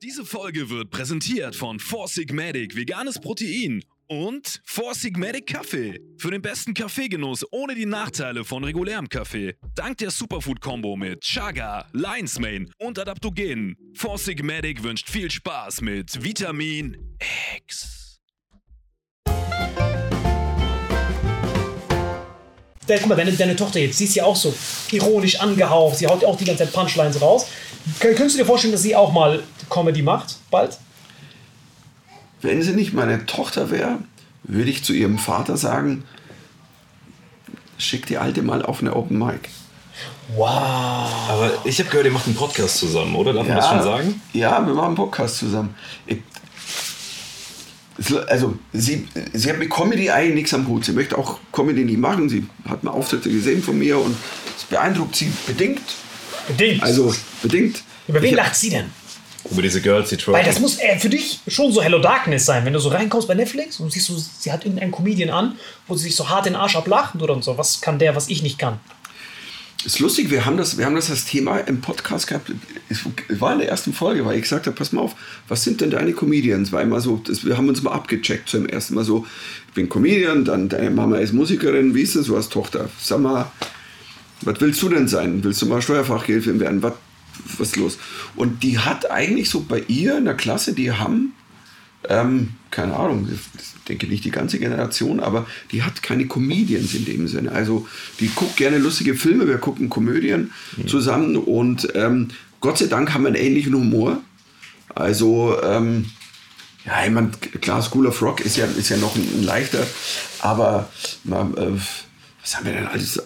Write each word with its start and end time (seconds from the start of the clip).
Diese 0.00 0.24
Folge 0.24 0.70
wird 0.70 0.90
präsentiert 0.90 1.56
von 1.56 1.80
Four 1.80 2.06
Sigmatic 2.06 2.76
veganes 2.76 3.18
Protein 3.18 3.82
und 4.06 4.60
Four 4.64 4.94
Sigmatic 4.94 5.48
Kaffee. 5.48 5.98
Für 6.18 6.30
den 6.30 6.40
besten 6.40 6.72
Kaffeegenuss 6.72 7.44
ohne 7.50 7.74
die 7.74 7.84
Nachteile 7.84 8.44
von 8.44 8.62
regulärem 8.62 9.08
Kaffee. 9.08 9.56
Dank 9.74 9.98
der 9.98 10.12
Superfood-Kombo 10.12 10.94
mit 10.94 11.22
Chaga, 11.22 11.88
Lion's 11.92 12.38
Mane 12.38 12.66
und 12.78 12.96
Adaptogenen. 12.96 13.76
Four 13.94 14.18
Sigmatic 14.18 14.84
wünscht 14.84 15.10
viel 15.10 15.32
Spaß 15.32 15.80
mit 15.80 16.22
Vitamin 16.22 16.96
X. 17.56 18.20
Guck 22.86 23.06
mal, 23.06 23.16
deine, 23.16 23.32
deine 23.32 23.56
Tochter 23.56 23.80
jetzt, 23.80 23.98
sie 23.98 24.04
ist 24.04 24.14
ja 24.14 24.24
auch 24.24 24.36
so 24.36 24.54
ironisch 24.92 25.40
angehaucht. 25.40 25.98
Sie 25.98 26.06
haut 26.06 26.22
ja 26.22 26.28
auch 26.28 26.38
die 26.38 26.44
ganze 26.44 26.64
Zeit 26.64 26.72
Punchlines 26.72 27.20
raus. 27.20 27.46
Kön- 28.00 28.14
Könntest 28.14 28.36
du 28.36 28.42
dir 28.42 28.46
vorstellen, 28.46 28.72
dass 28.72 28.82
sie 28.82 28.94
auch 28.94 29.12
mal 29.12 29.42
Comedy 29.68 30.02
macht, 30.02 30.36
bald? 30.50 30.78
Wenn 32.40 32.62
sie 32.62 32.72
nicht 32.72 32.92
meine 32.92 33.26
Tochter 33.26 33.70
wäre, 33.70 33.98
würde 34.44 34.70
ich 34.70 34.84
zu 34.84 34.92
ihrem 34.92 35.18
Vater 35.18 35.56
sagen, 35.56 36.04
schick 37.78 38.06
die 38.06 38.18
Alte 38.18 38.42
mal 38.42 38.62
auf 38.64 38.80
eine 38.80 38.94
Open 38.94 39.18
Mic. 39.18 39.48
Wow. 40.36 40.48
Aber 41.28 41.50
ich 41.64 41.78
habe 41.80 41.88
gehört, 41.90 42.06
ihr 42.06 42.12
macht 42.12 42.26
einen 42.26 42.36
Podcast 42.36 42.76
zusammen, 42.78 43.14
oder? 43.16 43.32
Darf 43.32 43.46
man 43.48 43.56
das 43.56 43.68
schon 43.68 43.82
sagen? 43.82 44.20
Ja, 44.32 44.64
wir 44.64 44.74
machen 44.74 44.88
einen 44.88 44.94
Podcast 44.94 45.38
zusammen. 45.38 45.74
Ich, 46.06 46.18
es- 47.98 48.14
also, 48.14 48.56
sie, 48.72 49.08
sie 49.32 49.50
hat 49.50 49.58
mit 49.58 49.70
Comedy 49.70 50.10
eigentlich 50.10 50.34
nichts 50.34 50.54
am 50.54 50.68
Hut. 50.68 50.84
Sie 50.84 50.92
möchte 50.92 51.18
auch 51.18 51.38
Comedy 51.52 51.84
nicht 51.84 51.98
machen. 51.98 52.28
Sie 52.28 52.46
hat 52.68 52.84
mal 52.84 52.92
Auftritte 52.92 53.30
gesehen 53.30 53.62
von 53.62 53.76
mir 53.78 53.98
und 53.98 54.16
es 54.56 54.64
beeindruckt 54.64 55.16
sie 55.16 55.32
bedingt. 55.46 55.82
Bedingt. 56.46 56.82
Also, 56.82 57.12
bedingt. 57.42 57.82
Über 58.06 58.22
wen 58.22 58.34
lacht 58.34 58.54
sie 58.54 58.70
denn? 58.70 58.90
Über 59.50 59.62
diese 59.62 59.80
Girls, 59.80 60.10
die 60.10 60.26
Weil 60.26 60.44
das 60.44 60.58
muss 60.58 60.78
äh, 60.78 60.98
für 60.98 61.08
dich 61.08 61.40
schon 61.46 61.72
so 61.72 61.82
Hello 61.82 62.00
Darkness 62.00 62.44
sein, 62.44 62.64
wenn 62.64 62.72
du 62.72 62.80
so 62.80 62.88
reinkommst 62.88 63.28
bei 63.28 63.34
Netflix 63.34 63.80
und 63.80 63.92
siehst 63.92 64.06
so, 64.06 64.16
sie 64.16 64.52
hat 64.52 64.64
irgendeinen 64.64 64.92
Comedian 64.92 65.30
an, 65.30 65.56
wo 65.86 65.94
sie 65.94 66.04
sich 66.04 66.16
so 66.16 66.28
hart 66.28 66.46
den 66.46 66.56
Arsch 66.56 66.76
ablacht 66.76 67.14
oder 67.20 67.34
und 67.34 67.44
so. 67.44 67.56
Was 67.56 67.80
kann 67.80 67.98
der, 67.98 68.16
was 68.16 68.28
ich 68.28 68.42
nicht 68.42 68.58
kann? 68.58 68.80
Ist 69.84 70.00
lustig, 70.00 70.30
wir 70.30 70.44
haben 70.44 70.56
das, 70.56 70.76
wir 70.76 70.84
haben 70.86 70.96
das 70.96 71.08
als 71.08 71.24
Thema 71.24 71.58
im 71.58 71.80
Podcast 71.80 72.26
gehabt. 72.26 72.50
Es 72.88 73.00
war 73.40 73.52
in 73.52 73.60
der 73.60 73.68
ersten 73.68 73.92
Folge, 73.92 74.26
weil 74.26 74.34
ich 74.34 74.42
gesagt 74.42 74.66
habe, 74.66 74.76
pass 74.76 74.90
mal 74.90 75.02
auf, 75.02 75.14
was 75.46 75.62
sind 75.62 75.80
denn 75.80 75.90
deine 75.90 76.12
Comedians? 76.12 76.72
War 76.72 76.82
immer 76.82 77.00
so, 77.00 77.22
das, 77.24 77.44
wir 77.46 77.56
haben 77.56 77.68
uns 77.68 77.80
mal 77.82 77.92
abgecheckt 77.92 78.48
zum 78.48 78.66
ersten 78.66 78.94
Mal 78.96 79.04
so, 79.04 79.24
ich 79.68 79.74
bin 79.74 79.88
Comedian, 79.88 80.44
dann 80.44 80.68
deine 80.68 80.90
Mama 80.90 81.18
ist 81.18 81.32
Musikerin, 81.32 81.94
wie 81.94 82.02
ist 82.02 82.16
das, 82.16 82.26
du 82.26 82.36
hast 82.36 82.52
Tochter? 82.52 82.90
Sag 83.00 83.20
mal, 83.20 83.52
was 84.40 84.60
willst 84.60 84.82
du 84.82 84.88
denn 84.88 85.06
sein? 85.06 85.44
Willst 85.44 85.62
du 85.62 85.66
mal 85.66 85.80
Steuerfachgehilfin 85.80 86.58
werden? 86.58 86.82
Was, 86.82 86.94
was 87.58 87.68
ist 87.68 87.76
los? 87.76 87.98
Und 88.36 88.62
die 88.62 88.78
hat 88.78 89.10
eigentlich 89.10 89.50
so 89.50 89.60
bei 89.60 89.82
ihr 89.88 90.18
in 90.18 90.24
der 90.24 90.34
Klasse, 90.34 90.72
die 90.72 90.92
haben, 90.92 91.34
ähm, 92.08 92.50
keine 92.70 92.96
Ahnung, 92.96 93.28
ich 93.32 93.84
denke 93.88 94.06
nicht 94.06 94.24
die 94.24 94.30
ganze 94.30 94.58
Generation, 94.58 95.20
aber 95.20 95.46
die 95.72 95.82
hat 95.82 96.02
keine 96.02 96.26
Comedians 96.26 96.94
in 96.94 97.04
dem 97.04 97.28
Sinne. 97.28 97.52
Also 97.52 97.88
die 98.20 98.28
guckt 98.28 98.56
gerne 98.56 98.78
lustige 98.78 99.14
Filme, 99.14 99.48
wir 99.48 99.58
gucken 99.58 99.88
Komödien 99.88 100.52
zusammen 100.86 101.36
und 101.36 101.88
ähm, 101.94 102.28
Gott 102.60 102.78
sei 102.78 102.86
Dank 102.86 103.14
haben 103.14 103.22
wir 103.22 103.28
einen 103.28 103.36
ähnlichen 103.36 103.74
Humor. 103.74 104.20
Also, 104.94 105.56
ähm, 105.62 106.06
ja, 106.84 107.04
ich 107.04 107.10
meine, 107.10 107.30
klar, 107.60 107.82
School 107.82 108.06
of 108.06 108.20
Rock 108.22 108.40
ist 108.40 108.56
ja, 108.56 108.66
ist 108.66 108.88
ja 108.88 108.96
noch 108.96 109.14
ein, 109.14 109.22
ein 109.22 109.44
leichter, 109.44 109.86
aber 110.40 110.88
man, 111.24 111.56
äh, 111.56 111.72
was 112.40 112.56
haben 112.56 112.66
wir 112.66 112.72
denn 112.72 112.86
alles? 112.86 113.22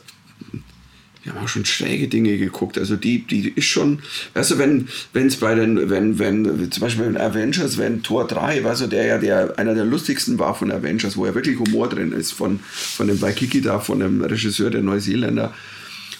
Wir 1.23 1.33
haben 1.33 1.45
auch 1.45 1.49
schon 1.49 1.65
schräge 1.65 2.09
Dinge 2.09 2.37
geguckt. 2.37 2.79
Also 2.79 2.97
die, 2.97 3.25
die 3.25 3.49
ist 3.51 3.67
schon, 3.67 4.01
weißt 4.35 4.53
du, 4.53 4.59
wenn 4.59 4.89
es 5.15 5.37
bei 5.37 5.55
den, 5.55 5.89
wenn, 5.89 6.19
wenn, 6.19 6.71
zum 6.71 6.81
Beispiel 6.81 7.05
in 7.05 7.17
Avengers, 7.17 7.79
wenn 7.79 8.03
Tor 8.03 8.27
3, 8.27 8.65
weißt 8.65 8.83
du, 8.83 8.87
der 8.89 9.07
ja 9.07 9.19
der, 9.19 9.59
einer 9.59 9.75
der 9.75 9.85
lustigsten 9.85 10.39
war 10.39 10.55
von 10.55 10.73
Avengers, 10.73 11.17
wo 11.17 11.25
ja 11.27 11.35
wirklich 11.35 11.59
Humor 11.59 11.89
drin 11.89 12.13
ist, 12.13 12.33
von, 12.33 12.59
von 12.61 13.07
dem 13.07 13.21
Waikiki 13.21 13.61
da, 13.61 13.79
von 13.79 14.01
dem 14.01 14.23
Regisseur, 14.23 14.71
der 14.71 14.83
Neuseeländer. 14.83 15.55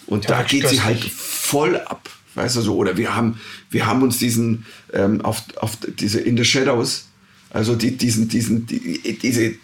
Und 0.07 0.31
da 0.31 0.43
geht 0.43 0.69
sie 0.69 0.83
halt 0.83 1.03
voll 1.05 1.77
ab. 1.77 2.09
Weißt 2.35 2.57
du 2.57 2.61
so, 2.63 2.77
oder 2.77 2.97
wir 2.97 3.15
haben, 3.15 3.41
wir 3.71 3.87
haben 3.87 4.03
uns 4.03 4.19
diesen 4.19 4.65
ähm, 4.93 5.21
auf, 5.21 5.43
auf 5.57 5.77
diese 5.99 6.21
In 6.21 6.37
the 6.37 6.45
Shadows, 6.45 7.09
also 7.51 7.75
die, 7.75 7.97
diesen, 7.97 8.29
diesen, 8.29 8.67
die, 8.67 9.19
diese 9.21 9.55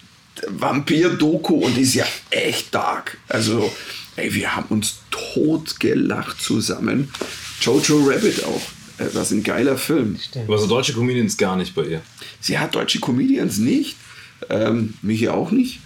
Vampir-Doku 0.48 1.54
und 1.54 1.76
die 1.76 1.82
ist 1.82 1.94
ja 1.94 2.04
echt 2.30 2.74
dark. 2.74 3.18
Also, 3.28 3.72
ey, 4.16 4.32
wir 4.34 4.54
haben 4.56 4.66
uns 4.70 5.00
tot 5.10 5.80
gelacht 5.80 6.40
zusammen. 6.40 7.12
Jojo 7.60 8.04
Rabbit 8.06 8.44
auch. 8.44 8.60
Äh, 8.98 9.04
Das 9.12 9.26
ist 9.26 9.32
ein 9.32 9.42
geiler 9.42 9.76
Film. 9.78 10.18
Aber 10.46 10.58
so 10.58 10.66
deutsche 10.66 10.92
Comedians 10.92 11.36
gar 11.36 11.56
nicht 11.56 11.74
bei 11.74 11.82
ihr. 11.84 12.02
Sie 12.40 12.58
hat 12.58 12.74
deutsche 12.74 13.00
Comedians 13.00 13.58
nicht. 13.58 13.96
Ähm, 14.50 14.94
mich 15.02 15.28
auch 15.28 15.50
nicht. 15.50 15.80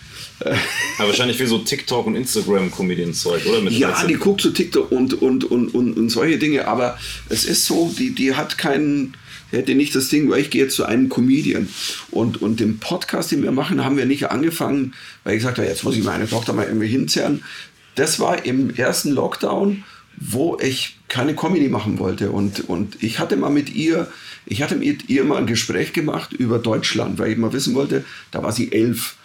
Aber 0.98 1.08
wahrscheinlich 1.08 1.38
wie 1.38 1.46
so 1.46 1.58
TikTok 1.58 2.04
und 2.06 2.16
Instagram-Comedian-Zeug, 2.16 3.46
oder? 3.46 3.60
Mit 3.60 3.74
Ja, 3.74 3.90
13. 3.92 4.08
die 4.08 4.14
guckt 4.14 4.40
so 4.40 4.50
TikTok 4.50 4.90
und, 4.90 5.14
und, 5.22 5.44
und, 5.44 5.72
und, 5.74 5.96
und 5.96 6.08
solche 6.10 6.36
Dinge, 6.38 6.66
aber 6.66 6.98
es 7.28 7.44
ist 7.44 7.64
so, 7.64 7.94
die, 7.96 8.10
die 8.14 8.34
hat 8.34 8.58
keinen, 8.58 9.16
hätte 9.58 9.74
nicht 9.74 9.94
das 9.94 10.08
Ding, 10.08 10.30
weil 10.30 10.40
ich 10.40 10.50
gehe 10.50 10.68
zu 10.68 10.84
einem 10.84 11.08
Comedian. 11.08 11.68
Und, 12.10 12.40
und 12.40 12.60
den 12.60 12.78
Podcast, 12.78 13.32
den 13.32 13.42
wir 13.42 13.52
machen, 13.52 13.84
haben 13.84 13.96
wir 13.96 14.06
nicht 14.06 14.30
angefangen, 14.30 14.94
weil 15.24 15.34
ich 15.34 15.40
gesagt 15.40 15.58
habe, 15.58 15.68
jetzt 15.68 15.84
muss 15.84 15.96
ich 15.96 16.04
meine 16.04 16.28
Tochter 16.28 16.52
mal 16.52 16.66
irgendwie 16.66 16.88
hinzerren. 16.88 17.42
Das 17.94 18.20
war 18.20 18.44
im 18.44 18.74
ersten 18.74 19.10
Lockdown, 19.10 19.84
wo 20.16 20.58
ich 20.60 20.98
keine 21.08 21.34
Comedy 21.34 21.68
machen 21.68 21.98
wollte. 21.98 22.30
Und, 22.30 22.68
und 22.68 23.02
ich 23.02 23.18
hatte 23.18 23.36
mal 23.36 23.50
mit 23.50 23.74
ihr, 23.74 24.08
ich 24.46 24.62
hatte 24.62 24.76
mit 24.76 25.08
ihr 25.08 25.24
mal 25.24 25.38
ein 25.38 25.46
Gespräch 25.46 25.92
gemacht 25.92 26.32
über 26.32 26.58
Deutschland, 26.58 27.18
weil 27.18 27.32
ich 27.32 27.38
mal 27.38 27.52
wissen 27.52 27.74
wollte, 27.74 28.04
da 28.30 28.42
war 28.42 28.52
sie 28.52 28.72
elf 28.72 29.16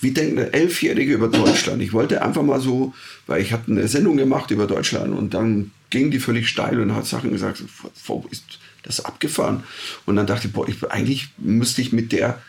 wie 0.00 0.12
denkt 0.12 0.38
eine 0.38 0.52
Elfjährige 0.52 1.14
über 1.14 1.28
Deutschland? 1.28 1.82
Ich 1.82 1.92
wollte 1.92 2.22
einfach 2.22 2.42
mal 2.42 2.60
so, 2.60 2.94
weil 3.26 3.42
ich 3.42 3.52
hatte 3.52 3.70
eine 3.70 3.88
Sendung 3.88 4.16
gemacht 4.16 4.50
über 4.50 4.66
Deutschland 4.66 5.16
und 5.16 5.34
dann 5.34 5.70
ging 5.90 6.10
die 6.10 6.20
völlig 6.20 6.48
steil 6.48 6.80
und 6.80 6.94
hat 6.94 7.06
Sachen 7.06 7.32
gesagt, 7.32 7.62
wo 8.06 8.24
ist 8.30 8.44
das 8.82 9.04
abgefahren? 9.04 9.64
Und 10.06 10.16
dann 10.16 10.26
dachte 10.26 10.46
ich, 10.48 10.52
boah, 10.52 10.68
ich, 10.68 10.76
eigentlich 10.90 11.28
müsste 11.38 11.80
ich 11.82 11.92
mit 11.92 12.12
der, 12.12 12.40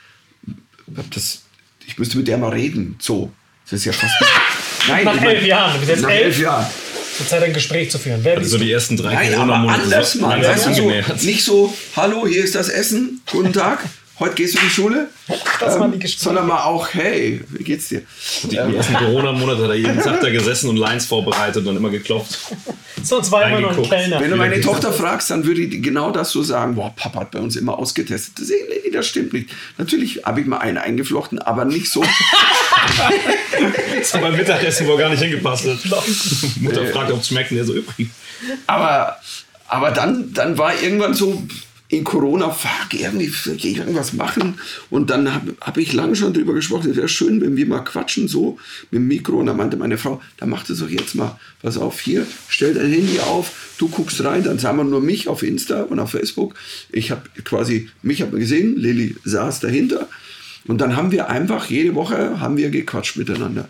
das, 0.88 1.44
ich 1.86 1.98
müsste 1.98 2.18
mit 2.18 2.28
der 2.28 2.38
mal 2.38 2.50
reden. 2.52 2.96
So, 3.00 3.32
das 3.66 3.80
ist 3.80 3.86
ja 3.86 3.94
fast. 3.94 4.14
Nein, 4.88 5.06
Nach 5.06 5.16
ich 5.16 5.22
mein- 5.22 5.30
elf 5.36 5.46
Jahren, 5.46 5.74
du 5.74 5.80
bist 5.80 5.90
jetzt 5.92 6.02
Nach 6.02 6.10
elf. 6.10 6.26
elf 6.26 6.40
Jahren. 6.40 6.66
Zur 7.18 7.28
Zeit 7.28 7.44
ein 7.44 7.54
Gespräch 7.54 7.92
zu 7.92 8.00
führen. 8.00 8.20
Wer 8.24 8.38
Also 8.38 8.58
so 8.58 8.58
die 8.58 8.72
ersten 8.72 8.98
drei 8.98 9.14
Nein, 9.14 9.36
aber 9.36 9.54
anders 9.54 10.20
Weißt 10.20 10.66
du, 10.66 10.74
so, 10.74 10.92
nicht 11.26 11.44
so, 11.44 11.72
hallo, 11.96 12.26
hier 12.28 12.44
ist 12.44 12.56
das 12.56 12.70
Essen, 12.70 13.22
guten 13.32 13.54
Tag, 13.54 13.84
heute 14.20 14.36
gehst 14.36 14.56
du 14.56 14.60
in 14.60 14.66
die 14.66 14.74
Schule. 14.74 15.10
Das 15.60 15.80
waren 15.80 15.98
die 15.98 16.06
sondern 16.08 16.48
mal 16.48 16.64
auch, 16.64 16.90
hey, 16.94 17.42
wie 17.48 17.64
geht's 17.64 17.88
dir? 17.88 18.02
Die, 18.44 18.50
die 18.50 18.58
ersten 18.58 18.96
Corona-Monate 18.96 19.64
hat 19.64 19.70
er 19.70 19.76
jeden 19.76 20.02
Tag 20.02 20.20
da 20.20 20.30
gesessen 20.30 20.70
und 20.70 20.76
Lines 20.76 21.06
vorbereitet 21.06 21.66
und 21.66 21.78
immer 21.78 21.90
geklopft. 21.90 22.38
Sonst 23.02 23.32
war 23.32 23.48
immer 23.48 23.62
noch 23.62 23.78
ein. 23.78 23.84
Kellner. 23.84 24.20
Wenn 24.20 24.30
du 24.30 24.36
meine 24.36 24.60
Tochter 24.60 24.92
fragst, 24.92 25.30
dann 25.30 25.46
würde 25.46 25.68
die 25.68 25.82
genau 25.82 26.12
das 26.12 26.32
so 26.32 26.44
sagen, 26.44 26.76
boah, 26.76 26.94
Papa 26.94 27.22
hat 27.22 27.32
bei 27.32 27.40
uns 27.40 27.56
immer 27.56 27.80
ausgetestet. 27.80 28.34
Das, 28.38 28.50
nee, 28.50 28.90
das 28.92 29.08
stimmt 29.08 29.32
nicht. 29.32 29.50
Natürlich 29.78 30.26
habe 30.26 30.42
ich 30.42 30.48
mal 30.48 30.58
einen 30.58 30.78
eingeflochten, 30.78 31.40
aber 31.40 31.64
nicht 31.64 31.90
so. 31.90 32.04
Das 33.98 34.14
hat 34.14 34.22
beim 34.22 34.36
Mittagessen 34.36 34.88
wohl 34.88 34.98
gar 34.98 35.10
nicht 35.10 35.22
hingepasst. 35.22 35.66
hat. 35.66 35.80
Mutter 36.60 36.86
fragt, 36.88 37.12
ob 37.12 37.22
es 37.22 37.30
schmeckt 37.30 37.52
und 37.52 37.58
er 37.58 37.66
so 37.66 37.74
übrig. 37.74 38.10
aber 38.68 39.18
aber 39.74 39.90
dann, 39.92 40.34
dann 40.34 40.58
war 40.60 40.80
irgendwann 40.82 41.16
so 41.16 41.42
in 41.94 42.04
Corona, 42.04 42.50
fuck, 42.50 42.94
irgendwie 43.00 43.32
will 43.46 43.56
ich 43.56 43.78
irgendwas 43.78 44.14
machen. 44.14 44.56
Und 44.90 45.12
dann 45.12 45.32
habe 45.32 45.56
hab 45.62 45.78
ich 45.78 45.94
lange 45.94 46.16
schon 46.16 46.34
drüber 46.34 46.54
gesprochen, 46.54 46.90
es 46.90 46.98
wäre 46.98 47.08
schön, 47.08 47.40
wenn 47.40 47.56
wir 47.56 47.68
mal 47.68 47.82
quatschen, 47.82 48.28
so 48.28 48.58
mit 48.90 49.00
dem 49.00 49.08
Mikro. 49.08 49.38
Und 49.38 49.46
dann 49.46 49.58
meinte 49.58 49.78
meine 49.78 50.00
Frau, 50.00 50.20
dann 50.38 50.50
mach 50.50 50.66
das 50.66 50.80
doch 50.80 50.90
jetzt 50.90 51.14
mal. 51.14 51.40
Pass 51.62 51.78
auf, 51.78 52.00
hier, 52.00 52.26
stell 52.48 52.74
dein 52.74 52.92
Handy 52.92 53.20
auf, 53.20 53.76
du 53.78 53.90
guckst 53.90 54.24
rein, 54.24 54.44
dann 54.44 54.58
sahen 54.58 54.78
wir 54.78 54.84
nur 54.84 55.02
mich 55.02 55.28
auf 55.28 55.44
Insta 55.44 55.84
und 55.84 56.00
auf 56.00 56.12
Facebook. 56.12 56.56
Ich 56.92 57.12
habe 57.12 57.30
quasi, 57.44 57.90
mich 58.02 58.22
hat 58.24 58.32
man 58.32 58.40
gesehen, 58.40 58.76
Lilly 58.76 59.16
saß 59.24 59.60
dahinter. 59.60 60.10
Und 60.66 60.82
dann 60.82 60.96
haben 60.96 61.12
wir 61.12 61.30
einfach, 61.30 61.70
jede 61.70 61.94
Woche 61.94 62.40
haben 62.40 62.58
wir 62.58 62.72
gequatscht 62.72 63.18
miteinander. 63.18 63.70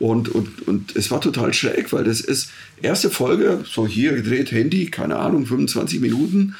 Und, 0.00 0.28
und, 0.28 0.66
und 0.66 0.96
es 0.96 1.10
war 1.10 1.20
total 1.20 1.52
schräg, 1.54 1.92
weil 1.92 2.04
das 2.04 2.20
ist 2.20 2.50
erste 2.82 3.10
Folge, 3.10 3.64
so 3.70 3.86
hier 3.86 4.12
gedreht, 4.14 4.50
Handy, 4.50 4.86
keine 4.86 5.16
Ahnung, 5.16 5.46
25 5.46 6.00
Minuten. 6.00 6.56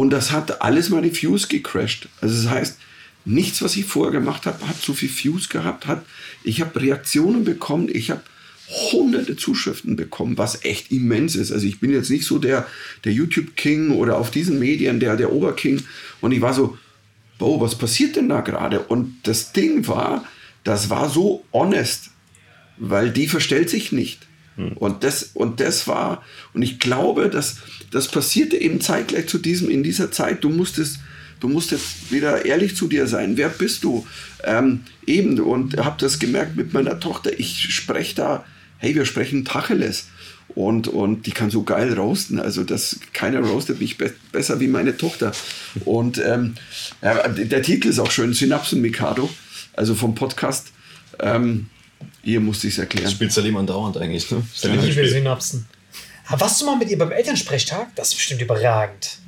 Und 0.00 0.08
das 0.08 0.32
hat 0.32 0.62
alles 0.62 0.88
meine 0.88 1.14
Views 1.14 1.46
gecrashed. 1.46 2.08
Also 2.22 2.42
das 2.42 2.50
heißt, 2.50 2.78
nichts, 3.26 3.60
was 3.60 3.76
ich 3.76 3.84
vorher 3.84 4.12
gemacht 4.12 4.46
habe, 4.46 4.66
hat 4.66 4.80
so 4.80 4.94
viel 4.94 5.10
Views 5.10 5.50
gehabt. 5.50 5.86
Hat, 5.86 6.06
ich 6.42 6.62
habe 6.62 6.80
Reaktionen 6.80 7.44
bekommen, 7.44 7.90
ich 7.92 8.10
habe 8.10 8.22
hunderte 8.92 9.36
Zuschriften 9.36 9.96
bekommen, 9.96 10.38
was 10.38 10.64
echt 10.64 10.90
immens 10.90 11.36
ist. 11.36 11.52
Also 11.52 11.66
ich 11.66 11.80
bin 11.80 11.90
jetzt 11.92 12.08
nicht 12.08 12.24
so 12.24 12.38
der, 12.38 12.66
der 13.04 13.12
YouTube-King 13.12 13.90
oder 13.90 14.16
auf 14.16 14.30
diesen 14.30 14.58
Medien 14.58 15.00
der, 15.00 15.18
der 15.18 15.34
Oberking. 15.34 15.82
Und 16.22 16.32
ich 16.32 16.40
war 16.40 16.54
so, 16.54 16.78
wow, 17.38 17.60
was 17.60 17.76
passiert 17.76 18.16
denn 18.16 18.30
da 18.30 18.40
gerade? 18.40 18.80
Und 18.80 19.18
das 19.24 19.52
Ding 19.52 19.86
war, 19.86 20.24
das 20.64 20.88
war 20.88 21.10
so 21.10 21.44
honest, 21.52 22.08
weil 22.78 23.10
die 23.10 23.28
verstellt 23.28 23.68
sich 23.68 23.92
nicht. 23.92 24.29
Und 24.74 25.04
das, 25.04 25.30
und 25.34 25.60
das 25.60 25.86
war, 25.86 26.22
und 26.52 26.62
ich 26.62 26.78
glaube, 26.78 27.28
dass 27.28 27.56
das 27.90 28.08
passierte 28.08 28.56
eben 28.56 28.80
zeitgleich 28.80 29.28
zu 29.28 29.38
diesem, 29.38 29.70
in 29.70 29.82
dieser 29.82 30.10
Zeit, 30.10 30.44
du 30.44 30.50
musstest, 30.50 30.98
du 31.40 31.48
musst 31.48 31.70
jetzt 31.70 32.12
wieder 32.12 32.44
ehrlich 32.44 32.76
zu 32.76 32.86
dir 32.86 33.06
sein. 33.06 33.36
Wer 33.36 33.48
bist 33.48 33.84
du? 33.84 34.06
Ähm, 34.44 34.80
eben, 35.06 35.38
und 35.40 35.76
habe 35.76 35.96
das 35.98 36.18
gemerkt 36.18 36.56
mit 36.56 36.72
meiner 36.72 37.00
Tochter, 37.00 37.38
ich 37.38 37.74
spreche 37.74 38.14
da, 38.14 38.44
hey, 38.78 38.94
wir 38.94 39.04
sprechen 39.04 39.44
Tacheles. 39.44 40.08
Und, 40.54 40.88
und 40.88 41.26
die 41.26 41.30
kann 41.30 41.50
so 41.50 41.62
geil 41.62 41.92
roasten. 41.92 42.40
Also 42.40 42.64
das, 42.64 42.98
keiner 43.12 43.40
roastet 43.40 43.80
mich 43.80 43.98
be 43.98 44.12
besser 44.32 44.58
wie 44.58 44.66
meine 44.66 44.96
Tochter. 44.96 45.32
Und 45.84 46.18
ähm, 46.18 46.54
der 47.02 47.62
Titel 47.62 47.88
ist 47.88 48.00
auch 48.00 48.10
schön, 48.10 48.32
Synapsen 48.32 48.80
Mikado, 48.80 49.30
also 49.74 49.94
vom 49.94 50.16
Podcast. 50.16 50.72
Ähm, 51.20 51.66
ihr 52.22 52.40
musste 52.40 52.66
ich 52.66 52.74
es 52.74 52.78
erklären. 52.78 53.10
Spielt 53.10 53.32
Salim 53.32 53.56
andauernd 53.56 53.96
eigentlich, 53.96 54.30
ne? 54.30 54.42
Liebe 54.62 54.86
gespielt. 54.86 55.10
Synapsen. 55.10 55.66
Aber 56.28 56.42
warst 56.42 56.60
du 56.60 56.66
mal 56.66 56.76
mit 56.76 56.88
ihr 56.90 56.98
beim 56.98 57.10
Elternsprechtag? 57.10 57.88
Das 57.96 58.08
ist 58.08 58.14
bestimmt 58.14 58.40
überragend. 58.40 59.18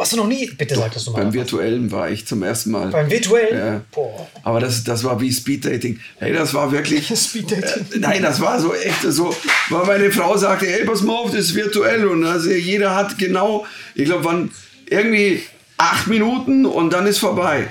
Warst 0.00 0.12
du 0.12 0.16
noch 0.16 0.26
nie? 0.26 0.50
Bitte 0.56 0.76
sag 0.76 0.94
das 0.94 1.04
nochmal. 1.04 1.24
Beim 1.24 1.34
virtuellen 1.34 1.90
war 1.92 2.10
ich 2.10 2.26
zum 2.26 2.42
ersten 2.42 2.70
Mal. 2.70 2.88
Beim 2.88 3.10
virtuellen? 3.10 3.58
Ja. 3.58 3.80
Boah. 3.92 4.26
Aber 4.42 4.58
das, 4.58 4.82
das 4.82 5.04
war 5.04 5.20
wie 5.20 5.30
Speeddating. 5.30 6.00
Hey, 6.18 6.32
das 6.32 6.54
war 6.54 6.72
wirklich. 6.72 7.06
Speeddating. 7.14 7.86
Äh, 7.92 7.98
nein, 7.98 8.22
das 8.22 8.40
war 8.40 8.58
so 8.58 8.74
echt 8.74 9.02
so. 9.02 9.34
Weil 9.68 9.84
meine 9.84 10.10
Frau 10.10 10.38
sagte, 10.38 10.64
hey, 10.66 10.84
pass 10.86 11.02
mal 11.02 11.16
auf, 11.16 11.32
das 11.32 11.40
ist 11.40 11.54
virtuell. 11.54 12.06
Und 12.06 12.24
also 12.24 12.50
jeder 12.50 12.96
hat 12.96 13.18
genau, 13.18 13.66
ich 13.94 14.06
glaube, 14.06 14.24
wann 14.24 14.50
irgendwie 14.88 15.42
acht 15.76 16.06
Minuten 16.06 16.64
und 16.64 16.94
dann 16.94 17.06
ist 17.06 17.18
vorbei. 17.18 17.68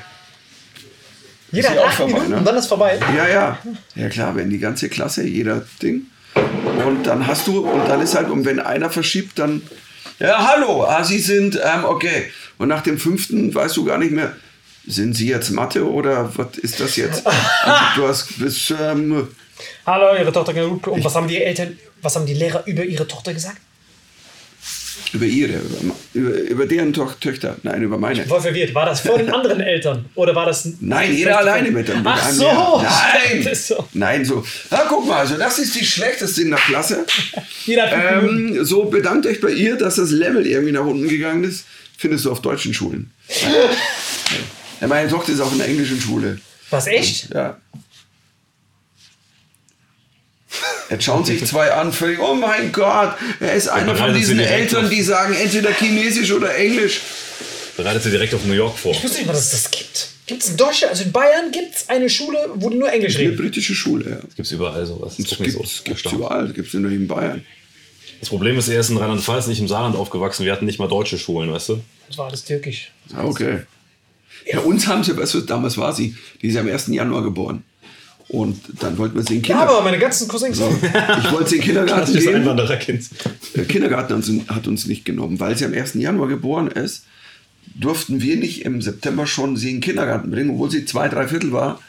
Jeder 1.51 1.69
Ist 1.69 1.77
hat 1.77 1.85
acht 1.85 1.95
vorbei, 1.95 2.13
Minuten 2.13 2.31
ne? 2.31 2.37
und 2.37 2.45
dann 2.45 2.55
ist 2.57 2.67
vorbei. 2.67 2.99
Ja, 3.17 3.27
ja. 3.27 3.57
Ja 3.95 4.09
klar, 4.09 4.35
wenn 4.35 4.49
die 4.49 4.59
ganze 4.59 4.89
Klasse, 4.89 5.23
jeder 5.23 5.65
Ding. 5.81 6.03
Und 6.85 7.07
dann 7.07 7.25
hast 7.25 7.47
du, 7.47 7.67
und 7.67 7.87
dann 7.87 8.01
ist 8.01 8.15
halt, 8.15 8.29
und 8.29 8.45
wenn 8.45 8.59
einer 8.59 8.89
verschiebt, 8.89 9.39
dann, 9.39 9.61
ja, 10.19 10.47
hallo, 10.47 10.85
ah, 10.85 11.03
Sie 11.03 11.19
sind, 11.19 11.55
ähm, 11.55 11.85
okay. 11.85 12.31
Und 12.57 12.67
nach 12.67 12.81
dem 12.81 12.97
fünften 12.99 13.53
weißt 13.53 13.75
du 13.77 13.85
gar 13.85 13.97
nicht 13.97 14.11
mehr, 14.11 14.35
sind 14.85 15.13
Sie 15.13 15.27
jetzt 15.27 15.49
Mathe 15.51 15.89
oder 15.89 16.31
was 16.35 16.57
ist 16.57 16.79
das 16.79 16.95
jetzt? 16.95 17.25
Also, 17.25 18.01
du 18.01 18.07
hast 18.07 18.39
bis, 18.39 18.71
ähm, 18.71 19.27
Hallo, 19.85 20.17
ihre 20.17 20.31
Tochter. 20.31 20.53
Und 20.65 21.03
was 21.03 21.15
haben 21.15 21.27
die 21.27 21.41
Eltern, 21.41 21.77
was 22.01 22.15
haben 22.15 22.25
die 22.25 22.33
Lehrer 22.33 22.65
über 22.65 22.83
ihre 22.83 23.07
Tochter 23.07 23.33
gesagt? 23.33 23.57
Über 25.13 25.25
ihre, 25.25 25.59
über, 26.13 26.33
über, 26.37 26.65
deren 26.65 26.93
Toch 26.93 27.15
Töchter, 27.19 27.57
nein, 27.63 27.81
über 27.81 27.97
meine. 27.97 28.25
Voll 28.25 28.41
verwirrt. 28.41 28.73
War 28.73 28.85
das 28.85 29.01
vor 29.01 29.17
den 29.17 29.29
anderen 29.29 29.59
Eltern? 29.59 30.05
Oder 30.15 30.35
war 30.35 30.45
das. 30.45 30.69
Nein, 30.79 31.15
jeder 31.15 31.39
alleine 31.39 31.71
mit 31.71 31.87
dem. 31.87 32.05
Ach 32.05 32.29
so. 32.29 32.81
Nein! 32.81 33.49
so. 33.55 33.87
Nein, 33.93 34.25
so. 34.25 34.43
Na, 34.69 34.85
guck 34.87 35.07
mal, 35.07 35.19
also 35.19 35.37
das 35.37 35.59
ist 35.59 35.75
die 35.79 35.85
schlechteste 35.85 36.41
in 36.41 36.51
der 36.51 36.59
Klasse. 36.59 37.05
Jeder. 37.65 37.91
Ähm, 37.91 38.63
so 38.63 38.85
bedankt 38.85 39.25
euch 39.25 39.41
bei 39.41 39.51
ihr, 39.51 39.75
dass 39.75 39.95
das 39.95 40.11
Level 40.11 40.45
irgendwie 40.45 40.71
nach 40.71 40.85
unten 40.85 41.07
gegangen 41.07 41.43
ist. 41.43 41.65
Findest 41.97 42.25
du 42.25 42.31
auf 42.31 42.41
deutschen 42.41 42.73
Schulen. 42.73 43.11
ja, 44.81 44.87
meine 44.87 45.09
Tochter 45.09 45.33
ist 45.33 45.41
auch 45.41 45.51
in 45.51 45.57
der 45.57 45.67
englischen 45.67 45.99
Schule. 45.99 46.39
Was, 46.69 46.87
echt? 46.87 47.33
Ja. 47.33 47.57
Jetzt 50.89 51.03
schauen 51.03 51.23
sich 51.23 51.45
zwei 51.45 51.71
an, 51.71 51.93
völlig, 51.93 52.19
oh 52.19 52.33
mein 52.33 52.71
Gott, 52.71 53.13
er 53.39 53.53
ist 53.53 53.67
einer 53.67 53.95
von 53.95 54.13
diesen 54.13 54.39
Eltern, 54.39 54.85
auf. 54.85 54.89
die 54.91 55.01
sagen 55.03 55.35
entweder 55.35 55.71
Chinesisch 55.71 56.31
oder 56.31 56.55
Englisch. 56.55 57.01
Bereitet 57.77 58.03
sie 58.03 58.11
direkt 58.11 58.33
auf 58.33 58.43
New 58.45 58.53
York 58.53 58.77
vor. 58.77 58.91
Ich 58.91 59.03
wusste 59.03 59.17
nicht 59.19 59.27
mal, 59.27 59.33
dass 59.33 59.53
es 59.53 59.63
das 59.63 59.71
gibt. 59.71 60.07
Gibt 60.25 60.43
es 60.43 60.49
in 60.49 60.57
Deutschland, 60.57 60.91
also 60.91 61.03
in 61.03 61.11
Bayern 61.11 61.51
gibt 61.51 61.75
es 61.75 61.89
eine 61.89 62.09
Schule, 62.09 62.37
wo 62.55 62.69
die 62.69 62.77
nur 62.77 62.91
Englisch 62.91 63.15
Eine 63.17 63.29
reden. 63.29 63.37
britische 63.37 63.73
Schule, 63.73 64.09
ja. 64.09 64.17
Gibt's 64.35 64.51
überall 64.51 64.85
sowas. 64.85 65.15
Das 65.17 65.27
Das 65.27 65.37
so 65.37 65.43
gibt 65.43 65.57
es 65.63 65.81
erstaunlich. 65.85 66.19
überall, 66.19 66.45
das 66.47 66.53
gibt 66.55 66.67
es 66.67 66.73
nur 66.73 66.91
in 66.91 67.07
Bayern. 67.07 67.43
Das 68.19 68.29
Problem 68.29 68.57
ist, 68.57 68.67
er 68.67 68.79
ist 68.81 68.89
in 68.89 68.97
Rheinland-Pfalz 68.97 69.47
nicht 69.47 69.59
im 69.59 69.67
Saarland 69.67 69.95
aufgewachsen. 69.95 70.45
Wir 70.45 70.51
hatten 70.51 70.65
nicht 70.65 70.77
mal 70.77 70.87
deutsche 70.89 71.17
Schulen, 71.17 71.51
weißt 71.51 71.69
du? 71.69 71.81
Das 72.07 72.17
war 72.17 72.27
alles 72.27 72.43
türkisch. 72.43 72.91
Ah, 73.15 73.23
okay. 73.23 73.59
Ja, 74.51 74.59
uns 74.59 74.87
haben 74.87 75.03
sie, 75.03 75.15
weißt 75.15 75.35
du, 75.35 75.41
damals 75.41 75.77
war 75.77 75.93
sie, 75.93 76.15
die 76.41 76.47
ist 76.47 76.55
ja 76.55 76.61
am 76.61 76.67
1. 76.67 76.87
Januar 76.87 77.23
geboren. 77.23 77.63
Und 78.29 78.59
dann 78.79 78.97
wollten 78.99 79.15
wir 79.15 79.23
sie 79.23 79.37
in 79.37 79.41
den 79.41 79.49
Ja, 79.49 79.57
Kindergarten. 79.57 79.75
aber 79.75 79.83
meine 79.83 79.97
ganzen 79.99 80.27
Cousins 80.27 80.61
auch. 80.61 80.71
Ich 81.23 81.31
wollte 81.31 81.49
sie 81.49 81.55
in 81.55 81.61
den 81.61 81.65
Kindergarten 81.67 82.13
Das 82.13 82.23
gehen. 82.23 82.35
Einwandererkind. 82.35 83.09
Der 83.55 83.65
Kindergarten 83.65 84.45
hat 84.49 84.67
uns, 84.67 84.85
nicht 84.85 85.03
genommen, 85.03 85.39
weil 85.39 85.57
sie 85.57 85.65
am 85.65 85.73
1. 85.73 85.95
Januar 85.95 86.27
geboren 86.27 86.67
ist. 86.67 87.05
Durften 87.75 88.21
wir 88.21 88.37
nicht 88.37 88.65
im 88.65 88.81
September 88.81 89.25
schon 89.25 89.57
sie 89.57 89.69
in 89.69 89.75
den 89.77 89.81
Kindergarten 89.81 90.29
bringen, 90.31 90.51
obwohl 90.51 90.69
sie 90.69 90.85
zwei, 90.85 91.07
drei 91.09 91.27
Viertel 91.27 91.51
war. 91.51 91.79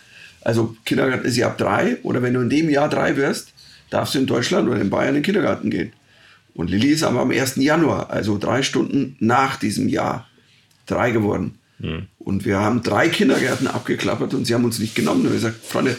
Also 0.40 0.74
Kindergarten 0.86 1.26
ist 1.26 1.34
sie 1.34 1.44
ab 1.44 1.58
drei 1.58 1.98
oder 2.02 2.22
wenn 2.22 2.32
du 2.34 2.40
in 2.40 2.48
dem 2.50 2.70
Jahr 2.70 2.88
drei 2.88 3.16
wirst, 3.16 3.48
darfst 3.90 4.14
du 4.14 4.18
in 4.18 4.26
Deutschland 4.26 4.66
oder 4.68 4.80
in 4.80 4.88
Bayern 4.88 5.08
in 5.10 5.14
den 5.16 5.22
Kindergarten 5.22 5.68
gehen. 5.70 5.92
Und 6.54 6.70
Lilly 6.70 6.88
ist 6.88 7.02
aber 7.02 7.20
am 7.20 7.30
1. 7.30 7.56
Januar, 7.56 8.08
also 8.10 8.38
drei 8.38 8.62
Stunden 8.62 9.16
nach 9.20 9.56
diesem 9.56 9.88
Jahr, 9.88 10.26
drei 10.86 11.10
geworden. 11.10 11.56
Und 12.18 12.44
wir 12.44 12.58
haben 12.58 12.82
drei 12.82 13.08
Kindergärten 13.08 13.66
abgeklappert 13.66 14.34
und 14.34 14.44
sie 14.46 14.52
haben 14.54 14.64
uns 14.64 14.78
nicht 14.78 14.94
genommen. 14.94 15.20
Und 15.22 15.28
wir 15.28 15.34
gesagt, 15.36 15.64
Freunde, 15.64 15.96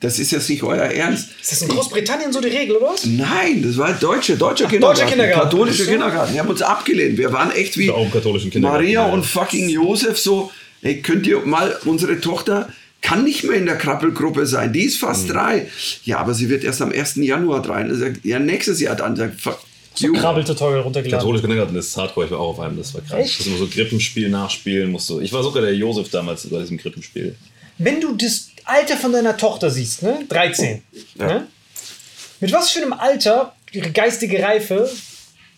das 0.00 0.18
ist 0.18 0.30
jetzt 0.32 0.48
nicht 0.50 0.62
euer 0.62 0.82
Ernst. 0.84 1.28
Ist 1.40 1.52
das 1.52 1.62
in 1.62 1.68
Großbritannien 1.68 2.32
so 2.32 2.40
die 2.40 2.48
Regel, 2.48 2.76
oder 2.76 2.88
was? 2.88 3.06
Nein, 3.06 3.62
das 3.62 3.76
war 3.78 3.92
deutsche, 3.92 4.36
deutscher 4.36 4.66
Kindergarten. 4.66 5.00
deutscher 5.00 5.10
Kindergarten. 5.10 5.48
Katholischer 5.50 5.82
Ach 5.82 5.86
so. 5.86 5.90
Kindergarten. 5.92 6.32
Die 6.34 6.40
haben 6.40 6.48
uns 6.48 6.62
abgelehnt. 6.62 7.18
Wir 7.18 7.32
waren 7.32 7.50
echt 7.52 7.78
wie 7.78 7.90
Maria 8.58 9.06
und 9.06 9.24
fucking 9.24 9.68
Josef 9.68 10.18
so, 10.18 10.50
hey, 10.82 11.00
könnt 11.00 11.26
ihr 11.26 11.40
mal, 11.46 11.78
unsere 11.86 12.20
Tochter 12.20 12.68
kann 13.02 13.24
nicht 13.24 13.44
mehr 13.44 13.56
in 13.56 13.66
der 13.66 13.76
Krabbelgruppe 13.76 14.46
sein. 14.46 14.72
Die 14.72 14.82
ist 14.82 15.00
Mhm. 15.00 15.06
fast 15.06 15.30
drei. 15.30 15.66
Ja, 16.04 16.18
aber 16.18 16.34
sie 16.34 16.48
wird 16.48 16.64
erst 16.64 16.82
am 16.82 16.90
1. 16.92 17.22
Januar 17.24 17.62
drei. 17.62 17.82
Und 17.82 17.90
er 17.90 17.96
sagt, 17.96 18.24
ja, 18.24 18.38
nächstes 18.38 18.80
Jahr 18.80 18.96
dann. 18.96 19.14
Sagt, 19.16 19.40
fuck 19.40 19.60
So. 19.94 20.12
Krabbeltutorial 20.12 20.80
runtergeladen. 20.80 21.18
Katholischer 21.20 21.42
Kindergarten 21.46 21.76
ist 21.76 21.96
hardcore, 21.96 22.26
ich 22.26 22.32
war 22.32 22.40
auch 22.40 22.50
auf 22.50 22.60
einem, 22.60 22.76
das 22.76 22.92
war 22.92 23.00
krass. 23.02 23.18
Echt? 23.18 23.38
Musst 23.38 23.46
immer 23.48 23.58
so 23.58 23.66
Krippenspiel 23.66 24.28
nachspielen, 24.28 24.90
musst 24.90 25.08
du. 25.08 25.20
Ich 25.20 25.32
war 25.32 25.42
sogar 25.42 25.62
der 25.62 25.74
Josef 25.74 26.10
damals 26.10 26.46
bei 26.48 26.58
diesem 26.60 26.76
Krippenspiel. 26.78 27.34
Wenn 27.78 28.00
du 28.00 28.14
das 28.16 28.48
Alter 28.66 28.96
von 28.96 29.12
deiner 29.12 29.36
Tochter 29.36 29.70
siehst, 29.70 30.02
ne? 30.02 30.24
13. 30.28 30.82
Ja. 31.14 31.26
Ne? 31.26 31.46
Mit 32.40 32.52
was 32.52 32.70
für 32.70 32.80
einem 32.80 32.92
Alter, 32.92 33.54
ihre 33.72 33.90
geistige 33.90 34.42
Reife, 34.42 34.90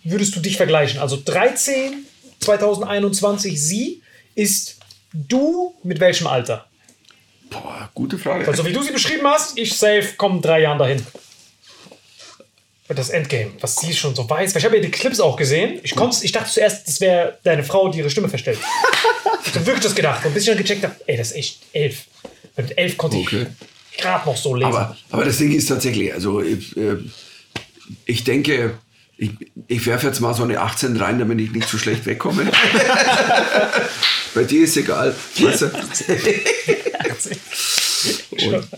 würdest 0.05 0.37
du 0.37 0.41
dich 0.41 0.57
vergleichen? 0.57 1.01
Also 1.01 1.21
13, 1.25 2.07
2021, 2.41 3.61
sie 3.61 4.03
ist 4.35 4.77
du 5.13 5.75
mit 5.83 6.01
welchem 6.01 6.27
Alter? 6.27 6.67
Boah, 7.51 7.91
gute 7.95 8.19
Frage. 8.19 8.47
Also 8.47 8.65
wie 8.65 8.73
du 8.73 8.83
sie 8.83 8.93
beschrieben 8.93 9.27
hast, 9.27 9.59
ich 9.59 9.75
safe 9.75 10.15
komme 10.17 10.41
drei 10.41 10.61
Jahren 10.61 10.79
dahin. 10.79 11.05
Das 12.89 13.11
Endgame, 13.11 13.53
was 13.61 13.77
sie 13.77 13.93
schon 13.93 14.15
so 14.15 14.29
weiß. 14.29 14.55
Weil 14.55 14.61
Ich 14.61 14.65
habe 14.65 14.77
ja 14.77 14.83
die 14.83 14.91
Clips 14.91 15.21
auch 15.21 15.37
gesehen. 15.37 15.79
Ich, 15.83 15.95
konnt's, 15.95 16.23
ich 16.23 16.33
dachte 16.33 16.51
zuerst, 16.51 16.89
das 16.89 17.01
wäre 17.01 17.39
deine 17.43 17.63
Frau, 17.63 17.89
die 17.89 17.99
ihre 17.99 18.09
Stimme 18.09 18.31
verstellt. 18.31 18.59
Ich 19.45 19.55
habe 19.55 19.67
wirklich 19.67 19.85
das 19.85 19.95
gedacht. 19.95 20.25
Und 20.25 20.33
bis 20.33 20.45
ich 20.45 20.49
dann 20.49 20.59
gecheckt 20.59 20.85
habe, 20.85 20.95
ey, 21.07 21.17
das 21.17 21.33
ist 21.33 21.37
echt 21.37 21.59
elf. 21.73 22.05
Mit 22.59 22.77
elf 22.77 22.97
konnte 22.99 23.17
Okay. 23.17 23.47
ich 23.93 23.99
gerade 23.99 24.27
noch 24.29 24.37
so 24.37 24.55
lesen. 24.55 24.67
Aber, 24.73 24.97
aber 25.11 25.25
das 25.25 25.39
Ding 25.39 25.53
ist 25.53 25.67
tatsächlich, 25.67 26.13
also 26.13 26.43
ich, 26.43 26.77
äh, 26.77 26.97
ich 28.05 28.25
denke, 28.25 28.75
ich, 29.17 29.31
ich 29.67 29.87
werfe 29.87 30.07
jetzt 30.07 30.21
mal 30.21 30.35
so 30.35 30.43
eine 30.45 30.61
18 30.61 30.97
rein, 30.97 31.19
damit 31.19 31.41
ich 31.41 31.51
nicht 31.51 31.69
so 31.69 31.79
schlecht 31.79 32.05
wegkomme. 32.07 32.47
Bei 34.35 34.45
dir 34.45 34.63
ist 34.65 34.77
egal. 34.77 35.15
Weißt 35.41 35.63
du? 35.63 35.67
Und, 38.31 38.69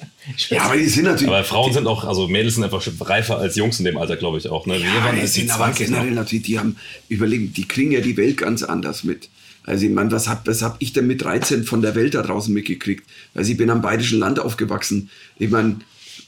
ja, 0.48 0.62
aber 0.62 0.76
die 0.76 0.86
sind 0.86 1.04
natürlich. 1.04 1.28
Aber 1.28 1.44
Frauen 1.44 1.72
sind 1.72 1.86
auch, 1.86 2.04
also 2.04 2.26
Mädels 2.28 2.54
sind 2.54 2.64
einfach 2.64 2.82
reifer 3.00 3.38
als 3.38 3.56
Jungs 3.56 3.78
in 3.78 3.84
dem 3.84 3.98
Alter, 3.98 4.16
glaube 4.16 4.38
ich 4.38 4.48
auch. 4.48 4.64
Ne? 4.66 4.74
Wir 4.80 4.88
Ja, 4.88 5.04
waren 5.04 5.14
die 5.16 5.20
die 5.22 5.26
sind 5.26 5.50
aber 5.50 5.64
20 5.64 5.88
noch. 5.90 5.96
generell 5.98 6.14
natürlich, 6.14 6.44
die 6.46 6.58
haben 6.58 6.76
überlegt, 7.08 7.56
die 7.56 7.68
kriegen 7.68 7.92
ja 7.92 8.00
die 8.00 8.16
Welt 8.16 8.38
ganz 8.38 8.62
anders 8.62 9.04
mit. 9.04 9.28
Also 9.64 9.86
ich 9.86 9.92
meine, 9.92 10.10
was 10.10 10.28
hab, 10.28 10.46
was 10.46 10.62
hab 10.62 10.76
ich 10.80 10.92
denn 10.92 11.06
mit 11.06 11.22
13 11.22 11.64
von 11.64 11.82
der 11.82 11.94
Welt 11.94 12.14
da 12.14 12.22
draußen 12.22 12.52
mitgekriegt? 12.52 13.04
Also 13.34 13.52
ich 13.52 13.58
bin 13.58 13.70
am 13.70 13.82
Bayerischen 13.82 14.18
Land 14.18 14.40
aufgewachsen. 14.40 15.10
Ich 15.38 15.50
meine, 15.50 15.76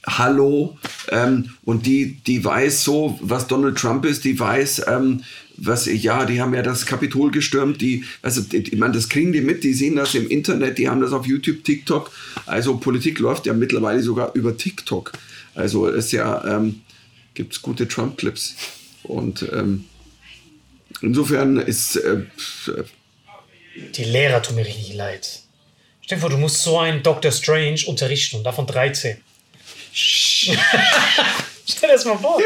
hallo, 0.07 0.79
ähm, 1.11 1.51
und 1.65 1.87
die, 1.87 2.17
die 2.27 2.45
weiß 2.45 2.85
so, 2.85 3.19
was 3.23 3.47
Donald 3.47 3.79
Trump 3.79 4.05
ist, 4.05 4.25
die 4.25 4.39
weiß, 4.39 4.83
ähm, 4.89 5.23
was, 5.57 5.87
ja, 5.87 6.25
die 6.25 6.41
haben 6.41 6.55
ja 6.55 6.63
das 6.63 6.87
Kapitol 6.87 7.31
gestürmt, 7.31 7.81
die, 7.81 8.05
also 8.23 8.41
die- 8.41 8.57
ich 8.59 8.79
meine, 8.79 8.95
das 8.95 9.09
kriegen 9.09 9.33
die 9.33 9.41
mit, 9.43 9.63
die 9.65 9.75
sehen 9.75 9.97
das 9.97 10.15
im 10.15 10.29
Internet, 10.29 10.79
die 10.79 10.89
haben 10.89 11.01
das 11.01 11.13
auf 11.13 11.27
YouTube, 11.27 11.63
TikTok. 11.63 12.11
Also 12.47 12.77
Politik 12.79 13.19
läuft 13.19 13.47
ja 13.47 13.53
mittlerweile 13.53 14.03
sogar 14.03 14.35
über 14.35 14.57
TikTok. 14.57 15.13
Also 15.55 15.89
es 15.89 16.07
ist 16.07 16.13
ja, 16.13 16.57
ähm, 16.57 16.81
gibt 17.35 17.53
es 17.55 17.63
gute 17.63 17.87
Trump-Clips. 17.87 18.57
Und 19.05 19.47
ähm, 19.53 19.85
insofern 21.01 21.59
ist 21.59 21.97
äh, 21.97 22.23
Die 23.75 24.05
Lehrer 24.05 24.43
tun 24.43 24.57
mir 24.57 24.67
richtig 24.67 24.95
leid. 24.95 25.41
Stell 26.01 26.19
dir 26.19 26.21
vor, 26.23 26.31
du 26.31 26.37
musst 26.37 26.63
so 26.63 26.79
einen 26.79 27.03
Dr. 27.03 27.31
Strange 27.33 27.81
unterrichten 27.87 28.37
und 28.37 28.45
davon 28.45 28.67
13. 28.67 29.17
Stell 29.95 31.89
dir 31.89 31.95
das 31.95 32.05
mal 32.05 32.19
vor. 32.19 32.41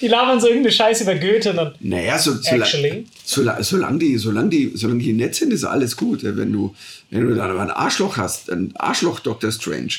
Die 0.00 0.08
labern 0.08 0.40
so 0.40 0.46
irgendeine 0.46 0.72
Scheiße 0.72 1.02
über 1.04 1.14
Goethe 1.16 1.50
und 1.50 1.56
dann. 1.56 1.74
Naja, 1.80 2.18
so, 2.18 2.34
Actually. 2.44 3.06
solange, 3.24 3.62
solange, 3.62 3.98
die, 3.98 4.16
solange, 4.16 4.48
die, 4.48 4.72
solange 4.74 5.02
die 5.02 5.12
nett 5.12 5.34
sind, 5.34 5.52
ist 5.52 5.64
alles 5.64 5.96
gut. 5.96 6.22
Wenn 6.22 6.52
du, 6.52 6.74
wenn 7.10 7.28
du 7.28 7.34
dann 7.34 7.50
aber 7.50 7.60
ein 7.60 7.70
Arschloch 7.70 8.16
hast, 8.16 8.50
ein 8.50 8.72
Arschloch 8.76 9.20
Dr. 9.20 9.52
Strange, 9.52 9.92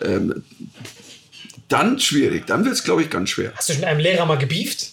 ähm, 0.00 0.44
dann 1.68 1.98
schwierig. 1.98 2.46
Dann 2.46 2.64
wird 2.64 2.74
es, 2.74 2.84
glaube 2.84 3.02
ich, 3.02 3.10
ganz 3.10 3.30
schwer. 3.30 3.52
Hast 3.56 3.68
du 3.68 3.72
schon 3.72 3.80
mit 3.80 3.88
einem 3.88 4.00
Lehrer 4.00 4.26
mal 4.26 4.38
gebieft? 4.38 4.92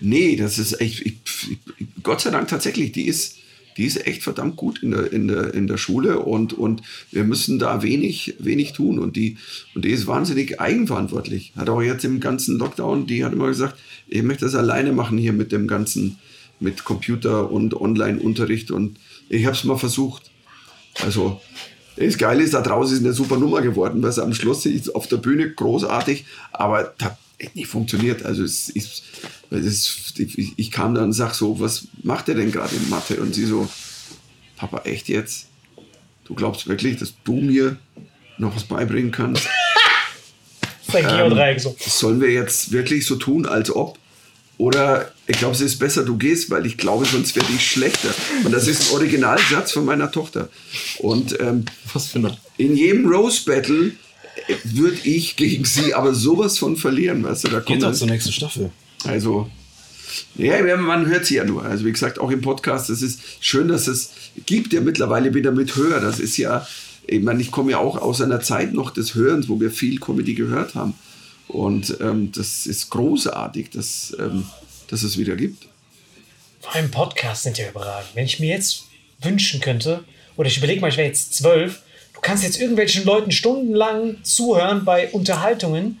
Nee, 0.00 0.36
das 0.36 0.58
ist 0.58 0.80
ich, 0.80 1.16
Gott 2.02 2.20
sei 2.20 2.30
Dank 2.30 2.48
tatsächlich, 2.48 2.92
die 2.92 3.06
ist, 3.08 3.37
die 3.78 3.86
ist 3.86 4.06
echt 4.06 4.24
verdammt 4.24 4.56
gut 4.56 4.82
in 4.82 4.90
der, 4.90 5.12
in 5.12 5.28
der, 5.28 5.54
in 5.54 5.68
der 5.68 5.76
Schule 5.76 6.18
und, 6.18 6.52
und 6.52 6.82
wir 7.12 7.22
müssen 7.22 7.60
da 7.60 7.82
wenig, 7.82 8.34
wenig 8.40 8.72
tun. 8.72 8.98
Und 8.98 9.14
die, 9.14 9.36
und 9.74 9.84
die 9.84 9.90
ist 9.90 10.08
wahnsinnig 10.08 10.60
eigenverantwortlich. 10.60 11.52
Hat 11.56 11.70
auch 11.70 11.80
jetzt 11.80 12.04
im 12.04 12.18
ganzen 12.18 12.58
Lockdown, 12.58 13.06
die 13.06 13.24
hat 13.24 13.32
immer 13.32 13.46
gesagt, 13.46 13.78
ich 14.08 14.22
möchte 14.24 14.44
das 14.44 14.56
alleine 14.56 14.92
machen 14.92 15.16
hier 15.16 15.32
mit 15.32 15.52
dem 15.52 15.68
ganzen, 15.68 16.18
mit 16.58 16.84
Computer 16.84 17.52
und 17.52 17.80
Online-Unterricht. 17.80 18.72
Und 18.72 18.98
ich 19.28 19.46
habe 19.46 19.54
es 19.54 19.62
mal 19.62 19.78
versucht. 19.78 20.30
Also, 21.00 21.40
das 21.94 22.18
Geile 22.18 22.42
ist, 22.42 22.54
da 22.54 22.62
draußen 22.62 22.96
ist 22.96 23.04
eine 23.04 23.12
super 23.12 23.36
Nummer 23.36 23.62
geworden, 23.62 24.02
weil 24.02 24.10
es 24.10 24.18
am 24.18 24.34
Schluss 24.34 24.66
ist 24.66 24.92
auf 24.92 25.06
der 25.06 25.18
Bühne 25.18 25.50
großartig, 25.52 26.24
aber 26.52 26.94
hat 27.00 27.16
echt 27.38 27.56
nicht 27.56 27.68
funktioniert. 27.68 28.24
Also 28.24 28.42
es 28.42 28.68
ist, 28.68 29.04
es, 29.50 30.14
ich, 30.16 30.52
ich 30.56 30.70
kam 30.70 30.94
dann 30.94 31.04
und 31.04 31.12
sag 31.12 31.34
so, 31.34 31.60
was 31.60 31.88
macht 32.02 32.28
er 32.28 32.34
denn 32.34 32.52
gerade 32.52 32.74
in 32.74 32.88
Mathe? 32.88 33.20
Und 33.20 33.34
sie 33.34 33.46
so, 33.46 33.68
Papa, 34.56 34.82
echt 34.84 35.08
jetzt? 35.08 35.46
Du 36.24 36.34
glaubst 36.34 36.66
wirklich, 36.66 36.96
dass 36.98 37.14
du 37.24 37.34
mir 37.34 37.76
noch 38.38 38.54
was 38.54 38.64
beibringen 38.64 39.10
kannst? 39.10 39.48
Das 40.90 41.02
ist 41.02 41.06
ein 41.06 41.18
Geodreieck 41.18 41.60
so. 41.60 41.76
Sollen 41.80 42.18
wir 42.22 42.32
jetzt 42.32 42.72
wirklich 42.72 43.04
so 43.04 43.16
tun, 43.16 43.44
als 43.44 43.70
ob? 43.70 43.98
Oder 44.56 45.12
ich 45.26 45.36
glaube, 45.36 45.54
es 45.54 45.60
ist 45.60 45.78
besser, 45.78 46.02
du 46.02 46.16
gehst, 46.16 46.50
weil 46.50 46.64
ich 46.64 46.78
glaube, 46.78 47.04
sonst 47.04 47.36
werde 47.36 47.52
ich 47.54 47.70
schlechter. 47.70 48.08
Und 48.42 48.52
das 48.52 48.66
ist 48.66 48.88
ein 48.88 48.94
Originalsatz 48.94 49.72
von 49.72 49.84
meiner 49.84 50.10
Tochter. 50.10 50.48
Und 50.98 51.38
ähm, 51.40 51.66
Was 51.92 52.06
für 52.06 52.18
eine. 52.18 52.38
in 52.56 52.74
jedem 52.74 53.06
Rose 53.06 53.42
Battle 53.44 53.92
würde 54.64 54.98
ich 55.04 55.36
gegen 55.36 55.64
sie 55.64 55.94
aber 55.94 56.14
sowas 56.14 56.58
von 56.58 56.76
verlieren, 56.76 57.24
weißt 57.24 57.44
du? 57.44 57.48
Da 57.48 57.58
Geht 57.58 57.66
kommt 57.66 57.82
doch 57.82 57.88
das, 57.88 57.98
zur 57.98 58.08
nächsten 58.08 58.32
Staffel. 58.32 58.70
also 59.04 59.50
ja, 60.36 60.76
man 60.76 61.06
hört 61.06 61.26
sie 61.26 61.36
ja 61.36 61.44
nur. 61.44 61.64
Also 61.64 61.84
wie 61.84 61.92
gesagt, 61.92 62.18
auch 62.18 62.30
im 62.30 62.40
Podcast, 62.40 62.90
es 62.90 63.02
ist 63.02 63.20
schön, 63.40 63.68
dass 63.68 63.86
es 63.88 64.10
gibt 64.46 64.72
ja 64.72 64.80
mittlerweile 64.80 65.34
wieder 65.34 65.52
mit 65.52 65.76
Hör. 65.76 66.00
Das 66.00 66.18
ist 66.18 66.36
ja, 66.36 66.66
ich 67.06 67.22
meine, 67.22 67.40
ich 67.42 67.50
komme 67.50 67.72
ja 67.72 67.78
auch 67.78 67.96
aus 67.96 68.20
einer 68.20 68.40
Zeit 68.40 68.72
noch 68.72 68.90
des 68.90 69.14
Hörens, 69.14 69.48
wo 69.48 69.60
wir 69.60 69.70
viel 69.70 69.98
Comedy 70.00 70.34
gehört 70.34 70.74
haben. 70.74 70.94
Und 71.46 71.96
ähm, 72.00 72.32
das 72.32 72.66
ist 72.66 72.90
großartig, 72.90 73.70
dass, 73.70 74.16
ähm, 74.18 74.44
dass 74.88 75.02
es 75.02 75.18
wieder 75.18 75.36
gibt. 75.36 75.66
Vor 76.60 76.74
allem 76.74 76.90
Podcasts 76.90 77.44
sind 77.44 77.58
ja 77.58 77.68
überragend. 77.68 78.10
Wenn 78.14 78.26
ich 78.26 78.40
mir 78.40 78.54
jetzt 78.54 78.84
wünschen 79.22 79.60
könnte, 79.60 80.04
oder 80.36 80.48
ich 80.48 80.58
überlege 80.58 80.80
mal, 80.80 80.88
ich 80.88 80.96
wäre 80.96 81.08
jetzt 81.08 81.34
zwölf, 81.34 81.80
du 82.18 82.22
kannst 82.22 82.42
jetzt 82.42 82.60
irgendwelchen 82.60 83.04
Leuten 83.04 83.30
stundenlang 83.30 84.16
zuhören 84.24 84.84
bei 84.84 85.08
Unterhaltungen, 85.10 86.00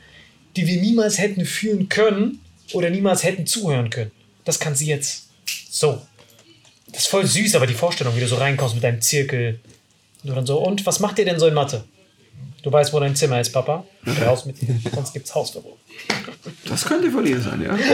die 0.56 0.66
wir 0.66 0.80
niemals 0.80 1.18
hätten 1.18 1.44
führen 1.44 1.88
können 1.88 2.40
oder 2.72 2.90
niemals 2.90 3.22
hätten 3.22 3.46
zuhören 3.46 3.88
können. 3.88 4.10
Das 4.44 4.58
kann 4.58 4.74
sie 4.74 4.86
jetzt 4.86 5.28
so. 5.70 6.02
Das 6.88 7.02
ist 7.02 7.08
voll 7.08 7.24
süß, 7.24 7.54
aber 7.54 7.68
die 7.68 7.74
Vorstellung, 7.74 8.16
wie 8.16 8.20
du 8.20 8.26
so 8.26 8.36
reinkommst 8.36 8.74
mit 8.74 8.82
deinem 8.82 9.00
Zirkel. 9.00 9.60
Und 10.22 10.30
du 10.30 10.34
dann 10.34 10.46
so, 10.46 10.58
und 10.58 10.84
was 10.86 10.98
macht 10.98 11.20
ihr 11.20 11.24
denn 11.24 11.38
so 11.38 11.46
in 11.46 11.54
Mathe? 11.54 11.84
Du 12.62 12.72
weißt, 12.72 12.92
wo 12.92 12.98
dein 12.98 13.14
Zimmer 13.14 13.40
ist, 13.40 13.52
Papa. 13.52 13.84
Raus 14.26 14.44
mit 14.44 14.60
dir, 14.60 14.74
sonst 14.94 15.12
gibt's 15.12 15.32
Hausverbot. 15.34 15.78
Das 16.64 16.84
könnte 16.84 17.12
von 17.12 17.24
ihr 17.26 17.40
sein, 17.40 17.62
ja. 17.62 17.78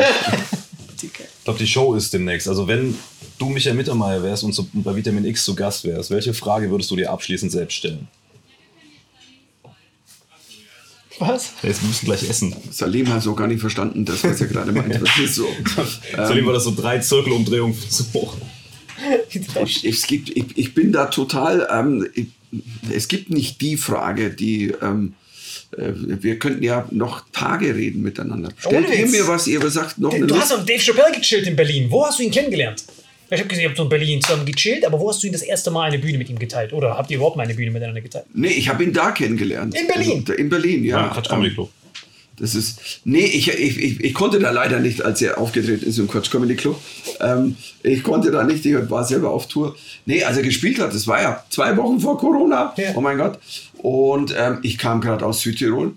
Ich 1.02 1.44
glaube, 1.44 1.58
die 1.58 1.66
Show 1.66 1.94
ist 1.94 2.14
demnächst. 2.14 2.48
Also, 2.48 2.66
wenn 2.66 2.96
du 3.38 3.48
Michael 3.48 3.74
Mittermeier 3.76 4.22
wärst 4.22 4.44
und 4.44 4.52
so 4.52 4.66
bei 4.72 4.94
Vitamin 4.94 5.24
X 5.24 5.44
zu 5.44 5.54
Gast 5.54 5.84
wärst, 5.84 6.10
welche 6.10 6.34
Frage 6.34 6.70
würdest 6.70 6.90
du 6.90 6.96
dir 6.96 7.10
abschließend 7.10 7.52
selbst 7.52 7.74
stellen? 7.74 8.08
Was? 11.18 11.52
Jetzt 11.62 11.82
müssen 11.84 12.06
wir 12.06 12.16
gleich 12.16 12.28
essen. 12.28 12.54
Salim 12.70 13.08
hat 13.12 13.22
so 13.22 13.34
gar 13.34 13.46
nicht 13.46 13.60
verstanden, 13.60 14.04
das, 14.04 14.24
was 14.24 14.40
er 14.40 14.48
gerade 14.48 14.72
meinte. 14.72 14.98
Das 15.04 15.18
ist 15.18 15.36
so. 15.36 15.46
Salim 16.16 16.46
war 16.46 16.52
das 16.52 16.64
so 16.64 16.74
drei 16.74 16.98
Zirkelumdrehungen 16.98 17.76
zu 17.88 18.04
hoch. 18.14 18.36
es 19.84 20.06
gibt, 20.06 20.30
ich, 20.30 20.46
ich 20.56 20.74
bin 20.74 20.92
da 20.92 21.06
total, 21.06 21.68
ähm, 21.70 22.08
ich, 22.14 22.26
es 22.92 23.08
gibt 23.08 23.30
nicht 23.30 23.60
die 23.60 23.76
Frage, 23.76 24.30
die, 24.30 24.74
ähm, 24.82 25.14
äh, 25.76 25.92
wir 25.94 26.38
könnten 26.38 26.64
ja 26.64 26.86
noch 26.90 27.24
Tage 27.32 27.74
reden 27.74 28.02
miteinander. 28.02 28.50
Stellt 28.58 29.10
mir 29.10 29.28
was, 29.28 29.46
ihr 29.46 29.68
sagt 29.70 29.98
noch 29.98 30.12
eine 30.12 30.26
Du 30.26 30.36
hast 30.36 30.50
doch 30.50 30.64
Dave 30.64 30.80
Chappelle 30.80 31.16
gechillt 31.16 31.46
in 31.46 31.54
Berlin. 31.54 31.90
Wo 31.90 32.04
hast 32.04 32.18
du 32.18 32.24
ihn 32.24 32.30
kennengelernt? 32.30 32.84
Ich 33.30 33.38
habe 33.38 33.48
gesehen, 33.48 33.62
ihr 33.62 33.68
habt 33.68 33.76
so 33.76 33.84
in 33.84 33.88
Berlin 33.88 34.20
zusammen 34.22 34.44
gechillt, 34.46 34.84
aber 34.84 35.00
wo 35.00 35.08
hast 35.08 35.22
du 35.22 35.26
ihn 35.26 35.32
das 35.32 35.42
erste 35.42 35.70
Mal 35.70 35.84
eine 35.84 35.98
Bühne 35.98 36.18
mit 36.18 36.28
ihm 36.28 36.38
geteilt? 36.38 36.72
Oder 36.72 36.96
habt 36.96 37.10
ihr 37.10 37.16
überhaupt 37.16 37.36
mal 37.36 37.44
eine 37.44 37.54
Bühne 37.54 37.70
miteinander 37.70 38.00
geteilt? 38.00 38.26
Nee, 38.34 38.48
ich 38.48 38.68
habe 38.68 38.84
ihn 38.84 38.92
da 38.92 39.10
kennengelernt. 39.12 39.74
In 39.74 39.86
Berlin? 39.86 40.20
Also, 40.20 40.32
in 40.34 40.48
Berlin, 40.48 40.84
ja. 40.84 41.00
Ja, 41.00 41.08
Quatsch 41.08 41.28
Comedy 41.28 41.54
Club. 41.54 41.70
Das 42.36 42.54
ist. 42.54 43.00
Nee, 43.04 43.24
ich, 43.24 43.48
ich, 43.48 43.78
ich, 43.78 44.00
ich 44.02 44.14
konnte 44.14 44.40
da 44.40 44.50
leider 44.50 44.80
nicht, 44.80 45.02
als 45.02 45.22
er 45.22 45.38
aufgetreten 45.38 45.86
ist 45.86 45.98
im 45.98 46.08
Quatsch 46.08 46.30
Comedy 46.30 46.56
Club. 46.56 46.80
Ähm, 47.20 47.56
ich 47.82 48.02
konnte 48.02 48.30
da 48.30 48.42
nicht, 48.42 48.66
ich 48.66 48.74
war 48.90 49.04
selber 49.04 49.30
auf 49.30 49.46
Tour. 49.46 49.76
Nee, 50.04 50.24
als 50.24 50.36
er 50.36 50.42
gespielt 50.42 50.78
hat, 50.80 50.92
das 50.92 51.06
war 51.06 51.22
ja 51.22 51.44
zwei 51.50 51.76
Wochen 51.76 52.00
vor 52.00 52.18
Corona. 52.18 52.74
Ja. 52.76 52.92
Oh 52.96 53.00
mein 53.00 53.18
Gott. 53.18 53.38
Und 53.78 54.34
ähm, 54.36 54.58
ich 54.62 54.78
kam 54.78 55.00
gerade 55.00 55.24
aus 55.24 55.42
Südtirol. 55.42 55.92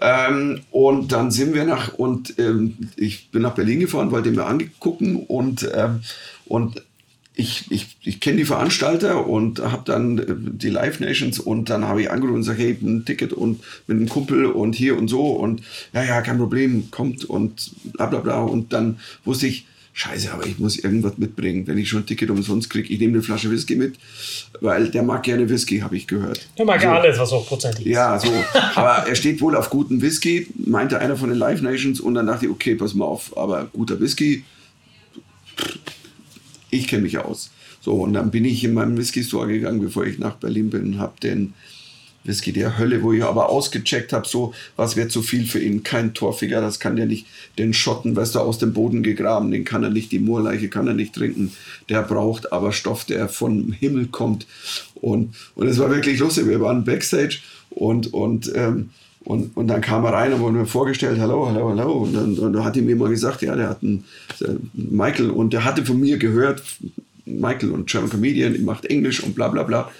Ähm, 0.00 0.62
und 0.70 1.12
dann 1.12 1.30
sind 1.30 1.52
wir 1.52 1.64
nach, 1.64 1.92
und 1.94 2.38
ähm, 2.38 2.76
ich 2.96 3.28
bin 3.30 3.42
nach 3.42 3.54
Berlin 3.54 3.80
gefahren, 3.80 4.10
wollte 4.10 4.30
mir 4.30 4.46
angucken 4.46 5.16
und, 5.16 5.68
ähm, 5.74 6.00
und 6.50 6.82
ich, 7.36 7.70
ich, 7.70 7.96
ich 8.02 8.20
kenne 8.20 8.38
die 8.38 8.44
Veranstalter 8.44 9.26
und 9.26 9.60
habe 9.60 9.82
dann 9.84 10.18
äh, 10.18 10.24
die 10.28 10.68
Live 10.68 10.98
Nations 10.98 11.38
und 11.38 11.70
dann 11.70 11.86
habe 11.86 12.02
ich 12.02 12.10
angerufen 12.10 12.34
und 12.34 12.40
gesagt, 12.40 12.58
hey, 12.58 12.76
ein 12.82 13.04
Ticket 13.04 13.32
und 13.32 13.60
mit 13.86 13.96
einem 13.96 14.08
Kumpel 14.08 14.46
und 14.46 14.74
hier 14.74 14.98
und 14.98 15.08
so 15.08 15.28
und 15.28 15.62
ja, 15.92 16.02
ja, 16.02 16.20
kein 16.22 16.38
Problem, 16.38 16.90
kommt 16.90 17.24
und 17.24 17.70
bla 17.92 18.06
bla 18.06 18.18
bla. 18.18 18.42
Und 18.42 18.72
dann 18.72 18.98
wusste 19.24 19.46
ich, 19.46 19.64
scheiße, 19.92 20.32
aber 20.32 20.44
ich 20.44 20.58
muss 20.58 20.76
irgendwas 20.76 21.18
mitbringen. 21.18 21.68
Wenn 21.68 21.78
ich 21.78 21.88
schon 21.88 22.00
ein 22.00 22.06
Ticket 22.06 22.30
umsonst 22.30 22.68
kriege, 22.68 22.92
ich 22.92 22.98
nehme 22.98 23.14
eine 23.14 23.22
Flasche 23.22 23.48
Whisky 23.50 23.76
mit, 23.76 23.94
weil 24.60 24.88
der 24.88 25.04
mag 25.04 25.22
gerne 25.22 25.48
Whisky, 25.48 25.78
habe 25.78 25.96
ich 25.96 26.08
gehört. 26.08 26.48
Der 26.58 26.64
mag 26.64 26.82
ja 26.82 26.98
alles, 26.98 27.16
was 27.16 27.30
hochprozentig 27.30 27.86
ist. 27.86 27.92
Ja, 27.92 28.18
so. 28.18 28.32
Aber 28.74 29.08
er 29.08 29.14
steht 29.14 29.40
wohl 29.40 29.54
auf 29.54 29.70
guten 29.70 30.02
Whisky, 30.02 30.48
meinte 30.56 30.98
einer 30.98 31.16
von 31.16 31.28
den 31.28 31.38
Live 31.38 31.62
Nations. 31.62 32.00
Und 32.00 32.14
dann 32.14 32.26
dachte 32.26 32.46
ich, 32.46 32.50
okay, 32.50 32.74
pass 32.74 32.94
mal 32.94 33.04
auf, 33.04 33.36
aber 33.36 33.68
guter 33.72 34.00
Whisky, 34.00 34.44
ich 36.70 36.88
kenne 36.88 37.02
mich 37.02 37.18
aus. 37.18 37.50
So, 37.80 37.94
und 37.94 38.12
dann 38.12 38.30
bin 38.30 38.44
ich 38.44 38.62
in 38.64 38.74
meinen 38.74 38.96
Whisky 38.96 39.24
Store 39.24 39.48
gegangen, 39.48 39.80
bevor 39.80 40.04
ich 40.04 40.18
nach 40.18 40.34
Berlin 40.34 40.70
bin, 40.70 40.98
habe 40.98 41.14
den 41.22 41.54
Whisky 42.24 42.52
der 42.52 42.78
Hölle, 42.78 43.02
wo 43.02 43.12
ich 43.12 43.24
aber 43.24 43.48
ausgecheckt 43.48 44.12
habe, 44.12 44.28
so, 44.28 44.52
was 44.76 44.96
wäre 44.96 45.08
zu 45.08 45.22
viel 45.22 45.46
für 45.46 45.58
ihn? 45.58 45.82
Kein 45.82 46.12
Torfiger, 46.12 46.60
das 46.60 46.78
kann 46.78 46.96
der 46.96 47.06
nicht, 47.06 47.26
den 47.56 47.72
Schotten, 47.72 48.14
weißt 48.14 48.34
du, 48.34 48.40
aus 48.40 48.58
dem 48.58 48.74
Boden 48.74 49.02
gegraben, 49.02 49.50
den 49.50 49.64
kann 49.64 49.84
er 49.84 49.90
nicht, 49.90 50.12
die 50.12 50.18
Moorleiche 50.18 50.68
kann 50.68 50.86
er 50.86 50.94
nicht 50.94 51.14
trinken. 51.14 51.52
Der 51.88 52.02
braucht 52.02 52.52
aber 52.52 52.72
Stoff, 52.72 53.04
der 53.04 53.28
vom 53.28 53.72
Himmel 53.72 54.08
kommt. 54.08 54.46
Und, 54.94 55.34
und 55.54 55.66
es 55.66 55.78
war 55.78 55.90
wirklich 55.90 56.18
lustig, 56.18 56.46
wir 56.46 56.60
waren 56.60 56.84
Backstage 56.84 57.38
und, 57.70 58.12
und, 58.12 58.52
ähm, 58.54 58.90
und, 59.24 59.56
und 59.56 59.68
dann 59.68 59.80
kam 59.80 60.04
er 60.04 60.12
rein 60.12 60.32
und 60.32 60.40
wurde 60.40 60.56
mir 60.56 60.66
vorgestellt, 60.66 61.18
hallo, 61.20 61.46
hallo, 61.46 61.68
hallo. 61.70 61.92
Und 61.92 62.14
dann, 62.14 62.38
und 62.38 62.52
dann 62.52 62.64
hat 62.64 62.76
ihm 62.76 62.88
jemand 62.88 63.10
gesagt, 63.10 63.42
ja, 63.42 63.54
der 63.54 63.68
hat 63.68 63.82
einen 63.82 64.04
Michael 64.72 65.30
und 65.30 65.52
der 65.52 65.64
hatte 65.64 65.84
von 65.84 66.00
mir 66.00 66.16
gehört, 66.18 66.62
Michael 67.26 67.70
und 67.72 67.88
German 67.88 68.10
Comedian, 68.10 68.64
macht 68.64 68.86
Englisch 68.86 69.22
und 69.22 69.34
bla 69.34 69.48
bla 69.48 69.62
bla. 69.62 69.90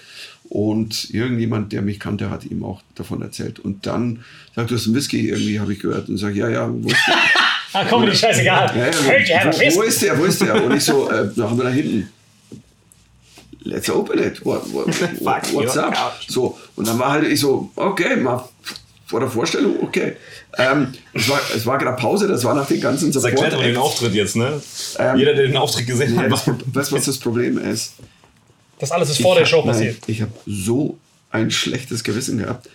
Und 0.49 1.13
irgendjemand, 1.13 1.71
der 1.71 1.81
mich 1.81 1.99
kannte, 1.99 2.29
hat 2.29 2.45
ihm 2.45 2.65
auch 2.65 2.81
davon 2.95 3.21
erzählt. 3.21 3.59
Und 3.59 3.85
dann 3.85 4.25
sagt, 4.53 4.71
du 4.71 4.75
hast 4.75 4.85
einen 4.87 4.95
Whisky, 4.95 5.29
irgendwie 5.29 5.59
habe 5.59 5.71
ich 5.71 5.79
gehört. 5.79 6.09
Und 6.09 6.17
sage, 6.17 6.37
ja, 6.39 6.49
ja, 6.49 6.69
wo 6.69 6.87
ist 6.87 6.97
der? 7.07 7.15
Ah, 7.73 7.85
komm, 7.89 8.05
die 8.05 8.13
scheißegal. 8.13 8.69
Ja, 8.75 9.45
ja, 9.45 9.45
wo, 9.45 9.75
wo 9.77 9.81
ist 9.83 10.01
der, 10.01 10.19
wo 10.19 10.25
ist 10.25 10.41
der? 10.41 10.61
Und 10.61 10.75
ich 10.75 10.83
so, 10.83 11.09
äh, 11.09 11.29
da 11.33 11.49
haben 11.49 11.57
wir 11.57 11.63
da 11.63 11.69
hinten. 11.69 12.09
Let's 13.63 13.89
open 13.89 14.19
it. 14.19 14.45
What, 14.45 14.73
what, 14.73 14.87
what, 15.21 15.53
what's 15.53 15.77
up? 15.77 15.95
So, 16.27 16.57
und 16.75 16.85
dann 16.85 16.99
war 16.99 17.11
halt 17.11 17.27
ich 17.29 17.39
so, 17.39 17.71
okay, 17.77 18.17
mal 18.17 18.43
vor 19.11 19.19
der 19.19 19.29
Vorstellung, 19.29 19.75
okay. 19.83 20.13
Ähm, 20.57 20.87
es 21.13 21.29
war, 21.29 21.39
es 21.55 21.65
war 21.65 21.77
gerade 21.77 21.95
Pause, 22.01 22.27
das 22.27 22.43
war 22.43 22.55
nach 22.55 22.65
den 22.67 22.81
ganzen 22.81 23.11
Das 23.11 23.23
erklärt 23.23 23.53
aber 23.53 23.63
den. 23.63 23.77
Auftritt 23.77 24.13
jetzt, 24.13 24.35
ne? 24.35 24.59
Ähm, 24.97 25.17
Jeder, 25.17 25.33
der 25.35 25.47
den 25.47 25.57
Auftritt 25.57 25.85
gesehen 25.85 26.15
Ja, 26.15 26.21
hat, 26.23 26.31
das, 26.31 26.47
weißt 26.47 26.91
du, 26.91 26.95
was 26.95 27.05
das 27.05 27.17
Problem 27.19 27.57
ist? 27.57 27.93
Das 28.79 28.91
alles 28.91 29.09
ist 29.11 29.21
vor 29.21 29.35
der 29.35 29.43
Ich 29.43 29.49
Show 29.49 29.59
hab- 29.59 29.65
nein, 29.65 29.73
passiert. 29.75 29.97
Ich 30.07 30.21
habe 30.21 30.31
so 30.47 30.97
ein 31.29 31.51
schlechtes 31.51 32.03
Gewissen 32.03 32.37
gehabt, 32.39 32.67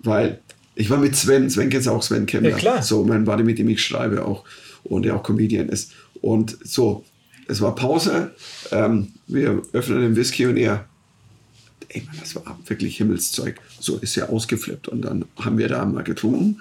weil 0.00 0.38
ich 0.76 0.88
war 0.88 0.98
mit 0.98 1.14
Sven, 1.16 1.50
Sven 1.50 1.68
kennst 1.68 1.86
du 1.86 1.90
auch, 1.90 2.02
Sven 2.02 2.26
Kemmler. 2.26 2.50
Ja, 2.50 2.56
klar. 2.56 2.82
So, 2.82 3.04
mein 3.04 3.24
Buddy, 3.24 3.42
mit 3.42 3.58
dem 3.58 3.68
ich 3.68 3.82
schreibe 3.82 4.24
auch 4.24 4.44
und 4.84 5.02
der 5.04 5.16
auch 5.16 5.22
Comedian 5.22 5.68
ist. 5.68 5.90
Und 6.22 6.56
so, 6.64 7.04
es 7.48 7.60
war 7.60 7.74
Pause, 7.74 8.32
ähm, 8.70 9.12
wir 9.26 9.62
öffnen 9.72 10.00
den 10.00 10.16
Whisky 10.16 10.46
und 10.46 10.56
er, 10.56 10.86
ey 11.88 12.02
Mann, 12.06 12.16
das 12.20 12.34
war 12.34 12.58
wirklich 12.66 12.96
Himmelszeug. 12.96 13.60
So 13.80 13.96
ist 13.96 14.16
er 14.16 14.30
ausgeflippt 14.30 14.88
und 14.88 15.02
dann 15.02 15.24
haben 15.36 15.58
wir 15.58 15.68
da 15.68 15.84
mal 15.84 16.04
getrunken 16.04 16.60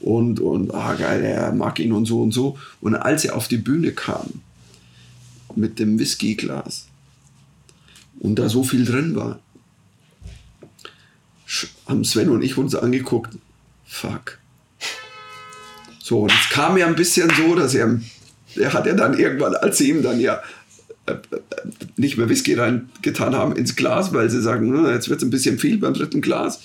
und, 0.00 0.40
und 0.40 0.74
ah 0.74 0.94
geil, 0.94 1.24
er 1.24 1.52
mag 1.52 1.78
ihn 1.78 1.92
und 1.92 2.06
so 2.06 2.22
und 2.22 2.32
so. 2.32 2.58
Und 2.80 2.94
als 2.94 3.24
er 3.24 3.36
auf 3.36 3.48
die 3.48 3.56
Bühne 3.56 3.92
kam 3.92 4.42
mit 5.56 5.78
dem 5.78 5.98
Whiskyglas, 5.98 6.86
und 8.20 8.38
da 8.38 8.48
so 8.48 8.64
viel 8.64 8.84
drin 8.84 9.16
war, 9.16 9.40
haben 11.86 12.04
Sven 12.04 12.30
und 12.30 12.42
ich 12.42 12.56
uns 12.56 12.74
angeguckt, 12.74 13.36
fuck. 13.86 14.38
So, 15.98 16.20
und 16.20 16.32
es 16.32 16.48
kam 16.50 16.76
ja 16.76 16.86
ein 16.86 16.96
bisschen 16.96 17.30
so, 17.36 17.54
dass 17.54 17.74
er, 17.74 18.00
er 18.56 18.72
hat 18.72 18.86
ja 18.86 18.94
dann 18.94 19.18
irgendwann, 19.18 19.54
als 19.56 19.78
sie 19.78 19.90
ihm 19.90 20.02
dann 20.02 20.20
ja 20.20 20.42
nicht 21.96 22.16
mehr 22.16 22.28
Whisky 22.28 22.54
reingetan 22.54 23.34
haben 23.34 23.56
ins 23.56 23.76
Glas, 23.76 24.12
weil 24.12 24.30
sie 24.30 24.40
sagen, 24.40 24.70
"Na, 24.72 24.92
jetzt 24.92 25.08
wird 25.08 25.20
es 25.20 25.26
ein 25.26 25.30
bisschen 25.30 25.58
viel 25.58 25.78
beim 25.78 25.94
dritten 25.94 26.20
Glas. 26.20 26.60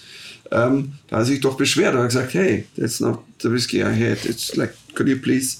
Ähm, 0.51 0.93
da 1.07 1.17
hat 1.17 1.23
er 1.23 1.25
sich 1.25 1.41
doch 1.41 1.57
beschwert. 1.57 1.93
Er 1.93 2.01
hat 2.01 2.09
gesagt, 2.09 2.33
hey, 2.33 2.65
that's 2.77 2.99
not 2.99 3.19
the 3.41 3.51
whiskey 3.51 3.81
I 3.81 3.93
had. 3.93 4.25
It's 4.25 4.55
like, 4.55 4.73
could 4.95 5.07
you 5.07 5.17
please 5.17 5.57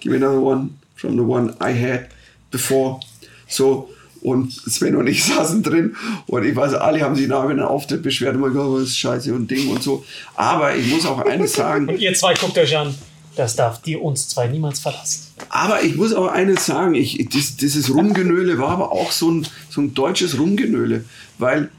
give 0.00 0.10
me 0.10 0.16
another 0.16 0.40
one 0.42 0.70
from 0.96 1.12
the 1.16 1.22
one 1.22 1.54
I 1.60 1.72
had 1.72 2.08
before? 2.50 2.98
So, 3.46 3.90
und 4.22 4.52
Sven 4.52 4.96
und 4.96 5.06
ich 5.06 5.22
saßen 5.24 5.62
drin 5.62 5.94
und 6.26 6.44
ich 6.44 6.56
weiß, 6.56 6.74
alle 6.74 7.00
haben 7.02 7.14
sich 7.14 7.28
nach 7.28 7.44
einem 7.44 7.60
Auftritt 7.60 8.02
beschwert, 8.02 8.34
oh 8.36 8.38
mein 8.38 8.52
Gott, 8.52 8.80
was 8.80 8.88
ist 8.88 8.98
scheiße 8.98 9.32
und 9.32 9.50
Ding 9.50 9.68
und 9.68 9.82
so. 9.82 10.04
Aber 10.34 10.74
ich 10.74 10.88
muss 10.88 11.06
auch 11.06 11.20
eines 11.20 11.52
sagen, 11.54 11.88
Und 11.88 12.00
ihr 12.00 12.14
zwei 12.14 12.34
guckt 12.34 12.56
euch 12.58 12.76
an. 12.76 12.94
Das 13.36 13.56
darf 13.56 13.80
die 13.80 13.96
uns 13.96 14.28
zwei 14.28 14.46
niemals 14.46 14.80
verlassen. 14.80 15.28
aber 15.48 15.82
ich 15.82 15.96
muss 15.96 16.12
auch 16.12 16.26
eines 16.26 16.66
sagen, 16.66 16.94
ich, 16.94 17.26
dies, 17.30 17.56
dieses 17.56 17.94
Rumgenöle 17.94 18.58
war 18.58 18.70
aber 18.70 18.92
auch 18.92 19.10
so 19.10 19.30
ein, 19.30 19.46
so 19.70 19.80
ein 19.80 19.94
deutsches 19.94 20.38
Rumgenöle, 20.38 21.04
weil 21.38 21.70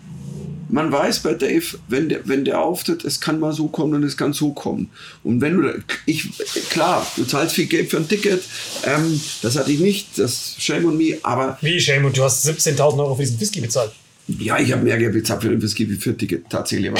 man 0.74 0.92
weiß 0.92 1.20
bei 1.20 1.36
Dave, 1.36 1.66
wenn 1.88 2.10
der, 2.10 2.28
wenn 2.28 2.46
der 2.46 2.60
auftritt, 2.60 3.06
es 3.06 3.20
kann 3.22 3.39
mal 3.39 3.54
so 3.54 3.68
kommen 3.68 3.94
und 3.94 4.04
es 4.04 4.18
kann 4.18 4.34
so 4.34 4.54
kommen. 4.54 4.89
Und 5.24 5.39
wenn 5.39 5.62
du, 5.62 5.84
ich, 6.08 6.30
klar, 6.72 7.06
du 7.16 7.26
zahlst 7.26 7.54
viel 7.54 7.68
Geld 7.68 7.92
für 7.92 7.98
ein 7.98 8.08
Ticket, 8.08 8.42
ähm, 8.84 9.22
das 9.44 9.56
hatte 9.56 9.72
ich 9.72 9.80
nicht, 9.80 10.18
das 10.18 10.56
shame 10.58 10.86
on 10.86 10.98
me, 10.98 11.20
aber 11.22 11.60
Wie, 11.62 11.80
Shame, 11.80 12.06
und 12.06 12.18
du 12.18 12.24
hast 12.24 12.46
17.000 12.48 12.98
Euro 12.98 13.13
für 13.16 13.22
diesen 13.22 13.39
Whisky 13.39 13.62
bezahlt. 13.62 13.92
Ja, 14.28 14.58
ich 14.58 14.72
habe 14.72 14.84
mehr 14.84 14.98
Geld 14.98 15.14
bezahlt 15.14 15.42
für 15.42 15.50
den 15.50 15.62
Whisky 15.62 15.90
wie 15.90 15.96
für 15.96 16.12
ein 16.12 16.18
Ticket, 16.18 16.50
tatsächlich. 16.50 16.92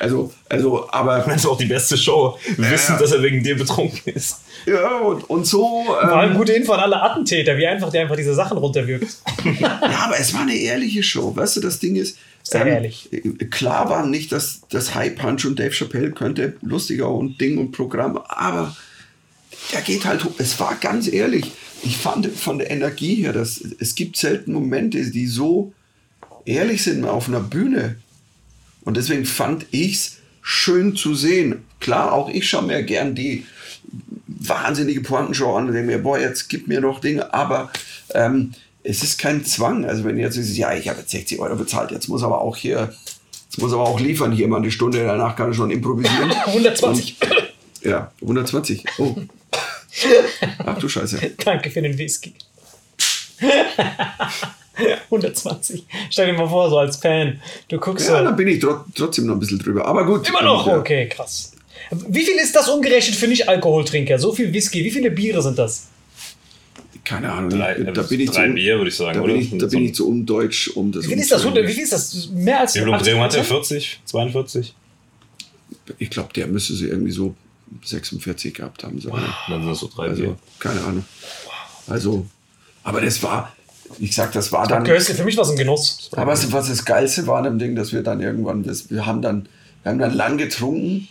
Also, 0.00 0.32
also, 0.48 0.88
aber, 0.90 1.18
Das 1.18 1.36
ist 1.36 1.46
auch 1.46 1.58
die 1.58 1.66
beste 1.66 1.96
Show. 1.96 2.38
Wissen, 2.56 2.94
ja. 2.94 2.98
dass 2.98 3.12
er 3.12 3.22
wegen 3.22 3.42
dir 3.42 3.56
betrunken 3.56 4.14
ist. 4.14 4.40
ja, 4.66 4.98
und, 4.98 5.28
und 5.28 5.46
so. 5.46 5.84
Vor 5.84 6.02
allem 6.02 6.32
Ähm, 6.32 6.38
gute 6.38 6.52
Info 6.52 6.72
an 6.72 6.80
alle 6.80 7.02
Attentäter, 7.02 7.56
wie 7.58 7.66
einfach 7.66 7.90
der 7.90 8.02
einfach 8.02 8.16
diese 8.16 8.34
Sachen 8.34 8.58
runterwirkt. 8.58 9.16
Ja, 9.60 10.06
aber 10.06 10.18
es 10.18 10.32
war 10.32 10.40
eine 10.42 10.56
ehrliche 10.56 11.02
Show. 11.02 11.36
Weißt 11.36 11.56
du, 11.56 11.60
das 11.60 11.78
Ding 11.78 11.96
ist. 11.96 12.18
Sehr 12.42 12.66
ehrlich. 12.66 13.10
Klar 13.50 13.88
war 13.88 14.06
nicht, 14.06 14.32
dass 14.32 14.62
das 14.70 14.94
High 14.94 15.14
Punch 15.16 15.44
und 15.46 15.58
Dave 15.58 15.70
Chappelle 15.70 16.10
könnte 16.10 16.56
lustiger 16.62 17.10
und 17.10 17.40
Ding 17.40 17.58
und 17.58 17.72
Programm, 17.72 18.18
aber 18.28 18.74
der 19.72 19.80
geht 19.80 20.04
halt 20.04 20.24
hoch. 20.24 20.32
Es 20.38 20.58
war 20.60 20.76
ganz 20.76 21.10
ehrlich. 21.10 21.52
Ich 21.82 21.96
fand 21.96 22.26
von 22.26 22.58
der 22.58 22.70
Energie 22.70 23.16
her, 23.16 23.32
dass 23.32 23.62
es 23.78 23.94
gibt 23.94 24.16
selten 24.16 24.52
Momente, 24.52 25.10
die 25.10 25.26
so 25.26 25.72
ehrlich 26.44 26.82
sind 26.82 27.04
auf 27.04 27.28
einer 27.28 27.40
Bühne. 27.40 27.96
Und 28.82 28.96
deswegen 28.96 29.24
fand 29.24 29.66
ich 29.70 29.94
es 29.94 30.16
schön 30.42 30.94
zu 30.94 31.14
sehen. 31.14 31.64
Klar, 31.80 32.12
auch 32.12 32.28
ich 32.28 32.48
schaue 32.48 32.64
mir 32.64 32.82
gern 32.82 33.14
die 33.14 33.46
wahnsinnige 34.26 35.00
Pointenshow 35.00 35.56
an 35.56 35.68
und 35.68 35.74
denke 35.74 35.92
mir, 35.92 36.02
boah, 36.02 36.18
jetzt 36.18 36.48
gib 36.48 36.68
mir 36.68 36.80
noch 36.80 37.00
Dinge, 37.00 37.32
aber 37.32 37.70
ähm, 38.12 38.52
es 38.82 39.02
ist 39.02 39.18
kein 39.18 39.44
Zwang. 39.44 39.84
Also 39.86 40.04
wenn 40.04 40.18
jetzt 40.18 40.36
ist, 40.36 40.56
ja, 40.56 40.74
ich 40.74 40.88
habe 40.88 41.00
jetzt 41.00 41.10
60 41.10 41.38
Euro 41.38 41.56
bezahlt, 41.56 41.90
jetzt 41.90 42.08
muss 42.08 42.22
aber 42.22 42.40
auch 42.40 42.56
hier, 42.56 42.92
jetzt 43.44 43.58
muss 43.58 43.72
aber 43.72 43.84
auch 43.84 44.00
liefern 44.00 44.32
hier 44.32 44.48
mal 44.48 44.58
eine 44.58 44.70
Stunde, 44.70 45.02
danach 45.04 45.34
kann 45.34 45.50
ich 45.50 45.56
schon 45.56 45.70
improvisieren. 45.70 46.30
120. 46.46 47.16
Ja, 47.82 48.12
120. 48.20 48.84
Oh. 48.98 49.16
Ach 50.58 50.78
du 50.78 50.88
Scheiße. 50.88 51.32
Danke 51.44 51.70
für 51.70 51.82
den 51.82 51.96
Whisky. 51.96 52.34
120. 55.06 55.84
Stell 56.10 56.26
dir 56.26 56.32
mal 56.32 56.48
vor, 56.48 56.68
so 56.70 56.78
als 56.78 56.96
Fan. 56.96 57.40
Du 57.68 57.78
guckst 57.78 58.08
Ja, 58.08 58.18
so. 58.18 58.24
dann 58.24 58.36
bin 58.36 58.48
ich 58.48 58.60
tro 58.60 58.76
trotzdem 58.94 59.26
noch 59.26 59.34
ein 59.34 59.40
bisschen 59.40 59.58
drüber. 59.58 59.86
Aber 59.86 60.04
gut. 60.04 60.28
Immer 60.28 60.42
noch? 60.42 60.66
Ja. 60.66 60.78
Okay, 60.78 61.08
krass. 61.08 61.52
Wie 62.08 62.24
viel 62.24 62.36
ist 62.36 62.54
das 62.56 62.68
umgerechnet 62.68 63.14
für 63.16 63.28
Nicht-Alkoholtrinker? 63.28 64.18
So 64.18 64.32
viel 64.32 64.52
Whisky. 64.52 64.84
Wie 64.84 64.90
viele 64.90 65.10
Biere 65.10 65.42
sind 65.42 65.58
das? 65.58 65.88
Keine 67.04 67.30
Ahnung. 67.30 67.50
Drei, 67.50 67.74
da 67.74 68.02
bin 68.02 68.20
ich 68.20 68.30
drei 68.30 68.48
zu, 68.48 68.54
Bier, 68.54 68.76
würde 68.78 68.88
ich 68.88 68.96
sagen, 68.96 69.18
da 69.18 69.22
oder? 69.24 69.34
bin 69.34 69.42
ich, 69.42 69.50
da 69.50 69.58
So- 69.60 69.68
bin 69.68 69.84
ich 69.84 69.94
zu 69.94 70.08
undeutsch, 70.08 70.68
um 70.74 70.90
das 70.90 71.04
Wie 71.04 71.08
viel 71.08 71.18
ist 71.18 71.30
das? 71.30 71.44
Wie 71.44 71.72
viel 71.72 71.82
ist 71.84 71.92
das? 71.92 72.28
Mehr 72.32 72.60
als 72.60 72.74
Wie 72.74 72.78
viel 72.78 72.88
Umdrehung 72.88 73.20
hat 73.20 73.34
er? 73.34 73.42
80%? 73.44 73.46
40? 73.46 74.00
42? 74.06 74.74
ich 75.98 76.08
glaube, 76.08 76.32
der 76.32 76.46
müsste 76.46 76.72
sie 76.74 76.86
irgendwie 76.88 77.12
so 77.12 77.34
46 77.84 78.54
gehabt 78.54 78.82
haben. 78.84 78.98
So, 79.00 79.10
ne? 79.14 79.22
Dann 79.48 79.60
sind 79.60 79.70
das 79.70 79.80
so 79.80 79.90
drei 79.94 80.04
Also, 80.08 80.22
Bier. 80.22 80.36
keine 80.58 80.80
Ahnung. 80.82 81.04
Also, 81.86 82.24
aber 82.82 83.02
das 83.02 83.22
war, 83.22 83.52
ich 83.98 84.14
sag, 84.14 84.32
das 84.32 84.52
war 84.52 84.66
dann. 84.66 84.84
Gehörst 84.84 85.08
du- 85.08 85.14
Für 85.14 85.24
mich 85.24 85.36
war 85.36 85.44
es 85.44 85.50
ein 85.50 85.56
Genuss. 85.56 86.08
Aber 86.12 86.32
was, 86.32 86.50
was 86.52 86.68
das 86.68 86.84
Geilste 86.84 87.26
war 87.26 87.38
an 87.38 87.44
dem 87.44 87.58
Ding, 87.58 87.74
dass 87.76 87.92
wir 87.92 88.02
dann 88.02 88.20
irgendwann, 88.20 88.62
das, 88.62 88.90
wir 88.90 89.06
haben 89.06 89.22
dann, 89.22 89.48
wir 89.82 89.90
haben 89.92 89.98
dann 89.98 90.14
lang 90.14 90.38
getrunken. 90.38 91.08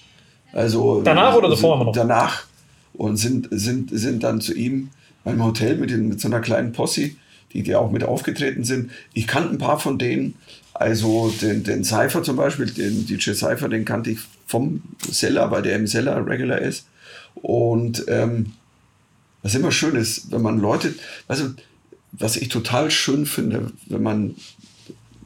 Also 0.52 1.02
Danach 1.02 1.36
oder 1.36 1.48
sind- 1.50 1.58
davor 1.58 1.76
immer 1.76 1.86
noch? 1.86 1.94
Danach 1.94 2.44
und 2.94 3.18
sind, 3.18 3.48
sind, 3.52 3.90
sind 3.92 4.24
dann 4.24 4.40
zu 4.42 4.54
ihm 4.54 4.90
beim 5.24 5.44
Hotel 5.44 5.78
mit, 5.78 5.90
den, 5.90 6.10
mit 6.10 6.20
so 6.22 6.28
einer 6.28 6.42
kleinen 6.42 6.74
Posse, 6.74 7.12
die, 7.54 7.64
die 7.64 7.76
auch 7.76 7.90
mit 7.92 8.04
aufgetreten 8.04 8.64
sind. 8.64 8.92
Ich 9.14 9.26
kannte 9.28 9.50
ein 9.52 9.58
paar 9.58 9.80
von 9.80 9.98
denen. 9.98 10.36
Also 10.76 11.32
den, 11.42 11.64
den 11.64 11.84
Cypher 11.84 12.24
zum 12.24 12.36
Beispiel, 12.36 12.66
den 12.66 13.06
DJ 13.06 13.32
Cypher, 13.34 13.70
den 13.70 13.86
kannte 13.86 14.10
ich 14.12 14.20
vom 14.48 14.82
Seller, 15.10 15.50
weil 15.52 15.62
der 15.62 15.76
im 15.76 15.86
Seller 15.88 16.26
Regular 16.26 16.60
ist. 16.60 16.88
Und 17.36 18.06
ähm, 18.08 18.54
was 19.44 19.56
immer 19.56 19.72
schön 19.72 19.96
ist, 19.96 20.32
wenn 20.32 20.42
man 20.42 20.60
Leute, 20.60 20.94
also 21.28 21.46
was 22.14 22.38
ich 22.38 22.50
total 22.50 22.92
schön 22.92 23.26
finde, 23.26 23.72
wenn 23.88 24.04
man 24.04 24.36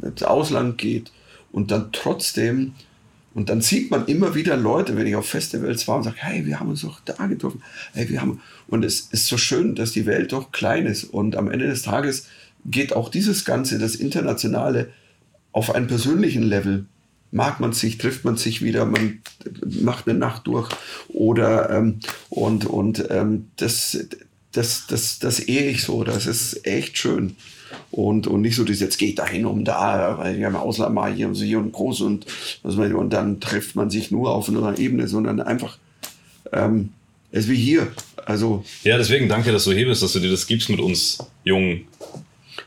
ins 0.01 0.23
Ausland 0.23 0.77
geht 0.77 1.11
und 1.51 1.71
dann 1.71 1.89
trotzdem, 1.91 2.73
und 3.33 3.49
dann 3.49 3.61
sieht 3.61 3.91
man 3.91 4.07
immer 4.07 4.33
wieder 4.35 4.57
Leute, 4.57 4.95
wenn 4.95 5.05
ich 5.05 5.15
auf 5.15 5.27
Festivals 5.27 5.87
war 5.87 5.97
und 5.97 6.03
sage, 6.03 6.17
hey, 6.19 6.45
wir 6.45 6.59
haben 6.59 6.69
uns 6.69 6.81
doch 6.81 7.01
da 7.01 7.27
getroffen, 7.27 7.61
hey, 7.93 8.09
wir 8.09 8.21
haben, 8.21 8.41
und 8.67 8.83
es 8.83 9.01
ist 9.11 9.27
so 9.27 9.37
schön, 9.37 9.75
dass 9.75 9.91
die 9.91 10.05
Welt 10.05 10.31
doch 10.31 10.51
klein 10.51 10.85
ist 10.85 11.03
und 11.03 11.35
am 11.35 11.51
Ende 11.51 11.67
des 11.67 11.83
Tages 11.83 12.27
geht 12.65 12.93
auch 12.93 13.09
dieses 13.09 13.45
Ganze, 13.45 13.79
das 13.79 13.95
Internationale, 13.95 14.91
auf 15.51 15.73
einen 15.73 15.87
persönlichen 15.87 16.43
Level. 16.43 16.85
Mag 17.31 17.59
man 17.59 17.73
sich, 17.73 17.97
trifft 17.97 18.23
man 18.23 18.37
sich 18.37 18.61
wieder, 18.61 18.85
man 18.85 19.19
macht 19.61 20.07
eine 20.07 20.17
Nacht 20.17 20.47
durch 20.47 20.69
oder 21.09 21.69
ähm, 21.69 21.99
und, 22.29 22.65
und 22.65 23.05
ähm, 23.09 23.47
das, 23.57 23.97
das, 24.57 24.85
das, 24.87 25.19
das 25.19 25.39
ehe 25.39 25.69
ich 25.69 25.83
so, 25.83 26.03
das 26.03 26.25
ist 26.25 26.65
echt 26.65 26.97
schön. 26.97 27.35
Und, 27.91 28.27
und 28.27 28.41
nicht 28.41 28.55
so, 28.55 28.63
dass 28.63 28.79
jetzt 28.79 28.97
geht 28.97 29.19
dahin 29.19 29.45
um 29.45 29.63
da, 29.63 30.17
weil 30.17 30.37
wir 30.37 30.47
im 30.47 30.55
Ausland 30.55 30.93
mal 30.95 31.13
hier 31.13 31.27
und 31.27 31.35
so 31.35 31.43
hier 31.43 31.59
und 31.59 31.71
groß 31.71 32.01
und, 32.01 32.25
was 32.63 32.75
und 32.75 33.11
dann 33.11 33.39
trifft 33.39 33.75
man 33.75 33.89
sich 33.89 34.09
nur 34.11 34.31
auf 34.33 34.49
einer 34.49 34.77
Ebene, 34.79 35.07
sondern 35.07 35.39
einfach, 35.41 35.77
ähm, 36.51 36.89
es 37.31 37.45
ist 37.45 37.49
wie 37.51 37.55
hier. 37.55 37.87
Also, 38.25 38.63
Ja, 38.83 38.97
deswegen 38.97 39.29
danke, 39.29 39.51
dass 39.51 39.65
du 39.65 39.71
hier 39.73 39.85
bist, 39.85 40.01
dass 40.01 40.13
du 40.13 40.19
dir 40.19 40.31
das 40.31 40.47
gibst 40.47 40.69
mit 40.69 40.79
uns 40.79 41.17
Jungen. 41.43 41.85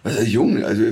also 0.04 0.22
jung, 0.22 0.62
also 0.64 0.82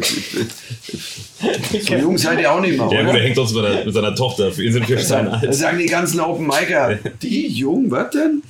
so 1.80 1.94
jung 1.94 2.18
seid 2.18 2.40
ihr 2.40 2.52
auch 2.52 2.60
nicht 2.60 2.76
mehr, 2.76 2.88
Ja, 2.92 3.00
oder? 3.02 3.14
er 3.18 3.22
hängt 3.22 3.36
sonst 3.36 3.54
mit, 3.54 3.64
der, 3.64 3.90
seiner 3.92 4.14
Tochter. 4.14 4.52
Für 4.52 4.64
ihn 4.64 4.72
sind 4.72 4.88
wir 4.88 4.98
sein 5.00 5.26
Da 5.26 5.32
alt. 5.32 5.54
sagen 5.54 5.78
die 5.78 5.86
ganzen 5.86 6.20
Open 6.20 6.46
Micer, 6.46 6.98
die 7.22 7.46
jung, 7.48 7.90
was 7.90 8.10
denn? 8.10 8.42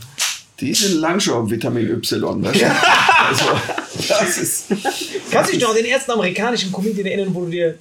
Die 0.61 0.75
sind 0.75 1.01
lang 1.01 1.21
schon 1.21 1.35
auf 1.35 1.51
Vitamin 1.51 1.89
Y. 1.89 2.43
Du? 2.43 2.49
Also, 2.49 3.45
das 4.09 4.39
ist. 4.39 4.65
Kannst 5.31 5.51
du 5.51 5.55
dich 5.55 5.63
noch 5.63 5.71
an 5.71 5.77
den 5.77 5.85
ersten 5.85 6.11
amerikanischen 6.11 6.73
Comedian 6.73 7.07
erinnern, 7.07 7.35
wo 7.35 7.45
du 7.45 7.51
dir, 7.51 7.79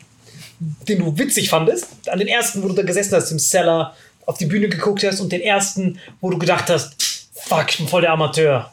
den 0.60 1.00
du 1.00 1.18
witzig 1.18 1.50
fandest? 1.50 1.88
An 2.08 2.20
den 2.20 2.28
ersten, 2.28 2.62
wo 2.62 2.68
du 2.68 2.74
da 2.74 2.84
gesessen 2.84 3.16
hast 3.16 3.32
im 3.32 3.40
Cellar, 3.40 3.96
auf 4.26 4.38
die 4.38 4.46
Bühne 4.46 4.68
geguckt 4.70 5.04
hast 5.04 5.22
und 5.22 5.32
den 5.32 5.42
ersten, 5.42 6.00
wo 6.22 6.30
du 6.30 6.38
gedacht 6.38 6.70
hast, 6.70 6.96
fuck, 7.34 7.66
ich 7.70 7.78
bin 7.78 7.88
voll 7.88 8.02
der 8.02 8.12
Amateur. 8.12 8.72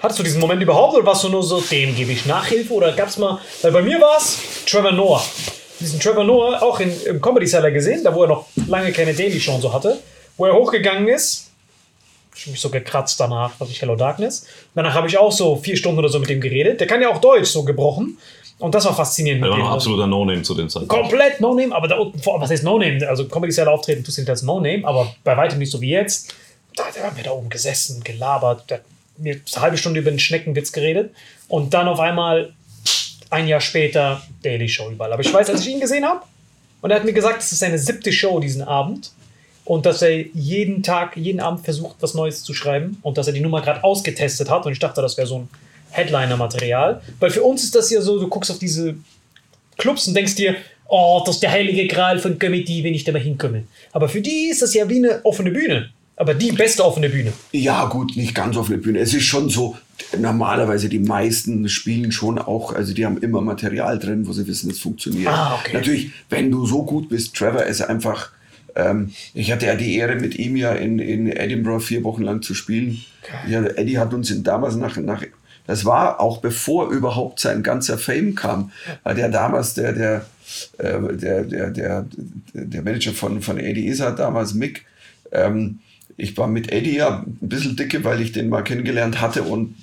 Hattest 0.00 0.18
du 0.18 0.22
diesen 0.22 0.40
Moment 0.40 0.62
überhaupt 0.62 0.94
oder 0.96 1.04
warst 1.04 1.22
du 1.24 1.28
nur 1.28 1.42
so, 1.42 1.60
dem 1.60 1.94
gebe 1.94 2.12
ich 2.12 2.24
Nachhilfe? 2.24 2.72
Oder 2.72 2.92
gab 2.92 3.08
es 3.08 3.18
mal, 3.18 3.38
weil 3.60 3.70
bei 3.70 3.82
mir 3.82 4.00
war 4.00 4.16
es 4.16 4.38
Trevor 4.64 4.92
Noah. 4.92 5.22
Diesen 5.78 6.00
Trevor 6.00 6.24
Noah 6.24 6.62
auch 6.62 6.80
in, 6.80 6.90
im 7.04 7.20
Comedy 7.20 7.46
Cellar 7.46 7.70
gesehen, 7.70 8.02
da 8.02 8.14
wo 8.14 8.22
er 8.22 8.28
noch 8.28 8.46
lange 8.66 8.90
keine 8.92 9.12
Daily 9.12 9.38
Show 9.38 9.54
und 9.54 9.60
so 9.60 9.72
hatte, 9.72 9.98
wo 10.38 10.46
er 10.46 10.54
hochgegangen 10.54 11.08
ist 11.08 11.49
mich 12.46 12.60
so 12.60 12.70
gekratzt 12.70 13.18
danach, 13.20 13.52
was 13.58 13.70
ich 13.70 13.80
Hello 13.80 13.96
Darkness. 13.96 14.46
Danach 14.74 14.94
habe 14.94 15.08
ich 15.08 15.18
auch 15.18 15.32
so 15.32 15.56
vier 15.56 15.76
Stunden 15.76 15.98
oder 15.98 16.08
so 16.08 16.18
mit 16.18 16.28
dem 16.28 16.40
geredet. 16.40 16.80
Der 16.80 16.86
kann 16.86 17.02
ja 17.02 17.08
auch 17.10 17.20
Deutsch 17.20 17.48
so 17.48 17.64
gebrochen. 17.64 18.18
Und 18.58 18.74
das 18.74 18.84
war 18.84 18.94
faszinierend 18.94 19.42
Er 19.42 19.48
mit 19.48 19.52
war 19.52 19.58
noch 19.58 19.64
Also 19.66 19.76
absoluter 19.76 20.06
No-Name 20.06 20.42
zu 20.42 20.54
dem 20.54 20.68
Zeitpunkt. 20.68 20.92
komplett 20.92 21.40
No-Name, 21.40 21.74
aber 21.74 21.88
da 21.88 21.96
unten 21.96 22.20
was 22.24 22.50
heißt 22.50 22.62
No-Name? 22.62 23.08
Also 23.08 23.26
Comedy 23.26 23.52
Cell 23.52 23.68
auftreten 23.68 24.04
tust 24.04 24.18
du 24.18 24.22
nicht 24.22 24.30
als 24.30 24.42
No-Name, 24.42 24.84
aber 24.84 25.14
bei 25.24 25.36
weitem 25.36 25.58
nicht 25.58 25.72
so 25.72 25.80
wie 25.80 25.90
jetzt. 25.90 26.34
Da, 26.76 26.84
da 26.94 27.06
haben 27.06 27.16
wir 27.16 27.24
da 27.24 27.30
oben 27.30 27.48
gesessen, 27.48 28.04
gelabert, 28.04 28.70
der 28.70 28.80
mir 29.16 29.40
eine 29.54 29.62
halbe 29.62 29.78
Stunde 29.78 30.00
über 30.00 30.10
den 30.10 30.18
Schneckenwitz 30.18 30.72
geredet 30.72 31.12
und 31.48 31.72
dann 31.72 31.88
auf 31.88 32.00
einmal 32.00 32.52
ein 33.30 33.48
Jahr 33.48 33.60
später 33.60 34.22
Daily 34.42 34.68
Show 34.68 34.90
überall. 34.90 35.12
Aber 35.12 35.22
ich 35.22 35.32
weiß, 35.32 35.48
als 35.50 35.62
ich 35.62 35.68
ihn 35.68 35.80
gesehen 35.80 36.04
habe, 36.04 36.20
und 36.82 36.90
er 36.90 36.96
hat 36.96 37.04
mir 37.04 37.12
gesagt, 37.12 37.42
es 37.42 37.52
ist 37.52 37.58
seine 37.58 37.78
siebte 37.78 38.12
Show 38.12 38.40
diesen 38.40 38.62
Abend 38.62 39.10
und 39.70 39.86
dass 39.86 40.02
er 40.02 40.26
jeden 40.34 40.82
Tag, 40.82 41.16
jeden 41.16 41.38
Abend 41.38 41.64
versucht, 41.64 41.94
was 42.00 42.14
Neues 42.14 42.42
zu 42.42 42.54
schreiben 42.54 42.98
und 43.02 43.16
dass 43.16 43.28
er 43.28 43.32
die 43.32 43.40
Nummer 43.40 43.62
gerade 43.62 43.84
ausgetestet 43.84 44.50
hat 44.50 44.66
und 44.66 44.72
ich 44.72 44.80
dachte, 44.80 45.00
das 45.00 45.16
wäre 45.16 45.28
so 45.28 45.38
ein 45.38 45.48
Headliner-Material. 45.90 47.00
Weil 47.20 47.30
für 47.30 47.44
uns 47.44 47.62
ist 47.62 47.76
das 47.76 47.88
ja 47.88 48.00
so, 48.00 48.18
du 48.18 48.26
guckst 48.26 48.50
auf 48.50 48.58
diese 48.58 48.96
Clubs 49.78 50.08
und 50.08 50.14
denkst 50.14 50.34
dir, 50.34 50.56
oh, 50.88 51.22
das 51.24 51.36
ist 51.36 51.44
der 51.44 51.52
heilige 51.52 51.86
Gral 51.86 52.18
von 52.18 52.36
Comedy, 52.36 52.82
wenn 52.82 52.94
ich 52.94 53.04
da 53.04 53.12
mal 53.12 53.20
hinkomme. 53.20 53.62
Aber 53.92 54.08
für 54.08 54.20
die 54.20 54.48
ist 54.50 54.60
das 54.60 54.74
ja 54.74 54.88
wie 54.88 54.96
eine 54.96 55.24
offene 55.24 55.52
Bühne. 55.52 55.90
Aber 56.16 56.34
die 56.34 56.50
beste 56.50 56.84
offene 56.84 57.08
Bühne. 57.08 57.32
Ja, 57.52 57.84
gut, 57.84 58.16
nicht 58.16 58.34
ganz 58.34 58.56
der 58.56 58.76
Bühne. 58.76 58.98
Es 58.98 59.14
ist 59.14 59.22
schon 59.22 59.50
so, 59.50 59.76
normalerweise 60.18 60.88
die 60.88 60.98
meisten 60.98 61.68
spielen 61.68 62.10
schon 62.10 62.40
auch, 62.40 62.72
also 62.72 62.92
die 62.92 63.06
haben 63.06 63.18
immer 63.18 63.40
Material 63.40 64.00
drin, 64.00 64.26
wo 64.26 64.32
sie 64.32 64.48
wissen, 64.48 64.68
es 64.72 64.80
funktioniert. 64.80 65.28
Ah, 65.28 65.60
okay. 65.60 65.74
Natürlich, 65.74 66.10
wenn 66.28 66.50
du 66.50 66.66
so 66.66 66.82
gut 66.82 67.08
bist, 67.08 67.36
Trevor 67.36 67.62
ist 67.62 67.82
einfach, 67.82 68.32
ähm, 68.76 69.12
ich 69.34 69.52
hatte 69.52 69.66
ja 69.66 69.74
die 69.74 69.96
Ehre, 69.96 70.16
mit 70.16 70.38
ihm 70.38 70.56
ja 70.56 70.72
in, 70.72 70.98
in 70.98 71.28
Edinburgh 71.28 71.80
vier 71.80 72.04
Wochen 72.04 72.22
lang 72.22 72.42
zu 72.42 72.54
spielen. 72.54 73.00
Ja, 73.48 73.62
Eddie 73.62 73.98
hat 73.98 74.14
uns 74.14 74.30
in, 74.30 74.42
damals 74.42 74.76
nach, 74.76 74.96
nach, 74.96 75.24
das 75.66 75.84
war 75.84 76.20
auch 76.20 76.38
bevor 76.38 76.90
überhaupt 76.90 77.40
sein 77.40 77.62
ganzer 77.62 77.98
Fame 77.98 78.34
kam, 78.34 78.72
weil 79.02 79.14
der 79.14 79.28
damals, 79.28 79.74
der, 79.74 79.92
der, 79.92 80.26
äh, 80.78 81.16
der, 81.16 81.44
der, 81.44 81.70
der, 81.70 82.06
der 82.54 82.82
Manager 82.82 83.12
von, 83.12 83.42
von 83.42 83.58
Eddie 83.58 83.88
Izzard 83.88 84.18
damals, 84.18 84.54
Mick, 84.54 84.84
ähm, 85.32 85.80
ich 86.16 86.36
war 86.36 86.48
mit 86.48 86.70
Eddie 86.70 86.96
ja 86.96 87.24
ein 87.26 87.48
bisschen 87.48 87.76
dicke, 87.76 88.04
weil 88.04 88.20
ich 88.20 88.32
den 88.32 88.48
mal 88.48 88.62
kennengelernt 88.62 89.20
hatte 89.20 89.42
und 89.42 89.74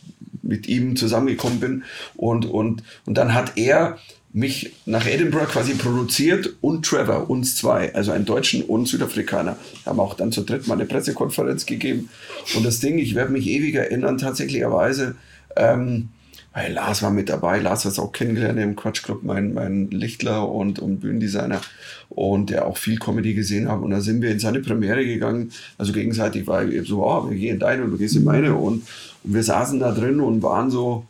mit 0.44 0.68
ihm 0.68 0.96
zusammengekommen 0.96 1.60
bin. 1.60 1.84
Und, 2.16 2.46
und, 2.46 2.84
und 3.06 3.18
dann 3.18 3.34
hat 3.34 3.58
er 3.58 3.98
mich 4.38 4.72
nach 4.86 5.08
Edinburgh 5.08 5.48
quasi 5.48 5.74
produziert 5.74 6.54
und 6.62 6.86
Trevor, 6.86 7.28
uns 7.28 7.56
zwei, 7.56 7.96
also 7.96 8.12
einen 8.12 8.26
Deutschen 8.26 8.62
und 8.62 8.88
Südafrikaner. 8.88 9.58
Haben 9.84 10.00
auch 10.00 10.14
dann 10.14 10.32
zu 10.32 10.44
dritt 10.44 10.68
mal 10.68 10.76
eine 10.76 10.86
Pressekonferenz 10.86 11.66
gegeben. 11.66 12.10
Und 12.56 12.64
das 12.64 12.80
Ding, 12.80 13.00
ich 13.00 13.16
werde 13.16 13.32
mich 13.32 13.48
ewig 13.48 13.74
erinnern, 13.74 14.20
tatsächlicherweise, 14.20 15.16
ähm, 15.56 16.10
weil 16.54 16.72
Lars 16.72 17.02
war 17.02 17.10
mit 17.10 17.30
dabei, 17.30 17.58
Lars 17.58 17.84
hat 17.84 17.94
es 17.94 18.00
auch 18.00 18.12
kennengelernt 18.12 18.60
im 18.60 18.76
Quatsch 18.76 19.02
Club, 19.02 19.24
mein, 19.24 19.56
mein 19.56 19.90
Lichtler 19.90 20.48
und, 20.48 20.78
und 20.78 21.00
Bühnendesigner 21.00 21.62
und 22.10 22.52
der 22.52 22.68
auch 22.68 22.78
viel 22.78 23.00
Comedy 23.00 23.34
gesehen 23.34 23.68
hat. 23.68 23.82
Und 23.82 23.90
da 23.90 24.02
sind 24.02 24.22
wir 24.22 24.30
in 24.30 24.40
seine 24.40 24.60
Premiere 24.60 25.04
gegangen, 25.04 25.52
also 25.80 25.94
gegenseitig 25.94 26.46
war 26.46 26.64
ich 26.64 26.88
so, 26.88 27.04
oh, 27.04 27.28
wir 27.28 27.36
gehen 27.36 27.56
in 27.56 27.60
deine 27.60 27.84
und 27.86 27.90
du 27.90 27.98
gehst 27.98 28.16
in 28.16 28.24
meine 28.24 28.54
und, 28.54 28.84
und 29.24 29.34
wir 29.34 29.42
saßen 29.42 29.80
da 29.80 29.92
drin 29.92 30.20
und 30.20 30.44
waren 30.44 30.70
so, 30.70 31.08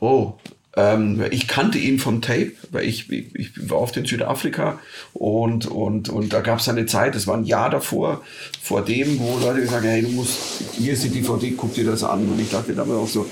oh, 0.00 0.34
ähm, 0.74 1.22
ich 1.30 1.48
kannte 1.48 1.78
ihn 1.78 1.98
vom 1.98 2.22
Tape, 2.22 2.52
weil 2.70 2.86
ich, 2.88 3.10
ich, 3.10 3.34
ich 3.34 3.70
war 3.70 3.78
oft 3.78 3.96
in 3.96 4.06
Südafrika 4.06 4.78
und, 5.12 5.66
und, 5.66 6.08
und 6.08 6.32
da 6.32 6.40
gab 6.40 6.60
es 6.60 6.68
eine 6.68 6.86
Zeit, 6.86 7.14
das 7.14 7.26
war 7.26 7.36
ein 7.36 7.44
Jahr 7.44 7.68
davor, 7.68 8.22
vor 8.62 8.82
dem, 8.82 9.18
wo 9.18 9.38
Leute 9.38 9.60
gesagt 9.60 9.82
haben, 9.82 9.90
hey, 9.90 10.02
du 10.02 10.08
musst, 10.08 10.38
hier 10.72 10.94
ist 10.94 11.04
die 11.04 11.10
DVD, 11.10 11.52
guck 11.56 11.74
dir 11.74 11.84
das 11.84 12.02
an. 12.02 12.26
Und 12.26 12.40
ich 12.40 12.50
dachte 12.50 12.74
damals 12.74 12.98
auch 13.00 13.08
so, 13.08 13.26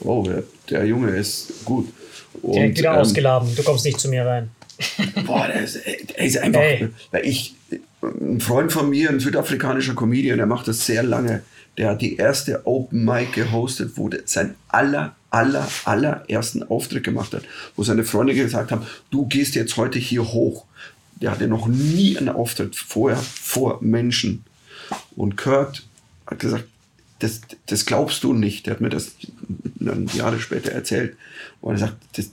oh, 0.00 0.22
der, 0.22 0.44
der 0.70 0.86
Junge 0.86 1.10
ist 1.10 1.64
gut. 1.64 1.88
Und, 2.42 2.54
Direkt 2.54 2.78
wieder 2.78 2.92
ähm, 2.92 3.00
ausgeladen. 3.00 3.48
Du 3.56 3.62
kommst 3.64 3.84
nicht 3.84 3.98
zu 3.98 4.08
mir 4.08 4.24
rein. 4.24 4.50
Boah, 5.26 5.46
der 5.48 5.62
ist, 5.62 5.80
der 5.84 6.24
ist 6.24 6.38
einfach, 6.38 6.60
Ey. 6.60 6.88
weil 7.10 7.26
ich, 7.26 7.54
ein 8.02 8.40
Freund 8.40 8.72
von 8.72 8.90
mir, 8.90 9.10
ein 9.10 9.18
südafrikanischer 9.18 9.94
Comedian, 9.94 10.36
der 10.36 10.46
macht 10.46 10.68
das 10.68 10.86
sehr 10.86 11.02
lange, 11.02 11.42
der 11.76 11.90
hat 11.90 12.02
die 12.02 12.16
erste 12.16 12.66
Open 12.66 13.04
Mic 13.04 13.32
gehostet, 13.32 13.92
wo 13.96 14.10
sein 14.26 14.54
aller, 14.68 15.16
aller, 15.34 15.68
allerersten 15.84 16.62
Auftritt 16.62 17.02
gemacht 17.02 17.34
hat, 17.34 17.42
wo 17.74 17.82
seine 17.82 18.04
Freunde 18.04 18.34
gesagt 18.34 18.70
haben, 18.70 18.86
du 19.10 19.26
gehst 19.26 19.56
jetzt 19.56 19.76
heute 19.76 19.98
hier 19.98 20.32
hoch. 20.32 20.64
Der 21.20 21.32
hatte 21.32 21.48
noch 21.48 21.66
nie 21.66 22.16
einen 22.16 22.28
Auftritt 22.28 22.76
vorher 22.76 23.18
vor 23.18 23.78
Menschen. 23.82 24.44
Und 25.16 25.36
Kurt 25.36 25.82
hat 26.26 26.38
gesagt, 26.38 26.64
das, 27.18 27.40
das 27.66 27.84
glaubst 27.84 28.22
du 28.22 28.32
nicht. 28.32 28.66
Der 28.66 28.74
hat 28.74 28.80
mir 28.80 28.90
das 28.90 29.12
Jahre 30.14 30.38
später 30.38 30.70
erzählt. 30.70 31.16
Und 31.60 31.74
er 31.74 31.78
sagt, 31.78 31.96
das, 32.16 32.30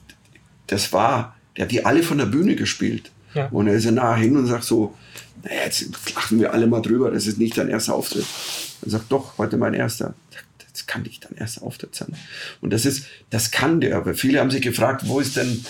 das 0.67 0.93
war, 0.93 1.35
der 1.57 1.63
hat 1.63 1.71
die 1.71 1.85
alle 1.85 2.03
von 2.03 2.19
der 2.19 2.25
Bühne 2.25 2.55
gespielt. 2.55 3.09
Ja. 3.33 3.47
Und 3.47 3.67
er 3.67 3.73
ist 3.73 3.85
ja 3.85 3.91
nachher 3.91 4.23
hin 4.23 4.37
und 4.37 4.45
sagt 4.45 4.63
so, 4.63 4.95
naja, 5.43 5.63
jetzt 5.65 5.87
lachen 6.13 6.39
wir 6.39 6.53
alle 6.53 6.67
mal 6.67 6.81
drüber, 6.81 7.09
das 7.09 7.25
ist 7.25 7.39
nicht 7.39 7.57
dein 7.57 7.69
erster 7.69 7.95
Auftritt. 7.95 8.25
Er 8.83 8.91
sagt, 8.91 9.11
doch, 9.11 9.37
heute 9.37 9.57
mein 9.57 9.73
erster. 9.73 10.13
Sagt, 10.31 10.45
Das 10.81 10.87
kann 10.87 11.03
nicht 11.03 11.23
dein 11.25 11.37
erster 11.37 11.63
Auftritt 11.63 11.93
sein. 11.95 12.13
Und 12.59 12.73
das 12.73 12.85
ist, 12.85 13.05
das 13.29 13.51
kann 13.51 13.81
der. 13.81 13.97
Aber 13.97 14.15
viele 14.15 14.39
haben 14.39 14.49
sich 14.49 14.61
gefragt, 14.61 15.03
wo 15.05 15.19
ist 15.19 15.37
denn, 15.37 15.63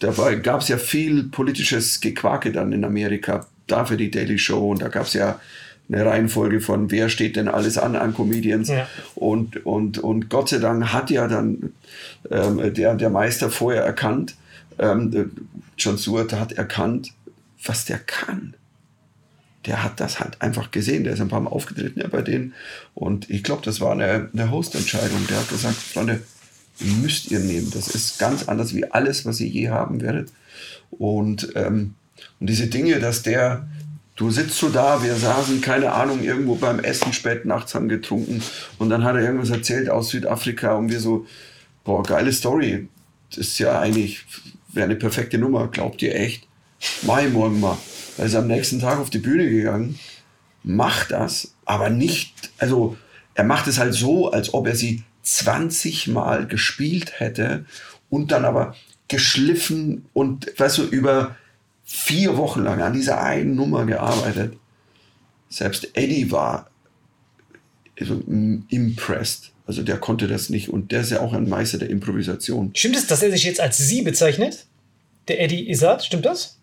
da 0.00 0.10
gab 0.34 0.60
es 0.62 0.68
ja 0.68 0.76
viel 0.78 1.24
politisches 1.24 2.00
Gequake 2.00 2.50
dann 2.50 2.72
in 2.72 2.84
Amerika 2.84 3.46
dafür 3.68 3.96
die 3.96 4.10
Daily 4.10 4.38
Show 4.38 4.70
und 4.72 4.82
da 4.82 4.88
gab 4.88 5.06
es 5.06 5.12
ja 5.14 5.40
eine 5.88 6.04
Reihenfolge 6.04 6.60
von 6.60 6.90
wer 6.90 7.08
steht 7.08 7.36
denn 7.36 7.46
alles 7.48 7.78
an 7.78 7.94
an 7.94 8.14
Comedians 8.14 8.68
Ja. 8.68 8.88
und, 9.14 9.64
und, 9.64 9.98
und 9.98 10.30
Gott 10.30 10.48
sei 10.48 10.58
Dank 10.58 10.92
hat 10.92 11.10
ja 11.10 11.28
dann 11.28 11.72
ähm, 12.30 12.74
der, 12.74 12.94
der 12.94 13.10
Meister 13.10 13.50
vorher 13.50 13.84
erkannt, 13.84 14.34
ähm, 14.78 15.12
äh, 15.14 15.24
John 15.78 15.98
Stewart 15.98 16.32
hat 16.32 16.52
erkannt, 16.52 17.12
was 17.64 17.84
der 17.84 17.98
kann. 17.98 18.54
Der 19.66 19.82
hat 19.82 20.00
das 20.00 20.20
halt 20.20 20.42
einfach 20.42 20.70
gesehen, 20.70 21.04
der 21.04 21.14
ist 21.14 21.20
ein 21.20 21.28
paar 21.28 21.40
Mal 21.40 21.50
aufgetreten 21.50 22.00
ja, 22.00 22.08
bei 22.08 22.22
denen 22.22 22.54
und 22.94 23.30
ich 23.30 23.42
glaube, 23.42 23.62
das 23.64 23.80
war 23.80 23.92
eine, 23.92 24.28
eine 24.32 24.50
Hostentscheidung. 24.50 25.26
Der 25.28 25.38
hat 25.38 25.48
gesagt, 25.48 25.76
Freunde, 25.76 26.20
müsst 26.80 27.30
ihr 27.30 27.38
nehmen, 27.38 27.70
das 27.72 27.88
ist 27.88 28.18
ganz 28.18 28.48
anders 28.48 28.74
wie 28.74 28.90
alles, 28.90 29.24
was 29.24 29.40
ihr 29.40 29.48
je 29.48 29.68
haben 29.70 30.00
werdet 30.00 30.32
und, 30.90 31.52
ähm, 31.54 31.94
und 32.40 32.50
diese 32.50 32.66
Dinge, 32.66 33.00
dass 33.00 33.22
der, 33.22 33.66
du 34.16 34.30
sitzt 34.30 34.58
so 34.58 34.68
da, 34.68 35.02
wir 35.02 35.14
saßen, 35.14 35.60
keine 35.60 35.92
Ahnung, 35.92 36.22
irgendwo 36.22 36.56
beim 36.56 36.80
Essen 36.80 37.12
spät 37.12 37.44
nachts, 37.44 37.74
haben 37.74 37.88
getrunken 37.88 38.42
und 38.78 38.90
dann 38.90 39.04
hat 39.04 39.16
er 39.16 39.22
irgendwas 39.22 39.50
erzählt 39.50 39.88
aus 39.88 40.10
Südafrika 40.10 40.74
und 40.74 40.90
wir 40.90 41.00
so, 41.00 41.26
boah, 41.84 42.02
geile 42.02 42.32
Story. 42.32 42.88
Das 43.30 43.38
ist 43.38 43.58
ja 43.58 43.80
eigentlich, 43.80 44.24
wäre 44.72 44.86
eine 44.86 44.96
perfekte 44.96 45.38
Nummer, 45.38 45.68
glaubt 45.68 46.02
ihr 46.02 46.14
echt? 46.14 46.46
Ich 46.80 47.02
morgen 47.04 47.60
mal. 47.60 47.78
Er 48.16 48.26
ist 48.26 48.34
am 48.34 48.46
nächsten 48.46 48.80
Tag 48.80 48.98
auf 48.98 49.10
die 49.10 49.18
Bühne 49.18 49.48
gegangen, 49.48 49.98
macht 50.62 51.10
das, 51.10 51.54
aber 51.64 51.90
nicht, 51.90 52.50
also 52.58 52.96
er 53.34 53.44
macht 53.44 53.66
es 53.66 53.78
halt 53.78 53.94
so, 53.94 54.30
als 54.30 54.54
ob 54.54 54.66
er 54.66 54.76
sie 54.76 55.02
20 55.22 56.08
Mal 56.08 56.46
gespielt 56.46 57.18
hätte 57.18 57.64
und 58.10 58.30
dann 58.30 58.44
aber 58.44 58.76
geschliffen 59.08 60.06
und, 60.12 60.52
weißt 60.58 60.78
du, 60.78 60.82
über 60.84 61.36
vier 61.84 62.36
Wochen 62.36 62.62
lang 62.62 62.80
an 62.80 62.92
dieser 62.92 63.22
einen 63.22 63.54
Nummer 63.54 63.84
gearbeitet. 63.84 64.56
Selbst 65.48 65.88
Eddie 65.94 66.30
war 66.30 66.70
also, 67.98 68.14
mm, 68.14 68.66
impressed. 68.68 69.52
Also 69.66 69.82
der 69.82 69.98
konnte 69.98 70.26
das 70.26 70.50
nicht 70.50 70.68
und 70.68 70.92
der 70.92 71.00
ist 71.00 71.10
ja 71.10 71.20
auch 71.20 71.32
ein 71.32 71.48
Meister 71.48 71.78
der 71.78 71.90
Improvisation. 71.90 72.72
Stimmt 72.74 72.96
es, 72.96 73.06
dass 73.06 73.22
er 73.22 73.30
sich 73.30 73.44
jetzt 73.44 73.60
als 73.60 73.78
sie 73.78 74.02
bezeichnet? 74.02 74.66
Der 75.28 75.40
Eddie 75.40 75.70
Izzard, 75.70 76.04
stimmt 76.04 76.26
das? 76.26 76.58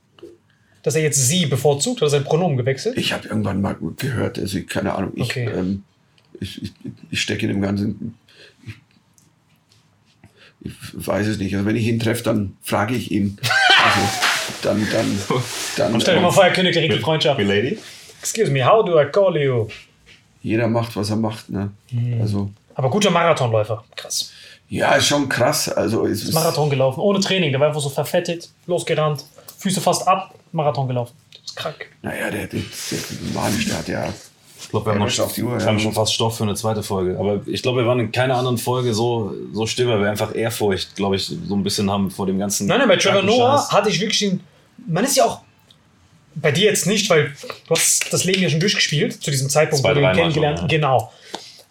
Dass 0.84 0.96
er 0.96 1.02
jetzt 1.04 1.17
sie 1.28 1.46
bevorzugt, 1.46 1.98
hat 2.02 2.08
er 2.08 2.10
sein 2.10 2.24
Pronomen 2.24 2.58
gewechselt? 2.58 2.98
Ich 2.98 3.13
habe 3.13 3.28
irgendwann 3.28 3.62
mal 3.62 3.76
gehört, 3.98 4.39
also 4.39 4.58
ich- 4.58 4.67
keine 4.67 4.94
Ahnung, 4.96 5.12
ich, 5.15 5.24
Okay. 5.30 5.46
ähm, 5.54 5.84
ich, 6.39 6.62
ich, 6.63 6.74
ich 7.12 7.22
stecke 7.22 7.44
in 7.46 7.50
dem 7.54 7.62
Ganzen. 7.62 8.15
Ich, 10.63 10.72
ich 10.98 11.08
weiß 11.08 11.28
es 11.28 11.38
nicht. 11.38 11.54
Also 11.56 11.65
wenn 11.65 11.76
ich 11.76 11.86
ihn 11.88 12.00
treffe, 12.00 12.24
dann 12.24 12.56
frage 12.62 12.96
ich 12.96 13.12
ihn. 13.12 13.38
Also 13.84 14.00
dann, 14.63 14.88
dann, 14.91 15.20
dann. 15.78 16.02
Stell 16.02 16.15
dir 16.15 16.22
mal 16.22 16.30
äh, 16.30 16.32
vor, 16.32 16.44
er 16.46 16.52
kündigt 16.54 16.76
direkt 16.76 16.94
die 16.94 17.00
Freundschaft. 17.00 17.39
Milady? 17.39 17.78
Excuse 18.20 18.52
me, 18.52 18.63
how 18.65 18.86
do 18.86 19.00
I 19.02 19.06
call 19.06 19.36
you? 19.38 19.67
jeder 20.44 20.67
macht, 20.67 20.96
was 20.96 21.10
er 21.12 21.17
macht. 21.17 21.50
Ne? 21.52 21.70
Hm. 21.89 22.20
Also 22.22 22.50
Aber 22.74 22.89
guter 22.89 23.12
Marathonläufer. 23.12 23.84
Krass. 23.96 24.32
ja, 24.70 24.96
ist 24.96 25.06
schon 25.06 25.30
krass. 25.30 25.70
Also 25.70 26.06
es 26.08 26.24
ist, 26.24 26.34
Marathon 26.34 26.70
gelaufen, 26.72 27.00
ohne 27.00 27.20
Training. 27.20 27.52
Der 27.52 27.60
war 27.60 27.67
einfach 27.67 27.82
so 27.82 27.89
verfettet, 27.89 28.50
losgerannt, 28.65 29.24
Füße 29.62 29.80
fast 29.80 30.08
ab, 30.08 30.34
Marathon 30.52 30.88
gelaufen. 30.88 31.13
Das 31.34 31.52
ist 31.52 31.56
krank. 31.56 31.88
Naja, 32.02 32.32
der, 32.32 32.47
der, 32.47 32.60
der 32.60 33.34
Manisch, 33.34 33.65
der 33.65 33.78
hat 33.78 33.88
ja. 33.88 34.13
Ich 34.60 34.69
glaube, 34.69 34.86
wir 34.86 34.91
haben, 34.91 35.00
Ja, 35.00 35.06
noch, 35.06 35.12
das 35.12 35.19
auf 35.19 35.34
die 35.34 35.43
Uhr, 35.43 35.54
wir 35.54 35.60
ja. 35.60 35.65
haben 35.65 35.80
schon 35.80 35.93
fast 35.93 36.13
Stoff 36.13 36.38
für 36.38 36.43
eine 36.43 36.56
zweite 36.56 36.82
Folge. 36.82 37.17
Aber 37.19 37.41
ich 37.45 37.62
glaube, 37.62 37.82
wir 37.82 37.88
waren 37.88 38.00
in 38.00 38.12
keiner 38.12 38.38
anderen 38.38 38.58
Folge 38.58 38.93
so, 38.93 39.34
so 39.54 39.65
still, 39.67 39.88
weil 39.88 40.00
wir 40.02 40.10
einfach 40.10 40.34
Ehrfurcht, 40.34 40.95
glaube 40.95 41.15
ich, 41.15 41.26
so 41.26 41.56
ein 41.56 41.63
bisschen 41.63 41.91
haben 41.91 42.10
vor 42.10 42.26
dem 42.26 42.39
ganzen. 42.39 42.67
Nein, 42.67 42.80
nein, 42.80 42.88
bei 42.88 42.97
Trevor 42.97 43.24
Noah 43.24 43.69
hatte 43.71 43.89
ich 43.89 44.00
wirklich 44.00 44.19
den. 44.19 44.41
Man 44.88 45.04
ist 45.04 45.17
ja 45.17 45.26
auch. 45.26 45.41
Bei 46.34 46.52
dir 46.52 46.65
jetzt 46.65 46.88
nicht, 46.88 47.10
weil 47.10 47.34
du 47.67 47.76
hast 47.76 48.12
das 48.13 48.24
Leben 48.24 48.41
ja 48.41 48.50
schon 48.50 48.62
durchgespielt, 48.62 49.21
zu 49.21 49.32
diesem 49.32 49.50
Zeitpunkt, 49.50 49.84
Zwei, 49.84 49.91
wo 49.91 50.00
du 50.00 50.08
ihn 50.08 50.15
kennengelernt 50.15 50.60
schon, 50.60 50.69
ja. 50.69 50.78
Genau. 50.78 51.12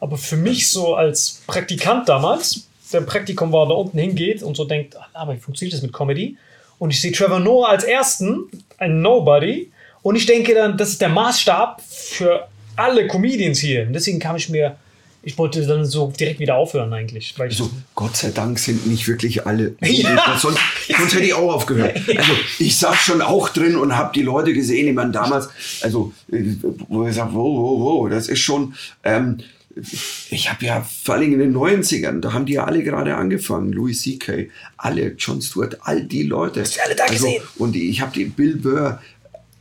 Aber 0.00 0.18
für 0.18 0.36
mich 0.36 0.68
so 0.68 0.94
als 0.94 1.40
Praktikant 1.46 2.08
damals, 2.10 2.66
der 2.92 3.00
im 3.00 3.06
Praktikum 3.06 3.52
war, 3.52 3.66
da 3.66 3.74
unten 3.74 3.98
hingeht 3.98 4.42
und 4.42 4.56
so 4.56 4.64
denkt, 4.64 4.96
ah, 4.98 5.06
aber 5.14 5.34
wie 5.34 5.38
funktioniert 5.38 5.74
das 5.74 5.82
mit 5.82 5.94
Comedy? 5.94 6.36
Und 6.80 6.90
ich 6.90 7.00
sehe 7.00 7.12
Trevor 7.12 7.38
Noah 7.40 7.68
als 7.68 7.84
ersten, 7.84 8.46
ein 8.78 9.02
Nobody. 9.02 9.70
Und 10.02 10.16
ich 10.16 10.24
denke 10.24 10.54
dann, 10.54 10.78
das 10.78 10.88
ist 10.88 11.00
der 11.02 11.10
Maßstab 11.10 11.82
für 11.82 12.48
alle 12.74 13.06
Comedians 13.06 13.58
hier. 13.58 13.86
Und 13.86 13.92
deswegen 13.92 14.18
kam 14.18 14.36
ich 14.36 14.48
mir, 14.48 14.76
ich 15.22 15.36
wollte 15.36 15.66
dann 15.66 15.84
so 15.84 16.10
direkt 16.18 16.40
wieder 16.40 16.54
aufhören 16.54 16.90
eigentlich. 16.94 17.34
Weil 17.38 17.48
Also, 17.48 17.70
Gott 17.94 18.16
sei 18.16 18.30
Dank 18.30 18.58
sind 18.58 18.86
nicht 18.86 19.06
wirklich 19.06 19.46
alle. 19.46 19.74
Ja. 19.82 20.38
sonst, 20.38 20.58
sonst 20.96 21.14
hätte 21.14 21.26
ich 21.26 21.34
auch 21.34 21.52
aufgehört. 21.52 22.00
Also, 22.16 22.32
ich 22.58 22.78
saß 22.78 22.96
schon 22.96 23.20
auch 23.20 23.50
drin 23.50 23.76
und 23.76 23.94
habe 23.94 24.12
die 24.14 24.22
Leute 24.22 24.54
gesehen. 24.54 24.88
Ich 24.88 24.94
meine, 24.94 25.12
damals, 25.12 25.50
also, 25.82 26.14
äh, 26.32 26.42
wo 26.88 27.06
ich 27.06 27.14
sage, 27.14 27.34
wow, 27.34 27.56
wow, 27.58 27.80
wow, 27.80 28.10
das 28.10 28.28
ist 28.28 28.40
schon. 28.40 28.74
Ähm, 29.04 29.40
ich 30.30 30.50
habe 30.50 30.64
ja 30.64 30.82
vor 30.82 31.14
allem 31.16 31.32
in 31.32 31.38
den 31.38 31.54
90ern, 31.54 32.20
da 32.20 32.32
haben 32.32 32.46
die 32.46 32.54
ja 32.54 32.64
alle 32.64 32.82
gerade 32.82 33.14
angefangen. 33.14 33.72
Louis 33.72 34.02
C.K., 34.02 34.48
alle, 34.76 35.14
John 35.18 35.40
Stewart, 35.42 35.78
all 35.82 36.04
die 36.04 36.24
Leute. 36.24 36.60
Hast 36.60 36.76
du 36.76 36.84
alle 36.84 36.94
da 36.94 37.06
gesehen? 37.06 37.42
Und 37.56 37.76
ich 37.76 38.00
habe 38.00 38.12
den 38.12 38.32
Bill 38.32 38.56
Burr, 38.56 39.00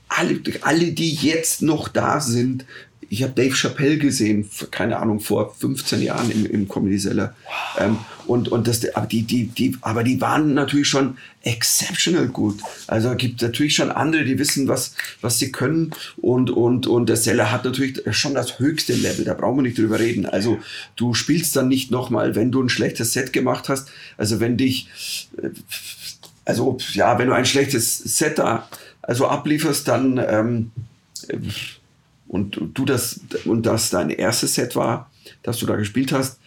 alle, 0.08 0.40
alle, 0.62 0.92
die 0.92 1.14
jetzt 1.14 1.62
noch 1.62 1.88
da 1.88 2.20
sind. 2.20 2.66
Ich 3.10 3.24
habe 3.24 3.34
Dave 3.34 3.56
Chappelle 3.56 3.98
gesehen, 3.98 4.50
keine 4.70 4.98
Ahnung, 4.98 5.20
vor 5.20 5.56
15 5.56 6.02
Jahren 6.02 6.30
im, 6.30 6.46
im 6.46 6.70
Comedy 6.70 7.00
Cellar. 7.00 7.36
Ähm, 7.80 7.98
und, 8.28 8.50
und 8.50 8.68
das, 8.68 8.88
aber 8.94 9.08
die, 9.08 9.24
die, 9.24 9.48
die, 9.48 9.76
aber 9.82 10.04
die 10.04 10.22
waren 10.22 10.54
natürlich 10.54 10.88
schon 10.88 11.18
exceptional 11.42 12.28
gut. 12.28 12.60
Also 12.86 13.16
gibt 13.16 13.42
natürlich 13.42 13.76
schon 13.76 13.90
andere, 13.90 14.24
die 14.24 14.38
wissen, 14.38 14.68
was, 14.68 14.94
was 15.22 15.40
sie 15.40 15.52
können. 15.52 15.92
Und, 16.18 16.52
und, 16.52 16.86
und 16.86 17.10
der 17.10 17.18
Seller 17.18 17.52
hat 17.52 17.66
natürlich 17.66 18.02
schon 18.12 18.36
das 18.36 18.60
höchste 18.60 18.94
Level. 18.94 19.26
Da 19.26 19.34
brauchen 19.34 19.58
wir 19.58 19.64
nicht 19.64 19.80
drüber 19.80 20.00
reden. 20.00 20.28
Also 20.28 20.60
du 20.96 21.16
spielst 21.16 21.56
dann 21.56 21.68
nicht 21.68 21.90
nochmal, 21.90 22.36
wenn 22.36 22.52
du 22.52 22.62
ein 22.62 22.70
schlechtes 22.70 23.14
Set 23.14 23.34
gemacht 23.34 23.70
hast. 23.70 23.90
Also 24.18 24.40
wenn 24.40 24.58
dich, 24.58 25.30
äh, 25.42 25.50
also 26.46 26.78
ja, 26.94 27.18
wenn 27.18 27.30
du 27.30 27.34
ein 27.34 27.46
schlechtes 27.46 27.98
Set 27.98 28.38
da 28.38 28.70
also 29.02 29.28
ablieferst, 29.28 29.88
dann 29.88 30.20
ähm, 30.20 30.72
und 32.30 32.58
du 32.74 32.86
das 32.86 33.20
und 33.44 33.66
das 33.66 33.90
dein 33.90 34.10
erstes 34.10 34.56
Set 34.56 34.76
war, 34.76 35.12
das 35.44 35.58
du 35.58 35.66
da 35.66 35.76
gespielt 35.76 36.14
hast, 36.14 36.40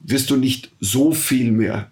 wirst 0.00 0.30
du 0.30 0.36
nicht 0.36 0.72
so 0.80 1.12
viel 1.12 1.52
mehr 1.52 1.90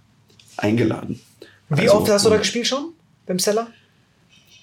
eingeladen. 0.56 1.20
wie 1.68 1.82
Also, 1.82 1.94
oft 1.94 2.10
hast 2.10 2.26
du 2.26 2.30
da 2.30 2.38
gespielt 2.38 2.66
schon? 2.66 2.92
Beim 3.26 3.38
Seller? 3.38 3.68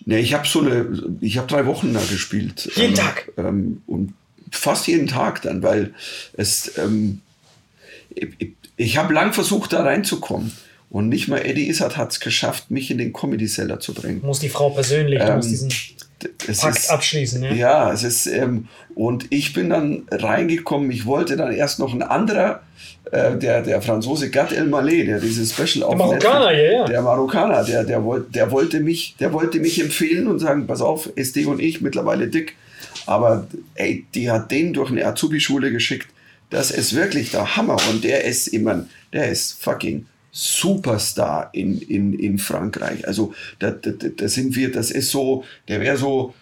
Ne, 0.05 0.19
ich 0.19 0.33
habe 0.33 0.47
so 0.47 0.61
eine, 0.61 1.17
ich 1.21 1.37
habe 1.37 1.47
drei 1.47 1.65
Wochen 1.67 1.93
da 1.93 1.99
gespielt. 1.99 2.69
Jeden 2.75 2.89
ähm, 2.89 2.95
Tag? 2.95 3.31
Ähm, 3.37 3.81
und 3.85 4.13
fast 4.51 4.87
jeden 4.87 5.07
Tag 5.07 5.43
dann, 5.43 5.61
weil 5.61 5.93
es, 6.33 6.77
ähm, 6.77 7.21
ich, 8.09 8.53
ich 8.77 8.97
habe 8.97 9.13
lang 9.13 9.33
versucht, 9.33 9.73
da 9.73 9.83
reinzukommen. 9.83 10.51
Und 10.89 11.07
nicht 11.07 11.27
mal 11.29 11.37
Eddie 11.37 11.69
Izzard 11.69 11.95
hat 11.95 12.11
es 12.11 12.19
geschafft, 12.19 12.69
mich 12.69 12.91
in 12.91 12.97
den 12.97 13.13
Comedy-Seller 13.13 13.79
zu 13.79 13.93
drängen. 13.93 14.21
Muss 14.23 14.39
die 14.39 14.49
Frau 14.49 14.71
persönlich, 14.71 15.21
Ähm, 15.21 15.37
musst 15.37 15.49
diesen 15.49 15.71
Es 16.47 16.59
Pakt 16.61 16.77
ist- 16.77 16.89
abschließen. 16.91 17.43
Ja? 17.43 17.53
Ja, 17.53 17.91
es 17.93 18.03
ist, 18.03 18.25
ähm, 18.27 18.67
und 18.95 19.25
ich 19.29 19.53
bin 19.53 19.69
dann 19.69 20.03
reingekommen, 20.11 20.91
ich 20.91 21.05
wollte 21.05 21.35
dann 21.37 21.51
erst 21.51 21.79
noch 21.79 21.93
ein 21.93 22.01
anderer, 22.03 22.61
äh, 23.11 23.35
der, 23.37 23.61
der 23.61 23.81
Franzose 23.81 24.29
Gad 24.29 24.51
El 24.51 24.65
Maleh, 24.67 25.05
der 25.05 25.19
dieses 25.19 25.53
Special 25.53 25.83
auf 25.83 25.95
Marokkaner, 25.95 26.51
Netflix- 26.51 26.71
ja, 26.73 26.79
ja. 26.79 26.85
Der 26.85 27.01
Marokkaner, 27.01 27.63
der, 27.63 27.83
der, 27.83 28.03
wollte, 28.03 28.31
der, 28.31 28.51
wollte 28.51 28.79
mich, 28.79 29.15
der 29.19 29.33
wollte 29.33 29.59
mich 29.59 29.81
empfehlen 29.81 30.27
und 30.27 30.39
sagen, 30.39 30.67
pass 30.67 30.81
auf, 30.81 31.09
SD 31.15 31.45
und 31.45 31.59
ich, 31.61 31.81
mittlerweile 31.81 32.27
dick, 32.27 32.55
aber 33.05 33.47
ey, 33.75 34.05
die 34.13 34.29
hat 34.29 34.51
den 34.51 34.73
durch 34.73 34.91
eine 34.91 35.05
Azubi-Schule 35.05 35.71
geschickt, 35.71 36.07
das 36.49 36.69
ist 36.69 36.93
wirklich 36.95 37.31
der 37.31 37.55
Hammer 37.55 37.77
und 37.89 38.03
der 38.03 38.25
ist 38.25 38.47
immer, 38.47 38.85
der 39.13 39.29
ist 39.29 39.61
fucking 39.63 40.05
Superstar 40.31 41.49
in, 41.53 41.79
in, 41.81 42.13
in 42.13 42.37
Frankreich. 42.37 43.07
Also 43.07 43.33
da, 43.59 43.71
da, 43.71 43.91
da 43.91 44.27
sind 44.27 44.55
wir, 44.55 44.71
das 44.71 44.91
ist 44.91 45.11
so, 45.11 45.43
der 45.67 45.81
wäre 45.81 45.97
so 45.97 46.33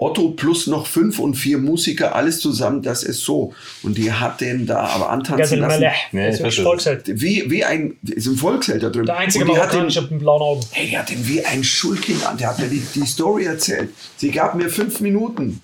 Otto 0.00 0.30
plus 0.30 0.66
noch 0.66 0.86
fünf 0.86 1.18
und 1.18 1.34
vier 1.34 1.58
Musiker, 1.58 2.14
alles 2.14 2.40
zusammen, 2.40 2.82
das 2.82 3.02
ist 3.02 3.20
so. 3.20 3.52
Und 3.82 3.98
die 3.98 4.10
hat 4.10 4.40
den 4.40 4.66
da 4.66 4.86
aber 4.86 5.10
antanzen 5.10 5.60
lassen. 5.60 5.84
Nee, 6.12 6.30
das 6.30 6.40
ist. 6.40 6.58
Volksheld. 6.60 7.02
Wie, 7.20 7.50
wie 7.50 7.64
ein, 7.64 7.98
ist 8.02 8.26
ein 8.26 8.36
Volksheld 8.36 8.82
da 8.82 8.88
drüben. 8.88 9.06
Der 9.06 9.18
einzige 9.18 9.44
marokkanische 9.44 10.02
mit 10.02 10.20
blauen 10.20 10.40
Augen. 10.40 10.60
Hey, 10.70 10.88
hat 10.92 11.10
den 11.10 11.28
wie 11.28 11.44
ein 11.44 11.62
Schulkind 11.62 12.26
an. 12.26 12.38
Der 12.38 12.48
hat 12.48 12.58
mir 12.58 12.68
die, 12.68 12.82
die 12.94 13.06
Story 13.06 13.44
erzählt. 13.44 13.90
Sie 14.16 14.30
gab 14.30 14.54
mir 14.54 14.70
fünf 14.70 15.00
Minuten. 15.00 15.60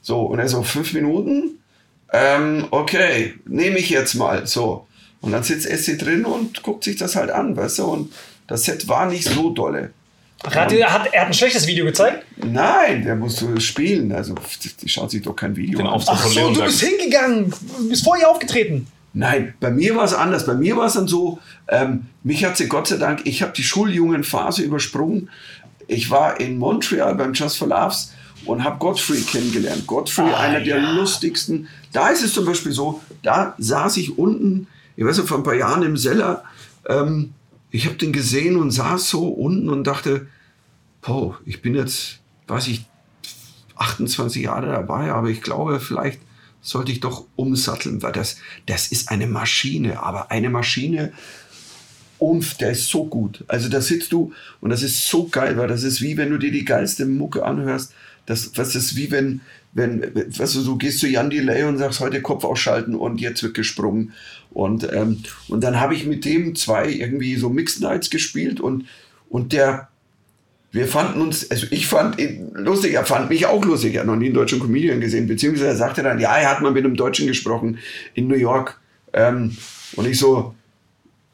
So, 0.00 0.22
und 0.22 0.38
er 0.38 0.48
so, 0.48 0.62
fünf 0.62 0.94
Minuten? 0.94 1.58
Ähm, 2.10 2.66
okay, 2.70 3.34
nehme 3.44 3.78
ich 3.78 3.90
jetzt 3.90 4.14
mal. 4.14 4.46
So. 4.46 4.86
Und 5.24 5.32
dann 5.32 5.42
sitzt 5.42 5.66
Essie 5.66 5.96
drin 5.96 6.24
und 6.24 6.62
guckt 6.62 6.84
sich 6.84 6.96
das 6.96 7.16
halt 7.16 7.30
an, 7.30 7.56
weißt 7.56 7.78
du? 7.78 7.84
Und 7.84 8.12
das 8.46 8.64
Set 8.64 8.86
war 8.88 9.06
nicht 9.06 9.24
so 9.24 9.50
dolle. 9.50 9.90
Ach, 10.42 10.54
Hat, 10.54 10.72
er, 10.72 10.92
hat, 10.92 11.08
er 11.12 11.22
hat 11.22 11.28
ein 11.28 11.34
schlechtes 11.34 11.66
Video 11.66 11.86
gezeigt? 11.86 12.26
Nein, 12.36 13.02
der 13.04 13.16
musst 13.16 13.40
du 13.40 13.58
spielen. 13.60 14.12
Also, 14.12 14.34
die 14.82 14.88
schaut 14.88 15.10
sich 15.10 15.22
doch 15.22 15.34
kein 15.34 15.56
Video 15.56 15.78
Den 15.78 15.86
an. 15.86 16.02
Ach 16.06 16.26
so, 16.26 16.50
du 16.52 16.62
bist 16.62 16.80
hingegangen. 16.82 17.50
Du 17.78 17.88
bist 17.88 18.04
vor 18.04 18.18
ihr 18.18 18.28
aufgetreten. 18.28 18.86
Nein, 19.14 19.54
bei 19.60 19.70
mir 19.70 19.96
war 19.96 20.04
es 20.04 20.12
anders. 20.12 20.44
Bei 20.44 20.54
mir 20.54 20.76
war 20.76 20.86
es 20.86 20.94
dann 20.94 21.08
so, 21.08 21.38
ähm, 21.68 22.06
mich 22.22 22.44
hat 22.44 22.56
sie 22.58 22.66
Gott 22.66 22.88
sei 22.88 22.96
Dank, 22.96 23.20
ich 23.24 23.40
habe 23.42 23.52
die 23.56 23.62
Schuljungenphase 23.62 24.62
übersprungen. 24.62 25.30
Ich 25.86 26.10
war 26.10 26.40
in 26.40 26.58
Montreal 26.58 27.14
beim 27.14 27.32
Just 27.32 27.56
for 27.56 27.68
Laughs 27.68 28.12
und 28.44 28.64
habe 28.64 28.78
Godfrey 28.78 29.20
kennengelernt. 29.22 29.86
Godfrey, 29.86 30.26
Ah, 30.30 30.40
einer 30.40 30.60
der 30.60 30.78
ja. 30.78 30.90
lustigsten. 30.92 31.68
Da 31.92 32.08
ist 32.08 32.22
es 32.24 32.34
zum 32.34 32.44
Beispiel 32.44 32.72
so, 32.72 33.00
da 33.22 33.54
saß 33.56 33.96
ich 33.98 34.18
unten, 34.18 34.66
ich 34.96 35.04
weiß 35.04 35.18
nicht, 35.18 35.28
vor 35.28 35.38
ein 35.38 35.44
paar 35.44 35.54
Jahren 35.54 35.82
im 35.82 35.96
Seller, 35.96 36.44
ähm, 36.88 37.34
ich 37.70 37.86
habe 37.86 37.96
den 37.96 38.12
gesehen 38.12 38.56
und 38.56 38.70
saß 38.70 39.08
so 39.08 39.28
unten 39.28 39.68
und 39.68 39.84
dachte, 39.86 40.26
boah, 41.02 41.38
ich 41.44 41.60
bin 41.60 41.74
jetzt, 41.74 42.20
weiß 42.46 42.68
ich, 42.68 42.86
28 43.76 44.42
Jahre 44.42 44.66
dabei, 44.66 45.10
aber 45.12 45.28
ich 45.28 45.42
glaube, 45.42 45.80
vielleicht 45.80 46.20
sollte 46.60 46.92
ich 46.92 47.00
doch 47.00 47.26
umsatteln, 47.36 48.02
weil 48.02 48.12
das, 48.12 48.36
das 48.66 48.88
ist 48.88 49.10
eine 49.10 49.26
Maschine, 49.26 50.02
aber 50.02 50.30
eine 50.30 50.50
Maschine, 50.50 51.12
und 52.18 52.60
der 52.60 52.70
ist 52.70 52.88
so 52.88 53.04
gut. 53.04 53.44
Also 53.48 53.68
da 53.68 53.80
sitzt 53.80 54.12
du 54.12 54.32
und 54.60 54.70
das 54.70 54.82
ist 54.82 55.06
so 55.08 55.28
geil, 55.28 55.56
weil 55.58 55.68
das 55.68 55.82
ist 55.82 56.00
wie 56.00 56.16
wenn 56.16 56.30
du 56.30 56.38
dir 56.38 56.52
die 56.52 56.64
geilste 56.64 57.06
Mucke 57.06 57.44
anhörst. 57.44 57.92
Das, 58.26 58.52
das 58.52 58.74
ist 58.74 58.96
wie 58.96 59.10
wenn, 59.10 59.42
wenn, 59.74 60.00
weißt 60.00 60.54
du, 60.54 60.64
du 60.64 60.76
gehst 60.78 61.00
zu 61.00 61.08
Jan 61.08 61.28
Delay 61.28 61.64
und 61.64 61.76
sagst, 61.76 62.00
heute 62.00 62.22
Kopf 62.22 62.44
ausschalten 62.44 62.94
und 62.94 63.20
jetzt 63.20 63.42
wird 63.42 63.52
gesprungen. 63.52 64.12
Und, 64.54 64.90
ähm, 64.92 65.18
und 65.48 65.64
dann 65.64 65.80
habe 65.80 65.94
ich 65.94 66.06
mit 66.06 66.24
dem 66.24 66.54
zwei 66.54 66.88
irgendwie 66.88 67.34
so 67.34 67.50
Mixed 67.50 67.80
Nights 67.80 68.08
gespielt 68.08 68.60
und, 68.60 68.86
und 69.28 69.52
der, 69.52 69.88
wir 70.70 70.86
fanden 70.86 71.20
uns, 71.20 71.50
also 71.50 71.66
ich 71.70 71.88
fand 71.88 72.20
ihn 72.20 72.52
lustig, 72.54 72.94
er 72.94 73.04
fand 73.04 73.30
mich 73.30 73.46
auch 73.46 73.64
lustig, 73.64 73.94
er 73.94 74.00
hat 74.00 74.06
noch 74.06 74.14
nie 74.14 74.26
einen 74.26 74.34
deutschen 74.34 74.60
Comedian 74.60 75.00
gesehen, 75.00 75.26
beziehungsweise 75.26 75.68
er 75.68 75.76
sagte 75.76 76.04
dann, 76.04 76.20
ja, 76.20 76.36
er 76.36 76.50
hat 76.50 76.62
mal 76.62 76.70
mit 76.70 76.84
einem 76.84 76.96
Deutschen 76.96 77.26
gesprochen 77.26 77.78
in 78.14 78.28
New 78.28 78.36
York. 78.36 78.80
Ähm, 79.12 79.56
und 79.96 80.06
ich 80.06 80.18
so, 80.18 80.54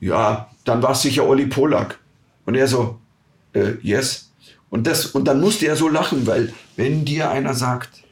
ja, 0.01 0.51
dann 0.65 0.83
war 0.83 0.93
es 0.93 1.03
sicher 1.03 1.27
Olli 1.27 1.47
Polak. 1.47 1.99
Und 2.47 2.55
er 2.55 2.69
so, 2.69 2.99
äh, 3.53 3.73
yes. 3.83 4.31
Und, 4.71 4.87
das, 4.87 5.07
und 5.07 5.27
dann 5.27 5.41
musste 5.41 5.67
er 5.67 5.77
so 5.77 5.89
lachen, 5.89 6.27
weil 6.27 6.55
wenn 6.77 7.05
dir 7.05 7.31
einer 7.31 7.53
sagt, 7.53 8.03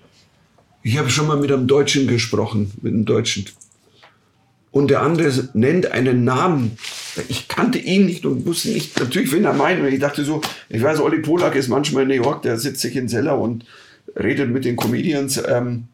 ich 0.82 0.98
habe 0.98 1.08
schon 1.08 1.26
mal 1.26 1.38
mit 1.38 1.50
einem 1.50 1.66
Deutschen 1.66 2.06
gesprochen, 2.06 2.72
mit 2.82 2.92
einem 2.92 3.04
Deutschen, 3.04 3.46
und 4.78 4.88
der 4.92 5.02
andere 5.02 5.32
nennt 5.54 5.90
einen 5.90 6.22
Namen, 6.22 6.78
ich 7.26 7.48
kannte 7.48 7.78
ihn 7.78 8.06
nicht 8.06 8.24
und 8.24 8.46
wusste 8.46 8.68
nicht, 8.68 8.96
natürlich, 9.00 9.32
wen 9.32 9.44
er 9.44 9.52
meint. 9.52 9.80
Und 9.80 9.88
ich 9.88 9.98
dachte 9.98 10.22
so, 10.24 10.40
ich 10.68 10.80
weiß, 10.80 11.00
Olli 11.00 11.18
Polak 11.18 11.56
ist 11.56 11.66
manchmal 11.66 12.04
in 12.04 12.10
New 12.10 12.14
York, 12.22 12.42
der 12.42 12.58
sitzt 12.60 12.80
sich 12.80 12.94
in 12.94 13.08
Seller 13.08 13.36
und 13.40 13.64
redet 14.14 14.50
mit 14.50 14.64
den 14.64 14.76
Comedians. 14.76 15.42
Ähm, 15.48 15.88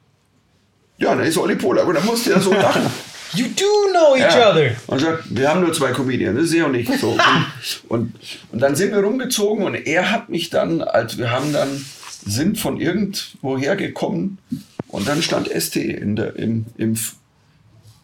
ja, 0.99 1.15
dann 1.15 1.25
ist 1.25 1.39
Olli 1.39 1.57
Polak 1.57 1.87
und 1.89 1.95
dann 1.95 2.05
musste 2.05 2.35
er 2.35 2.41
so 2.41 2.53
lachen. 2.67 2.83
You 3.33 3.47
do 3.57 3.65
know 3.91 4.17
each 4.17 4.35
Ja. 4.37 4.51
other. 4.51 4.73
Und 4.87 5.01
sagt, 5.01 5.25
wir 5.35 5.49
haben 5.49 5.63
nur 5.63 5.73
zwei 5.73 5.93
Comedians, 5.93 6.37
das 6.39 6.45
ist 6.51 6.55
er 6.55 6.67
und 6.67 6.75
ich. 6.75 6.89
So. 7.01 7.13
Und, 7.89 8.13
und, 8.13 8.15
und 8.53 8.59
dann 8.61 8.77
sind 8.77 8.93
wir 8.93 8.99
rumgezogen 8.99 9.65
und 9.65 9.75
er 9.75 10.11
hat 10.11 10.29
mich 10.29 10.51
dann, 10.51 10.83
als 10.83 11.17
wir 11.17 11.31
haben 11.31 11.55
dann, 11.55 11.69
sind 12.27 12.59
von 12.59 12.79
irgendwoher 12.79 13.77
gekommen 13.77 14.37
und 14.89 15.09
dann 15.09 15.23
stand 15.23 15.49
ST 15.49 15.77
in 15.77 16.17
der, 16.17 16.37
im, 16.37 16.67
im, 16.77 16.99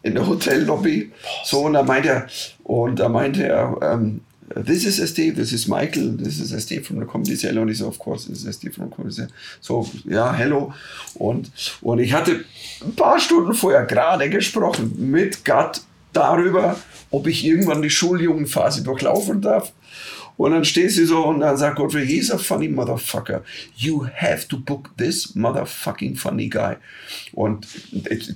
in 0.02 0.14
der 0.14 0.26
Hotellobby. 0.26 1.12
So, 1.44 1.60
und 1.66 1.74
da 1.74 1.82
meinte 1.82 2.08
er, 2.08 2.26
und 2.64 2.98
da 2.98 3.08
meinte 3.08 3.46
er, 3.46 3.76
ähm, 3.82 4.20
This 4.52 4.84
is 4.84 4.96
ST, 4.96 5.36
this 5.36 5.52
is 5.52 5.68
Michael, 5.68 6.16
this 6.16 6.40
is 6.40 6.50
ST 6.50 6.84
from 6.84 6.98
the 6.98 7.06
Comedy 7.06 7.36
Cell. 7.36 7.56
Und 7.56 7.68
ich 7.68 7.78
so, 7.78 7.86
of 7.86 8.00
course, 8.00 8.26
this 8.26 8.44
is 8.44 8.56
ST 8.56 8.74
from 8.74 8.88
the 8.88 8.96
Comedy 8.96 9.14
Cell. 9.14 9.28
So, 9.60 9.88
ja, 10.04 10.32
hello. 10.32 10.72
Und, 11.14 11.52
und 11.82 12.00
ich 12.00 12.12
hatte 12.12 12.44
ein 12.84 12.96
paar 12.96 13.20
Stunden 13.20 13.54
vorher 13.54 13.84
gerade 13.84 14.28
gesprochen 14.28 14.92
mit 14.98 15.44
Gott 15.44 15.82
darüber, 16.12 16.76
ob 17.12 17.28
ich 17.28 17.44
irgendwann 17.44 17.80
die 17.80 17.90
Schuljugendphase 17.90 18.82
durchlaufen 18.82 19.40
darf. 19.40 19.72
Und 20.40 20.52
dann 20.52 20.64
stehst 20.64 20.96
du 20.96 21.04
so 21.04 21.26
und 21.26 21.40
dann 21.40 21.58
sagt 21.58 21.76
Godfrey, 21.76 22.06
he's 22.06 22.30
a 22.30 22.38
funny 22.38 22.66
motherfucker. 22.66 23.44
You 23.76 24.06
have 24.06 24.48
to 24.48 24.56
book 24.56 24.88
this 24.96 25.34
motherfucking 25.34 26.16
funny 26.16 26.48
guy. 26.48 26.76
Und 27.34 27.66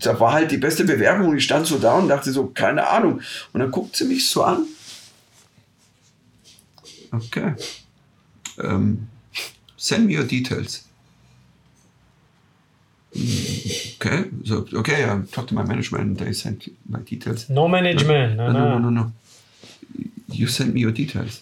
da 0.04 0.20
war 0.20 0.34
halt 0.34 0.50
die 0.50 0.58
beste 0.58 0.84
Bewerbung 0.84 1.28
und 1.28 1.38
ich 1.38 1.44
stand 1.44 1.66
so 1.66 1.78
da 1.78 1.94
und 1.94 2.08
dachte 2.08 2.30
so, 2.30 2.48
keine 2.48 2.86
Ahnung. 2.86 3.22
Und 3.54 3.60
dann 3.60 3.70
guckt 3.70 3.96
sie 3.96 4.04
mich 4.04 4.28
so 4.28 4.42
an. 4.42 4.66
Okay. 7.10 7.54
Um, 8.58 9.08
send 9.78 10.06
me 10.06 10.18
your 10.18 10.24
details. 10.24 10.84
Okay, 13.14 14.26
so 14.44 14.66
okay, 14.74 15.04
I 15.04 15.22
talked 15.32 15.48
to 15.48 15.54
my 15.54 15.64
management. 15.64 16.18
They 16.18 16.34
sent 16.34 16.70
my 16.86 16.98
details. 16.98 17.48
No 17.48 17.66
management. 17.66 18.36
No, 18.36 18.52
no, 18.52 18.78
no, 18.78 18.78
no, 18.78 18.90
no. 18.90 19.12
You 20.28 20.48
send 20.48 20.74
me 20.74 20.84
your 20.84 20.92
details. 20.92 21.40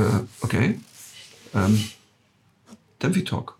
Uh, 0.00 0.24
okay. 0.40 0.78
Then 1.52 3.14
we 3.14 3.24
talk. 3.24 3.56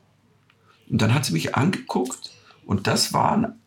Und 0.89 1.03
dann 1.03 1.15
hat 1.15 1.25
sie 1.25 1.33
mich 1.33 1.55
angeguckt 1.55 2.31
und 2.65 2.87
das 2.87 3.13
waren 3.13 3.61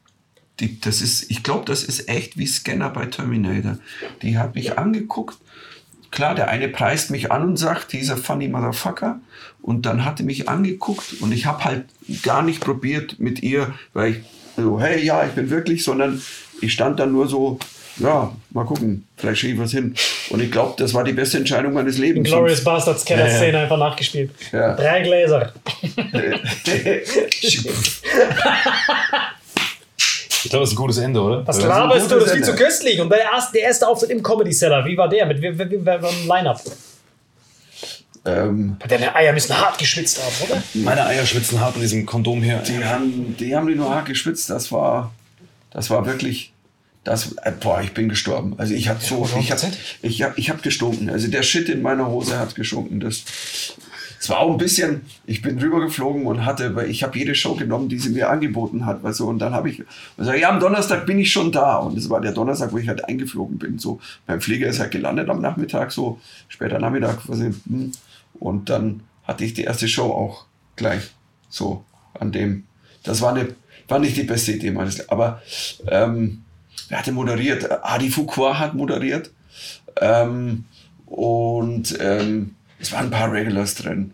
die, 0.59 0.79
das 0.79 1.01
ist, 1.01 1.31
ich 1.31 1.43
glaube, 1.43 1.65
das 1.65 1.83
ist 1.83 2.07
echt 2.07 2.37
wie 2.37 2.45
Scanner 2.45 2.89
bei 2.89 3.05
Terminator. 3.07 3.77
Die 4.21 4.37
hat 4.37 4.55
mich 4.55 4.77
angeguckt. 4.77 5.37
Klar, 6.11 6.35
der 6.35 6.49
eine 6.49 6.69
preist 6.69 7.09
mich 7.09 7.31
an 7.31 7.43
und 7.43 7.57
sagt, 7.57 7.91
dieser 7.91 8.17
funny 8.17 8.47
motherfucker. 8.47 9.19
Und 9.61 9.85
dann 9.85 10.05
hat 10.05 10.19
er 10.19 10.25
mich 10.25 10.47
angeguckt 10.47 11.21
und 11.21 11.31
ich 11.31 11.47
habe 11.47 11.63
halt 11.65 11.85
gar 12.21 12.43
nicht 12.43 12.61
probiert 12.61 13.19
mit 13.19 13.41
ihr, 13.41 13.73
weil 13.93 14.11
ich 14.11 14.17
so, 14.55 14.79
hey, 14.79 15.03
ja, 15.03 15.25
ich 15.25 15.31
bin 15.31 15.49
wirklich, 15.49 15.83
sondern 15.83 16.21
ich 16.61 16.71
stand 16.71 16.99
dann 16.99 17.11
nur 17.11 17.27
so, 17.27 17.57
ja, 17.97 18.35
mal 18.51 18.65
gucken, 18.65 19.07
vielleicht 19.17 19.39
schrieb 19.39 19.55
ich 19.55 19.59
was 19.61 19.71
hin. 19.71 19.95
Und 20.29 20.41
ich 20.41 20.51
glaube, 20.51 20.73
das 20.77 20.93
war 20.93 21.03
die 21.03 21.13
beste 21.13 21.37
Entscheidung 21.37 21.73
meines 21.73 21.97
Lebens. 21.97 22.27
Glorious 22.27 22.63
Bastards 22.63 23.05
Keller-Szene 23.05 23.59
einfach 23.59 23.77
nachgespielt. 23.77 24.31
Ja. 24.51 24.75
Drei 24.75 25.01
Gläser. 25.01 25.53
Ich 30.45 30.49
glaube, 30.49 30.63
das 30.63 30.69
ist 30.69 30.73
ein 30.73 30.77
gutes 30.77 30.97
Ende, 30.97 31.21
oder? 31.21 31.47
Was 31.47 31.61
laberst 31.61 32.11
du? 32.11 32.15
Das 32.15 32.25
ist 32.25 32.33
viel 32.33 32.43
zu 32.43 32.55
köstlich. 32.55 32.99
Und 32.99 33.09
der 33.09 33.21
erste, 33.21 33.53
der 33.53 33.63
erste 33.63 33.87
Auftritt 33.87 34.09
im 34.09 34.21
Comedy 34.21 34.51
Cellar, 34.51 34.85
wie 34.85 34.97
war 34.97 35.07
der? 35.07 35.25
Mit 35.25 35.43
ein 35.43 36.27
Line-Up? 36.27 36.61
ähm, 38.25 38.77
Deine 38.87 39.15
Eier 39.15 39.33
müssen 39.33 39.57
hart 39.57 39.77
geschwitzt 39.77 40.21
haben, 40.21 40.51
oder? 40.51 40.63
Meine 40.73 41.05
Eier 41.05 41.25
schwitzen 41.25 41.59
hart 41.59 41.75
in 41.75 41.81
diesem 41.81 42.05
Kondom 42.05 42.41
hier. 42.41 42.57
Die 42.57 42.83
haben, 42.83 43.35
die 43.37 43.55
haben 43.55 43.67
die 43.67 43.75
nur 43.75 43.93
hart 43.93 44.05
geschwitzt. 44.05 44.49
Das 44.49 44.71
war, 44.71 45.13
das 45.71 45.89
war 45.89 46.05
wirklich, 46.05 46.52
das, 47.03 47.33
äh, 47.43 47.51
boah, 47.51 47.81
ich 47.81 47.93
bin 47.93 48.07
gestorben. 48.07 48.53
Also 48.57 48.73
ich 48.73 48.87
hatte 48.87 49.05
so, 49.05 49.27
ich 49.37 49.51
habe, 49.51 49.61
ich 50.01 50.23
hab, 50.23 50.37
ich 50.37 50.61
gestunken. 50.61 51.09
Also 51.09 51.27
der 51.27 51.43
Shit 51.43 51.67
in 51.69 51.81
meiner 51.81 52.07
Hose 52.07 52.39
hat 52.39 52.55
gestunken. 52.55 53.01
Das, 53.01 53.23
es 54.19 54.29
war 54.29 54.39
auch 54.39 54.51
ein 54.51 54.57
bisschen, 54.57 55.01
ich 55.25 55.41
bin 55.41 55.59
rübergeflogen 55.59 56.25
und 56.25 56.45
hatte, 56.45 56.75
weil 56.75 56.89
ich 56.89 57.03
habe 57.03 57.17
jede 57.17 57.35
Show 57.35 57.55
genommen, 57.55 57.89
die 57.89 57.99
sie 57.99 58.11
mir 58.11 58.29
angeboten 58.29 58.85
hat. 58.85 59.03
Weißt 59.03 59.19
du, 59.19 59.27
und 59.27 59.39
dann 59.39 59.53
habe 59.53 59.69
ich 59.69 59.83
gesagt, 60.15 60.39
ja, 60.39 60.49
am 60.49 60.61
Donnerstag 60.61 61.05
bin 61.05 61.19
ich 61.19 61.29
schon 61.29 61.51
da. 61.51 61.75
Und 61.75 61.97
das 61.97 62.09
war 62.09 62.21
der 62.21 62.31
Donnerstag, 62.31 62.71
wo 62.71 62.77
ich 62.77 62.87
halt 62.87 63.03
eingeflogen 63.03 63.57
bin. 63.57 63.79
So, 63.79 63.99
mein 64.25 64.39
Flieger 64.39 64.67
ist 64.67 64.79
halt 64.79 64.91
gelandet 64.91 65.29
am 65.29 65.41
Nachmittag, 65.41 65.91
so 65.91 66.21
später 66.47 66.79
Nachmittag. 66.79 67.27
Was 67.27 67.39
ich, 67.39 67.53
hm. 67.67 67.91
und 68.39 68.69
dann 68.69 69.01
hatte 69.23 69.43
ich 69.43 69.53
die 69.53 69.63
erste 69.63 69.89
Show 69.89 70.09
auch 70.09 70.45
gleich 70.77 71.11
so 71.49 71.83
an 72.17 72.31
dem. 72.31 72.63
Das 73.03 73.19
war, 73.19 73.35
eine, 73.35 73.49
war 73.89 73.99
nicht 73.99 74.15
die 74.15 74.23
beste 74.23 74.53
Idee 74.53 74.71
meines 74.71 74.99
Lebens. 74.99 75.09
Aber 75.09 75.41
ähm, 75.89 76.43
wer 76.89 76.99
hatte 76.99 77.11
moderiert? 77.11 77.69
Adi 77.83 78.09
Fuqua 78.09 78.59
hat 78.59 78.73
moderiert. 78.73 79.31
Ähm, 79.99 80.65
und 81.05 81.97
ähm, 81.99 82.55
es 82.79 82.91
waren 82.91 83.05
ein 83.05 83.11
paar 83.11 83.31
Regulars 83.31 83.75
drin. 83.75 84.13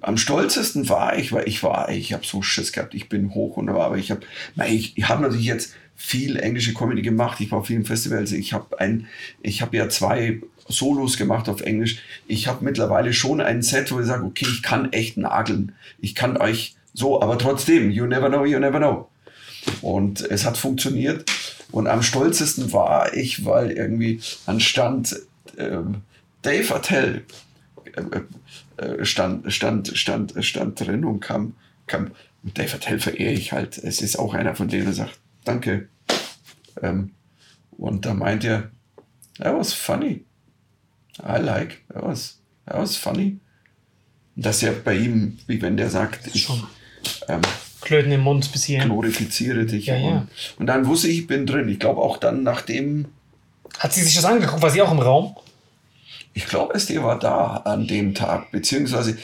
Am 0.00 0.16
stolzesten 0.16 0.88
war 0.88 1.16
ich, 1.18 1.32
weil 1.32 1.48
ich 1.48 1.62
war, 1.62 1.88
ich 1.90 2.12
habe 2.12 2.26
so 2.26 2.42
Schiss 2.42 2.72
gehabt, 2.72 2.94
ich 2.94 3.08
bin 3.08 3.34
hoch 3.34 3.56
und 3.56 3.68
aber 3.68 3.96
ich 3.96 4.10
habe, 4.10 4.20
ich, 4.66 4.96
ich 4.98 5.08
habe 5.08 5.22
natürlich 5.22 5.46
jetzt 5.46 5.74
viel 5.96 6.36
englische 6.36 6.74
Comedy 6.74 7.02
gemacht, 7.02 7.40
ich 7.40 7.50
war 7.50 7.60
auf 7.60 7.68
vielen 7.68 7.84
Festivals, 7.84 8.32
ich 8.32 8.52
habe 8.52 8.78
ein, 8.80 9.06
ich 9.42 9.62
habe 9.62 9.76
ja 9.76 9.88
zwei 9.88 10.40
Solos 10.68 11.16
gemacht 11.16 11.48
auf 11.48 11.60
Englisch. 11.60 11.98
Ich 12.26 12.46
habe 12.46 12.64
mittlerweile 12.64 13.12
schon 13.12 13.40
ein 13.40 13.62
Set, 13.62 13.92
wo 13.92 14.00
ich 14.00 14.06
sage, 14.06 14.24
okay, 14.24 14.46
ich 14.48 14.62
kann 14.62 14.92
echt 14.92 15.16
nageln. 15.16 15.72
Ich 16.00 16.14
kann 16.14 16.36
euch 16.36 16.74
so, 16.92 17.20
aber 17.20 17.38
trotzdem, 17.38 17.90
you 17.90 18.06
never 18.06 18.28
know, 18.28 18.44
you 18.44 18.58
never 18.58 18.78
know. 18.78 19.08
Und 19.82 20.20
es 20.20 20.44
hat 20.44 20.56
funktioniert. 20.56 21.24
Und 21.74 21.88
am 21.88 22.04
stolzesten 22.04 22.72
war 22.72 23.14
ich, 23.14 23.44
weil 23.44 23.72
irgendwie 23.72 24.20
anstand 24.46 25.16
ähm, 25.58 26.02
Dave 26.40 26.72
Attell 26.72 27.24
äh, 27.96 28.80
äh, 28.80 29.04
stand, 29.04 29.52
stand, 29.52 29.88
stand, 29.98 30.34
stand 30.44 30.78
drin 30.78 31.04
und 31.04 31.18
kam, 31.18 31.56
kam 31.88 32.12
und 32.44 32.56
Dave 32.56 32.74
Attell 32.74 33.00
verehre 33.00 33.32
ich 33.32 33.50
halt. 33.50 33.76
Es 33.76 34.02
ist 34.02 34.20
auch 34.20 34.34
einer 34.34 34.54
von 34.54 34.68
denen, 34.68 34.84
der 34.84 34.94
sagt, 34.94 35.18
danke. 35.44 35.88
Ähm, 36.80 37.10
und 37.72 38.06
da 38.06 38.14
meint 38.14 38.44
er, 38.44 38.70
that 39.38 39.58
was 39.58 39.72
funny. 39.72 40.24
I 41.18 41.40
like, 41.40 41.82
that 41.92 42.04
was, 42.04 42.38
that 42.66 42.78
was 42.78 42.96
funny. 42.96 43.40
Und 44.36 44.46
das 44.46 44.58
ist 44.58 44.62
ja 44.62 44.72
bei 44.84 44.94
ihm, 44.96 45.38
wie 45.48 45.60
wenn 45.60 45.76
der 45.76 45.90
sagt, 45.90 46.28
ich 46.36 46.48
ähm, 47.26 47.42
Klöten 47.84 48.10
im 48.12 48.22
Mund 48.22 48.50
bis 48.52 48.64
hierhin. 48.64 48.88
glorifiziere 48.88 49.64
dich. 49.66 49.86
Ja, 49.86 49.96
ja. 49.96 50.26
Und, 50.58 50.66
dann 50.66 50.86
wusste 50.86 51.08
ich, 51.08 51.20
ich 51.20 51.26
bin 51.26 51.46
drin. 51.46 51.68
Ich 51.68 51.78
glaube 51.78 52.00
auch 52.00 52.16
dann, 52.16 52.42
nachdem, 52.42 53.06
Hat 53.78 53.92
sie 53.92 54.02
sich 54.02 54.14
das 54.14 54.24
angeguckt? 54.24 54.62
War 54.62 54.70
sie 54.70 54.82
auch 54.82 54.92
im 54.92 55.00
Raum? 55.00 55.36
ich 56.34 56.46
glaube, 56.46 56.74
SD 56.74 57.02
war 57.02 57.18
da 57.18 57.62
an 57.64 57.86
dem 57.86 58.12
Tag, 58.14 58.50
beziehungsweise 58.50 59.16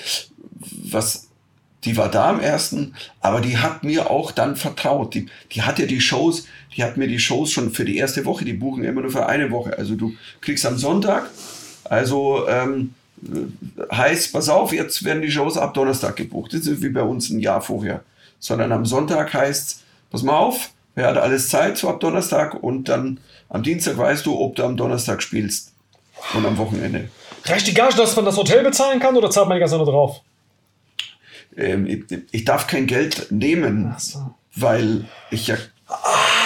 was 0.91 1.27
die 1.85 1.97
war 1.97 2.11
da 2.11 2.29
am 2.29 2.41
ersten, 2.41 2.95
aber 3.23 3.41
die 3.41 3.57
hat 3.57 3.85
mir 3.85 4.11
auch 4.11 4.33
dann 4.33 4.55
vertraut. 4.55 5.15
Die, 5.15 5.29
die 5.53 5.63
hat 5.63 5.79
ja 5.79 5.87
die 5.87 6.03
Shows, 6.03 6.47
die 6.77 6.85
hat 6.85 6.99
mir 6.99 7.09
die 7.09 7.19
Shows 7.19 7.53
schon 7.53 7.71
für 7.71 7.87
die 7.87 7.97
erste 7.97 8.27
Woche, 8.27 8.45
die 8.45 8.53
buchen 8.53 8.85
immer 8.85 9.01
nur 9.01 9.11
für 9.11 9.25
eine 9.25 9.51
Woche. 9.51 9.79
Also 9.79 9.95
du 9.95 10.13
kriegst 10.43 10.67
am 10.67 10.77
Sonntag, 10.77 11.31
also 11.85 12.47
ähm, 12.49 12.95
heißt, 13.91 14.31
pass 14.35 14.51
auf, 14.51 14.75
jetzt 14.75 15.05
werden 15.05 15.23
die 15.23 15.31
Shows 15.31 15.57
ab 15.57 15.73
Donnerstag 15.73 16.17
gebucht. 16.17 16.53
Das 16.53 16.67
ist 16.67 16.83
wie 16.83 16.91
bei 16.91 17.03
uns 17.03 17.31
ein 17.31 17.41
Jahr 17.41 17.63
vorher. 17.63 18.05
Sondern 18.41 18.73
am 18.73 18.85
Sonntag 18.85 19.33
heißt, 19.33 19.85
pass 20.11 20.23
mal 20.23 20.37
auf, 20.37 20.71
wer 20.95 21.07
hat 21.09 21.19
alles 21.19 21.49
Zeit 21.49 21.79
so 21.79 21.89
ab 21.89 22.01
Donnerstag 22.01 22.61
und 22.63 22.89
dann 22.89 23.21
am 23.49 23.63
Dienstag 23.63 23.97
weißt 23.97 24.27
du, 24.27 24.39
ob 24.39 24.57
du 24.57 24.65
am 24.65 24.77
Donnerstag 24.77 25.23
spielst 25.23 25.73
und 26.35 26.45
am 26.45 26.59
Wochenende. 26.59 27.11
Reicht 27.45 27.67
die 27.67 27.75
Gage, 27.75 27.95
dass 27.97 28.17
man 28.17 28.25
das 28.25 28.37
Hotel 28.37 28.63
bezahlen 28.63 28.99
kann 29.01 29.17
oder 29.17 29.31
zahlt 29.31 29.49
man 29.49 29.57
die 29.57 29.61
ganze 29.61 29.77
Zeit 29.79 29.87
drauf? 29.87 30.21
Ähm, 31.57 31.87
ich, 31.87 32.05
ich 32.31 32.45
darf 32.45 32.67
kein 32.67 32.87
Geld 32.87 33.31
nehmen, 33.31 33.95
so. 33.99 34.35
weil 34.55 35.07
ich 35.31 35.47
ja 35.47 35.57
Ah, 35.91 36.40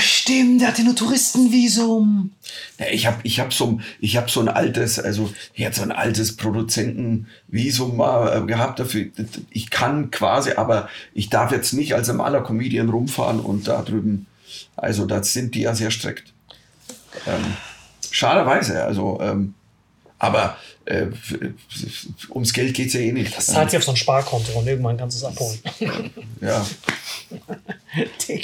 stimmt, 0.00 0.60
der 0.60 0.68
hatte 0.68 0.82
nur 0.82 0.96
Touristenvisum. 0.96 2.32
Ja, 2.78 2.86
ich 2.90 3.06
habe 3.06 3.18
ich 3.22 3.40
hab 3.40 3.52
so, 3.52 3.80
hab 4.02 4.30
so 4.30 4.40
ein 4.40 4.48
altes, 4.48 4.98
also 4.98 5.32
ich 5.54 5.66
so 5.74 5.82
ein 5.82 5.92
altes 5.92 6.36
Produzentenvisum 6.36 7.96
mal 7.96 8.42
äh, 8.42 8.46
gehabt 8.46 8.80
dafür. 8.80 9.06
Ich 9.50 9.70
kann 9.70 10.10
quasi, 10.10 10.52
aber 10.52 10.88
ich 11.14 11.30
darf 11.30 11.52
jetzt 11.52 11.72
nicht 11.72 11.94
als 11.94 12.08
normaler 12.08 12.42
Comedian 12.42 12.88
rumfahren 12.88 13.40
und 13.40 13.68
da 13.68 13.82
drüben, 13.82 14.26
also 14.76 15.06
da 15.06 15.22
sind 15.22 15.54
die 15.54 15.62
ja 15.62 15.74
sehr 15.74 15.90
strikt. 15.90 16.32
Ähm, 17.26 17.54
schaderweise, 18.10 18.84
also, 18.84 19.18
ähm, 19.20 19.54
aber 20.18 20.56
äh, 20.86 21.06
ums 22.30 22.52
Geld 22.52 22.74
geht's 22.74 22.94
ja 22.94 23.00
eh 23.00 23.12
nicht. 23.12 23.36
Das 23.36 23.46
zahlt 23.46 23.70
sich 23.70 23.78
auf 23.78 23.84
so 23.84 23.90
ein 23.92 23.96
Sparkonto 23.96 24.52
und 24.58 24.66
irgendwann 24.66 24.96
kannst 24.96 25.20
du 25.22 25.26
es 25.26 25.32
abholen. 25.32 25.58
Ja, 26.40 26.64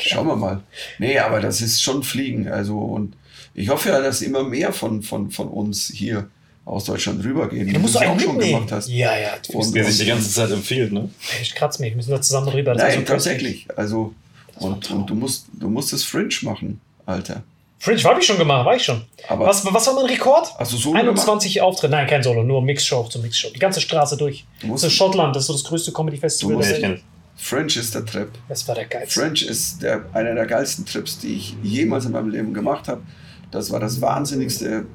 schauen 0.03 0.27
wir 0.27 0.37
mal. 0.37 0.63
Nee, 0.99 1.19
aber 1.19 1.41
das 1.41 1.61
ist 1.61 1.83
schon 1.83 2.03
Fliegen. 2.03 2.49
Also, 2.49 2.79
und 2.79 3.15
ich 3.55 3.69
hoffe 3.69 3.89
ja, 3.89 4.01
dass 4.01 4.23
immer 4.23 4.43
mehr 4.45 4.73
von, 4.73 5.03
von, 5.03 5.31
von 5.31 5.49
uns 5.49 5.91
hier 5.93 6.29
aus 6.65 6.85
Deutschland 6.85 7.25
rübergehen. 7.25 7.73
Den 7.73 7.81
musst 7.81 7.95
du 7.95 8.01
wie 8.01 8.05
eigentlich 8.05 8.25
auch 8.25 8.31
schon 8.31 8.37
mitnehmen. 8.37 8.59
gemacht 8.67 8.73
hast. 8.73 8.89
Ja, 8.89 9.17
ja. 9.17 9.31
du 9.47 9.59
Und- 9.59 9.75
Der 9.75 9.85
sich 9.85 9.99
die 9.99 10.07
ganze 10.07 10.31
Zeit 10.31 10.51
empfiehlt, 10.51 10.93
ne? 10.93 11.09
Ich 11.41 11.55
kratze 11.55 11.81
mich, 11.81 11.93
wir 11.93 11.97
müssen 11.97 12.11
da 12.11 12.21
zusammen 12.21 12.49
rüber. 12.49 12.75
Das 12.75 12.89
ist 12.91 12.97
Nein, 12.97 13.07
tatsächlich. 13.07 13.67
Also, 13.77 14.15
und, 14.59 14.91
und 14.91 15.07
du 15.09 15.15
musst, 15.15 15.47
du 15.53 15.69
musst 15.69 15.93
das 15.93 16.03
Fringe 16.03 16.35
machen, 16.43 16.81
Alter. 17.07 17.43
Fringe 17.79 18.03
habe 18.05 18.21
ich 18.21 18.27
schon 18.27 18.39
gemacht, 18.39 18.65
war 18.65 18.75
ich 18.75 18.83
schon. 18.85 19.03
Aber- 19.29 19.47
was, 19.47 19.65
was 19.73 19.87
war 19.87 19.95
mein 19.95 20.07
Rekord? 20.07 20.49
Du 20.59 20.65
Solo 20.65 20.99
21 20.99 21.61
Auftritte. 21.61 21.91
Nein, 21.93 22.07
kein 22.07 22.23
Solo, 22.23 22.43
nur 22.43 22.63
Mixshow 22.63 23.05
zu 23.09 23.19
Mixshow. 23.21 23.51
Die 23.55 23.59
ganze 23.59 23.81
Straße 23.81 24.17
durch. 24.17 24.47
Du 24.61 24.69
musst- 24.69 24.85
das 24.85 24.93
ist 24.93 24.97
Schottland, 24.97 25.37
das 25.37 25.43
ist 25.45 25.47
so 25.49 25.53
das 25.53 25.65
größte 25.65 25.93
Comedy-Festival. 25.93 26.57
Der 26.63 26.83
Welt. 26.83 27.03
Fringe 27.39 27.67
ist 27.67 27.95
der 27.95 28.05
Trip. 28.07 28.29
Das 28.49 28.67
war 28.67 28.75
der 28.75 28.87
geilste. 28.87 29.21
French 29.21 29.43
ist 29.43 29.83
der, 29.83 30.07
einer 30.15 30.35
der 30.35 30.47
geilsten 30.47 30.87
Trips, 30.87 31.19
die 31.19 31.35
ich 31.37 31.55
jemals 31.63 32.07
in 32.07 32.13
meinem 32.13 32.31
Leben 32.31 32.55
gemacht 32.55 32.89
habe. 32.89 33.03
Das 33.51 33.71
war 33.71 33.79
das 33.79 34.01
Wahnsinnigste. 34.01 34.87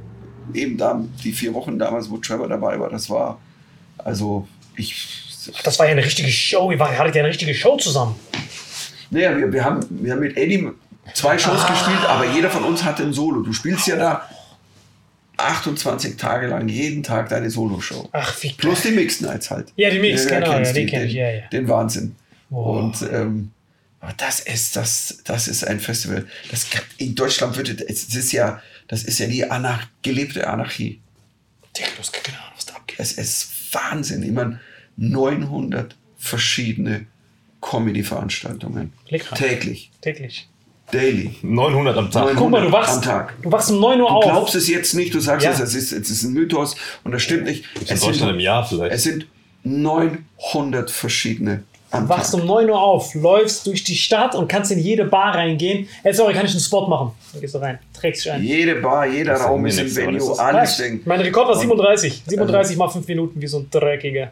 Eben 0.53 0.75
da, 0.75 0.99
die 1.23 1.32
vier 1.34 1.53
Wochen 1.53 1.77
damals, 1.77 2.09
wo 2.09 2.17
Trevor 2.17 2.47
dabei 2.47 2.79
war, 2.79 2.89
das 2.89 3.09
war, 3.11 3.39
also 3.99 4.47
ich. 4.75 5.23
Ach, 5.55 5.61
Das 5.61 5.77
war 5.77 5.86
ja 5.86 5.91
eine 5.91 6.03
richtige 6.03 6.29
Show. 6.29 6.71
Ihr 6.71 6.79
hattet 6.79 7.15
ja 7.15 7.21
eine 7.21 7.29
richtige 7.29 7.53
Show 7.53 7.77
zusammen. 7.77 8.15
Naja, 9.11 9.38
wir, 9.38 9.53
wir, 9.53 9.63
haben, 9.63 9.86
wir 9.89 10.11
haben 10.13 10.19
mit 10.21 10.36
Eddie 10.36 10.67
zwei 11.14 11.38
Shows 11.38 11.66
gespielt, 11.68 12.04
aber 12.08 12.26
jeder 12.26 12.49
von 12.49 12.64
uns 12.64 12.84
hatte 12.84 13.04
ein 13.04 13.14
Solo. 13.14 13.41
Du 13.41 13.54
spielst 13.54 13.88
ja 13.88 13.95
da 13.95 14.30
28 15.38 16.18
Tage 16.18 16.47
lang 16.47 16.68
jeden 16.68 17.04
Tag 17.04 17.30
deine 17.30 17.49
Solo-Show. 17.49 18.10
Ach, 18.12 18.36
wie 18.43 18.49
geil. 18.49 18.56
Plus 18.58 18.82
die 18.84 18.91
Mix 18.91 19.22
Nights 19.22 19.49
halt. 19.49 19.72
Ja, 19.76 19.89
die 19.89 19.99
Mix, 19.99 20.26
Ja, 20.26 20.39
genau, 20.39 20.52
ja, 20.52 20.60
den 20.62 20.74
die- 20.74 20.86
kenn 20.86 21.06
ich, 21.08 21.14
den, 21.14 21.20
ja, 21.22 21.32
ja. 21.32 21.47
Den 21.47 21.68
Wahnsinn. 21.68 22.16
Wow. 22.49 22.78
Und 22.78 23.02
ähm, 23.12 23.52
aber 23.99 24.14
das 24.18 24.39
ist 24.41 24.76
das, 24.76 25.20
das 25.26 25.47
ist 25.47 25.64
ein 25.66 25.80
Festival. 25.80 26.28
Das 26.49 26.66
in 26.97 27.16
Deutschland 27.16 27.56
würde 27.56 27.74
es 27.88 28.04
ist 28.14 28.32
ja, 28.32 28.62
das 28.88 29.04
ist 29.04 29.20
ja 29.20 29.28
die 29.28 29.49
Anarch 29.49 29.88
gelebte 30.02 30.47
Anarchie. 30.47 30.99
Digga, 31.78 31.88
du 31.95 31.99
hast 31.99 32.12
keine 32.14 32.38
Ahnung, 32.39 32.52
was 32.56 32.66
da 32.66 32.74
abgeht. 32.76 32.99
Es 32.99 33.14
ist 33.14 33.49
Wahnsinn. 33.74 34.24
Ich 34.24 34.32
meine, 34.32 34.60
900 34.97 35.95
verschiedene 36.18 37.06
Comedy-Veranstaltungen 37.62 38.91
täglich, 39.36 39.91
Täglich. 40.02 40.49
Daily. 40.92 41.36
900 41.42 41.98
am 41.98 42.12
Tag. 42.12 42.34
900 42.36 42.38
Guck 42.38 42.50
mal, 42.52 42.62
du 42.62 42.68
am 42.68 42.74
wachst, 42.74 43.04
Tag. 43.04 43.34
du 43.42 43.52
wachst 43.52 43.72
um 43.72 43.80
9 43.80 44.02
Uhr 44.02 44.08
Du 44.08 44.14
auf. 44.16 44.24
glaubst 44.24 44.56
es 44.56 44.68
jetzt 44.68 44.94
nicht, 44.94 45.14
du 45.14 45.20
sagst 45.20 45.44
Ja. 45.46 45.52
jetzt, 45.52 45.60
es 45.62 45.74
ist, 45.76 45.92
es 45.92 46.10
ist 46.10 46.24
ein 46.24 46.34
Mythos 46.34 46.76
und 47.04 47.12
das 47.12 47.22
stimmt 47.22 47.44
nicht. 47.46 47.66
In 47.89 48.00
Deutschland 48.00 48.32
im 48.34 48.39
Jahr 48.39 48.66
vielleicht. 48.66 48.94
es 48.94 49.04
sind 49.04 49.26
900 49.64 50.89
verschiedene 50.92 51.64
am 51.92 52.04
Du 52.04 52.10
wachst 52.10 52.32
Tag. 52.34 52.39
um 52.42 52.48
9 52.48 52.70
Uhr 52.70 52.82
auf, 52.82 53.14
läufst 53.16 53.68
durch 53.68 53.84
die 53.84 53.96
Stadt 53.96 54.34
und 54.34 54.48
kannst 54.48 54.72
in 54.72 54.80
jede 54.80 55.04
Bar 55.06 55.36
reingehen. 55.36 55.88
Hey, 56.04 56.14
sorry, 56.14 56.34
kann 56.34 56.46
ich 56.46 56.52
einen 56.52 56.62
Spot 56.62 56.88
machen? 56.88 57.12
Dann 57.34 57.42
gehst 57.42 57.54
du 57.54 57.58
rein, 57.60 57.80
trägst 57.94 58.24
dich 58.26 58.32
ein. 58.32 58.42
Jede 58.42 58.76
Bar, 58.76 59.08
jeder 59.08 59.36
Raum 59.36 59.66
ist 59.66 59.78
das 59.80 59.94
Venue, 59.96 60.39
alles. 60.39 60.78
Ding. 60.78 61.02
Mein 61.06 61.20
Rekord 61.20 61.50
war 61.50 61.56
37. 61.58 62.24
37 62.26 62.78
mal 62.78 62.88
5 62.88 63.06
Minuten, 63.08 63.42
wie 63.42 63.48
so 63.48 63.60
ein 63.60 63.68
Dreckiger. 63.70 64.32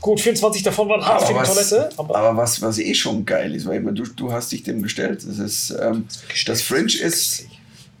Gut, 0.00 0.20
24 0.20 0.62
davon 0.62 0.88
waren 0.88 1.04
hart 1.04 1.22
für 1.22 1.32
die 1.32 1.38
was, 1.38 1.48
Toilette. 1.48 1.90
Aber 1.96 2.16
aber 2.16 2.36
was, 2.36 2.60
was 2.62 2.78
eh 2.78 2.94
schon 2.94 3.24
geil 3.24 3.54
ist, 3.54 3.66
weil 3.66 3.78
ich 3.78 3.84
meine, 3.84 3.96
du, 3.96 4.04
du 4.04 4.32
hast 4.32 4.52
dich 4.52 4.62
dem 4.62 4.82
gestellt. 4.82 5.24
Das 5.26 5.38
ist 5.38 5.70
ähm, 5.80 6.06
das 6.46 6.62
Fringe 6.62 6.94
ist, 6.94 7.46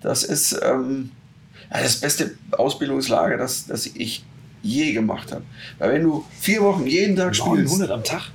das 0.00 0.22
ist 0.22 0.58
ähm, 0.62 1.10
das 1.70 1.96
beste 1.96 2.34
Ausbildungslager, 2.52 3.36
das, 3.36 3.66
das 3.66 3.86
ich 3.86 4.24
je 4.62 4.92
gemacht 4.92 5.32
habe. 5.32 5.42
Weil 5.78 5.94
wenn 5.94 6.02
du 6.02 6.24
vier 6.38 6.62
Wochen 6.62 6.86
jeden 6.86 7.16
Tag 7.16 7.34
spielst, 7.34 7.72
900 7.72 7.90
am 7.90 8.04
Tag? 8.04 8.30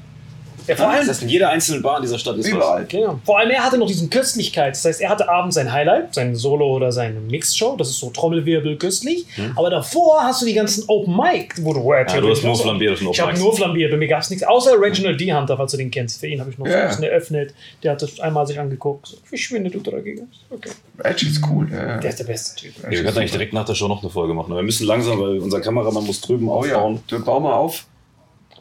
Ja, 0.68 0.76
vor 0.76 0.88
allem, 0.89 0.99
Das 0.99 1.09
heißt, 1.09 1.24
in 1.24 1.30
jeder 1.30 1.49
einzelnen 1.49 1.82
Bar 1.82 1.97
in 1.97 2.03
dieser 2.03 2.20
Stadt 2.20 2.38
ist 2.38 2.47
überall. 2.47 2.86
Genau. 2.86 3.20
Vor 3.26 3.39
allem, 3.39 3.49
er 3.51 3.63
hatte 3.63 3.78
noch 3.78 3.88
diesen 3.88 4.09
Köstlichkeit. 4.09 4.76
Das 4.76 4.84
heißt, 4.86 5.01
er 5.01 5.09
hatte 5.09 5.30
abends 5.30 5.55
sein 5.55 5.72
Highlight, 5.72 6.13
sein 6.13 6.36
Solo 6.36 6.68
oder 6.76 6.91
seine 6.91 7.20
Mixshow. 7.20 7.76
Das 7.78 7.89
ist 7.89 7.99
so 7.99 8.09
Trommelwirbel 8.09 8.78
köstlich. 8.78 9.26
Aber 9.55 9.70
davor 9.70 10.22
hast 10.24 10.41
du 10.41 10.45
die 10.45 10.53
ganzen 10.53 10.84
Open 10.88 11.15
Mic, 11.15 11.55
wo 11.61 11.74
du 11.74 11.80
was. 11.86 12.11
Ja, 12.13 12.22
du 12.22 12.30
hast 12.30 12.43
nur 12.43 12.55
flambiert 12.55 13.01
Ich 13.01 13.22
habe 13.22 13.38
nur 13.38 13.55
flambiert. 13.55 13.91
Bei 13.91 13.97
mir 13.97 14.07
gab 14.07 14.22
es 14.22 14.30
nichts. 14.30 14.43
Außer 14.45 14.80
Reginald 14.80 15.20
D. 15.20 15.34
Hunter, 15.34 15.57
falls 15.57 15.72
du 15.72 15.78
den 15.78 15.89
kennst. 15.91 16.20
Für 16.20 16.28
ihn 16.28 16.39
habe 16.39 16.49
ich 16.51 16.57
noch 16.57 16.65
Ja, 16.68 16.72
so 16.72 16.78
ein 16.78 16.82
ja. 16.84 16.88
bisschen 16.89 17.03
eröffnet. 17.05 17.53
Der 17.84 17.91
hat 17.93 18.01
das 18.01 18.20
einmal 18.20 18.45
sich 18.47 18.59
angeguckt. 18.59 19.07
So, 19.07 19.18
Verschwinde, 19.24 19.70
du 19.70 19.80
Dreckiger. 19.80 20.24
Okay. 20.49 20.70
Edge 21.03 21.28
ist 21.28 21.41
cool. 21.49 21.68
Ja, 21.72 21.88
ja. 21.88 21.97
Der 21.97 22.09
ist 22.09 22.20
der 22.20 22.26
beste 22.26 22.55
Typ. 22.61 22.74
Wir 22.89 23.03
könnten 23.03 23.20
eigentlich 23.20 23.32
direkt 23.32 23.53
nach 23.53 23.65
der 23.65 23.76
Show 23.76 23.88
noch 23.88 24.01
eine 24.01 24.09
Folge 24.11 24.34
machen. 24.34 24.51
Aber 24.51 24.61
wir 24.61 24.65
müssen 24.65 24.86
langsam, 24.88 25.20
weil 25.20 25.39
unser 25.39 25.61
Kameramann 25.61 26.05
muss 26.05 26.22
drüben 26.22 26.49
Oh 26.49 26.65
ja, 26.65 26.76
aufbauen. 26.76 26.99
du 27.07 27.24
bau 27.24 27.39
mal 27.39 27.53
auf. 27.53 27.86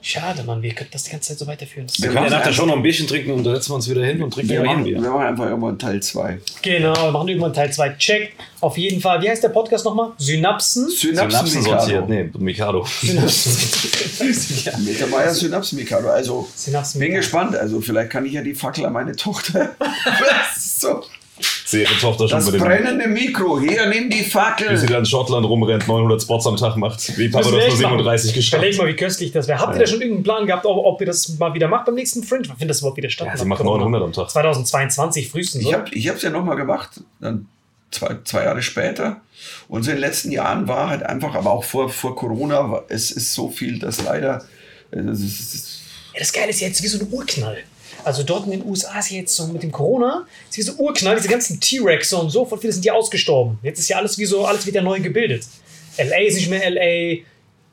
Schade, 0.09 0.45
Mann. 0.45 0.63
Wir 0.63 0.73
könnten 0.73 0.93
das 0.93 1.03
die 1.03 1.11
ganze 1.11 1.31
Zeit 1.31 1.39
so 1.41 1.49
weiterführen. 1.49 1.89
Das 1.89 1.99
Wir 1.99 2.05
können 2.11 2.15
ja 2.17 2.21
machen 2.23 2.33
nach 2.39 2.43
der 2.45 2.53
Show 2.53 2.63
einfach- 2.63 2.75
noch 2.75 2.77
ein 2.77 2.83
Bierchen 2.85 3.09
trinken 3.09 3.33
und 3.33 3.43
dann 3.43 3.57
setzen 3.57 3.71
wir 3.71 3.75
uns 3.75 3.91
wieder 3.91 4.05
hin 4.05 4.23
und 4.23 4.31
trinken 4.33 4.51
Wir 4.51 4.63
machen, 4.63 4.85
Bier. 4.85 5.03
wir 5.03 5.11
machen 5.11 5.27
einfach 5.27 5.47
irgendwann 5.47 5.79
Teil 5.81 6.01
2. 6.01 6.39
Genau, 6.63 6.95
wir 6.95 7.11
machen 7.11 7.27
irgendwann 7.29 7.53
Teil 7.53 7.73
2. 7.73 7.89
Check. 7.99 8.35
Auf 8.61 8.79
jeden 8.79 9.01
Fall. 9.01 9.21
Wie 9.21 9.29
heißt 9.29 9.43
der 9.43 9.49
Podcast 9.49 9.85
nochmal? 9.85 10.13
Synapsen. 10.19 10.89
Synapsen 10.89 11.61
sortiert. 11.63 12.07
Synapsen-Mikado. 12.07 12.07
Nee, 12.07 12.31
Mikado. 12.45 12.87
Synapsen. 13.03 14.85
Mittermeier 14.85 15.35
Synapsen-Mikado. 15.35 16.09
Also, 16.09 16.49
Synapsen. 16.55 17.01
bin 17.01 17.13
gespannt. 17.15 17.57
Also, 17.57 17.81
vielleicht 17.81 18.11
kann 18.11 18.25
ich 18.27 18.33
ja 18.33 18.43
die 18.43 18.55
Fackel 18.55 18.87
an 18.87 18.93
meine 18.93 19.17
Tochter. 19.17 19.75
so. 20.57 21.03
Sehe 21.67 21.83
ihre 21.83 21.99
Tochter 21.99 22.29
schon 22.29 22.39
Das 22.39 22.47
mit 22.47 22.55
dem. 22.55 22.63
brennende 22.63 23.09
Mikro. 23.09 23.59
Hier, 23.61 23.87
nimm 23.89 24.09
die 24.09 24.19
Wie 24.21 24.23
sie 24.23 24.31
Fackel. 24.31 24.87
da 24.87 24.99
in 24.99 25.05
Schottland 25.05 25.45
rumrennt, 25.47 25.89
900 25.89 26.23
Spots 26.23 26.47
am 26.47 26.57
Tag 26.57 26.77
macht. 26.77 27.19
Wie 27.19 27.29
Papa 27.29 27.43
das 27.43 27.51
nur 27.51 27.61
machen. 27.61 27.77
37 27.77 28.35
geschafft. 28.35 28.63
Überleg 28.63 28.79
mal, 28.79 28.87
wie 28.87 28.95
köstlich 28.95 29.33
das 29.33 29.49
wäre. 29.49 29.59
Habt 29.59 29.75
ihr 29.75 29.81
da 29.81 29.87
schon 29.87 30.01
irgendeinen 30.01 30.23
Plan 30.23 30.47
gehabt, 30.47 30.65
ob, 30.65 30.77
ob 30.87 31.01
ihr 31.01 31.07
das 31.09 31.29
mal 31.41 31.53
wieder 31.55 31.67
macht 31.67 31.87
beim 31.87 31.97
nächsten 31.97 32.23
Fringe? 32.23 32.45
Wenn 32.57 32.69
das 32.69 32.79
überhaupt 32.79 32.97
wieder 32.99 33.11
statt 33.11 33.27
Ja, 33.27 33.37
sie 33.37 33.45
macht 33.45 33.65
900 33.65 34.03
am 34.03 34.13
Tag. 34.13 34.31
2022 34.31 35.29
frühestens, 35.29 35.65
Ich 35.65 35.73
habe 36.09 36.17
es 36.17 36.23
ja 36.23 36.31
nochmal 36.31 36.57
gemacht, 36.57 37.01
dann 37.21 37.49
zwei, 37.91 38.17
zwei 38.25 38.45
Jahre 38.45 38.63
später. 38.63 39.21
Und 39.69 39.83
so 39.83 39.91
in 39.91 39.97
den 39.97 40.01
letzten 40.03 40.31
Jahren 40.31 40.69
war 40.69 40.89
halt 40.89 41.03
einfach, 41.03 41.35
aber 41.35 41.51
auch 41.51 41.65
vor, 41.65 41.89
vor 41.89 42.15
Corona, 42.15 42.83
es 42.89 43.11
ist 43.11 43.35
so 43.35 43.49
viel, 43.51 43.79
dass 43.81 44.03
leider. 44.05 44.45
Es 44.93 45.21
ist, 45.21 45.41
es 45.41 45.55
ist, 45.55 45.81
Ja, 46.15 46.21
das 46.21 46.33
Geile 46.33 46.51
ist 46.51 46.61
ja 46.61 46.69
jetzt 46.69 46.81
wie 46.83 46.87
so 46.87 46.99
ein 47.01 47.09
Urknall. 47.11 47.59
Also 48.07 48.23
dort 48.23 48.45
in 48.47 48.53
den 48.53 48.65
USA 48.65 48.99
ist 49.01 49.11
ja 49.11 49.19
jetzt 49.19 49.35
so 49.35 49.47
mit 49.49 49.63
dem 49.63 49.73
Corona, 49.73 50.27
ist 50.49 50.57
wie 50.59 50.63
so 50.63 50.73
Urknall, 50.75 51.17
diese 51.17 51.29
ganzen 51.29 51.61
T-Rex 51.61 52.13
und 52.13 52.31
so, 52.31 52.45
voll 52.45 52.59
viele 52.59 52.73
sind 52.73 52.85
ja 52.85 52.93
ausgestorben. 52.95 53.59
Jetzt 53.63 53.81
ist 53.81 53.89
ja 53.89 53.97
alles 53.97 54.17
wie 54.17 54.25
so, 54.27 54.45
alles 54.47 54.65
wird 54.65 54.77
ja 54.77 54.83
neu 54.83 55.01
gebildet. 55.01 55.45
LA 55.99 56.19
ist 56.27 56.37
nicht 56.37 56.49
mehr 56.49 56.71
LA. 56.71 57.23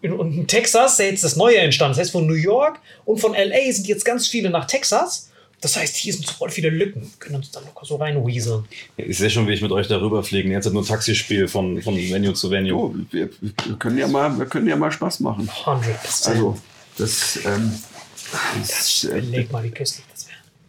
In- 0.02 0.14
Und 0.14 0.34
in 0.36 0.48
Texas 0.48 0.94
ist 0.94 1.00
ja 1.00 1.06
jetzt 1.06 1.24
das 1.24 1.36
Neue 1.36 1.58
entstanden. 1.60 1.92
Das 1.92 2.00
heißt, 2.00 2.12
von 2.12 2.26
New 2.26 2.34
York 2.34 2.80
und 3.06 3.20
von 3.20 3.34
LA 3.34 3.72
sind 3.72 3.88
jetzt 3.88 4.04
ganz 4.06 4.28
viele 4.28 4.50
nach 4.50 4.66
Texas. 4.66 5.30
Das 5.62 5.78
heißt, 5.78 5.96
hier 5.96 6.12
sind 6.12 6.26
so 6.28 6.34
voll 6.34 6.50
viele 6.50 6.70
Lücken. 6.70 7.02
Wir 7.04 7.10
können 7.20 7.36
uns 7.36 7.52
da 7.52 7.60
locker 7.62 7.86
so 7.86 7.96
reinweaseln. 7.96 8.66
Ich 8.98 9.18
sehe 9.18 9.30
schon, 9.30 9.48
wie 9.48 9.54
ich 9.54 9.62
mit 9.62 9.72
euch 9.72 9.88
darüber 9.88 10.22
fliegen. 10.24 10.52
Jetzt 10.52 10.66
hat 10.66 10.74
nur 10.74 10.86
Taxispiel 10.86 11.48
von, 11.48 11.82
von 11.82 11.96
Venue 11.96 12.34
zu 12.34 12.50
Venue. 12.50 12.70
jo, 12.70 12.96
wir, 13.12 13.30
wir, 13.40 13.76
können 13.78 13.98
ja 13.98 14.08
mal, 14.08 14.38
wir 14.38 14.46
können 14.48 14.68
ja 14.68 14.76
mal 14.76 14.92
Spaß 14.92 15.22
machen. 15.22 15.48
100%. 15.64 16.28
Also, 16.28 16.58
das, 16.98 17.40
ähm, 17.46 17.72
das 18.60 19.04
ist 19.04 19.04
äh, 19.06 19.46
mal, 19.52 19.70
das 19.70 19.98
wäre. 19.98 20.08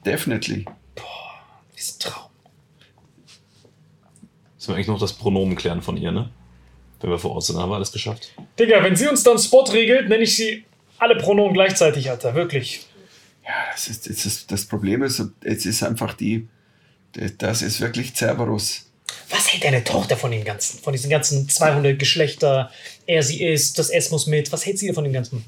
Definitely. 0.04 0.64
Das 0.94 1.80
ist 1.82 2.06
ein 2.06 2.10
Traum. 2.10 2.30
Müssen 4.56 4.68
wir 4.68 4.74
eigentlich 4.76 4.88
noch 4.88 5.00
das 5.00 5.12
Pronomen 5.12 5.56
klären 5.56 5.82
von 5.82 5.96
ihr, 5.96 6.12
ne? 6.12 6.30
Wenn 7.00 7.10
wir 7.10 7.18
vor 7.18 7.32
Ort 7.32 7.44
sind, 7.44 7.58
haben 7.58 7.68
wir 7.68 7.76
alles 7.76 7.92
geschafft. 7.92 8.32
Digga, 8.58 8.82
wenn 8.82 8.96
sie 8.96 9.08
uns 9.08 9.22
dann 9.22 9.38
Spot 9.38 9.64
regelt, 9.64 10.08
nenne 10.08 10.24
ich 10.24 10.36
sie 10.36 10.64
Alle 10.98 11.16
Pronomen 11.16 11.52
gleichzeitig, 11.52 12.08
Alter, 12.08 12.34
wirklich. 12.34 12.86
Ja, 13.44 13.52
das, 13.72 13.88
ist, 13.88 14.08
das, 14.08 14.24
ist, 14.24 14.50
das 14.50 14.64
Problem 14.64 15.02
ist, 15.02 15.22
es 15.42 15.66
ist 15.66 15.82
einfach 15.82 16.14
die, 16.14 16.48
das 17.36 17.60
ist 17.60 17.80
wirklich 17.80 18.14
Cerberus. 18.14 18.86
Was 19.28 19.52
hält 19.52 19.64
deine 19.64 19.84
Tochter 19.84 20.16
von 20.16 20.30
den 20.30 20.44
ganzen, 20.44 20.78
von 20.78 20.92
diesen 20.92 21.10
ganzen 21.10 21.48
200 21.48 21.98
Geschlechter, 21.98 22.70
er, 23.06 23.22
sie 23.22 23.44
ist, 23.44 23.78
das 23.78 23.90
S 23.90 24.10
muss 24.10 24.26
mit, 24.26 24.50
was 24.50 24.64
hält 24.64 24.78
sie 24.78 24.92
von 24.92 25.04
dem 25.04 25.12
ganzen? 25.12 25.44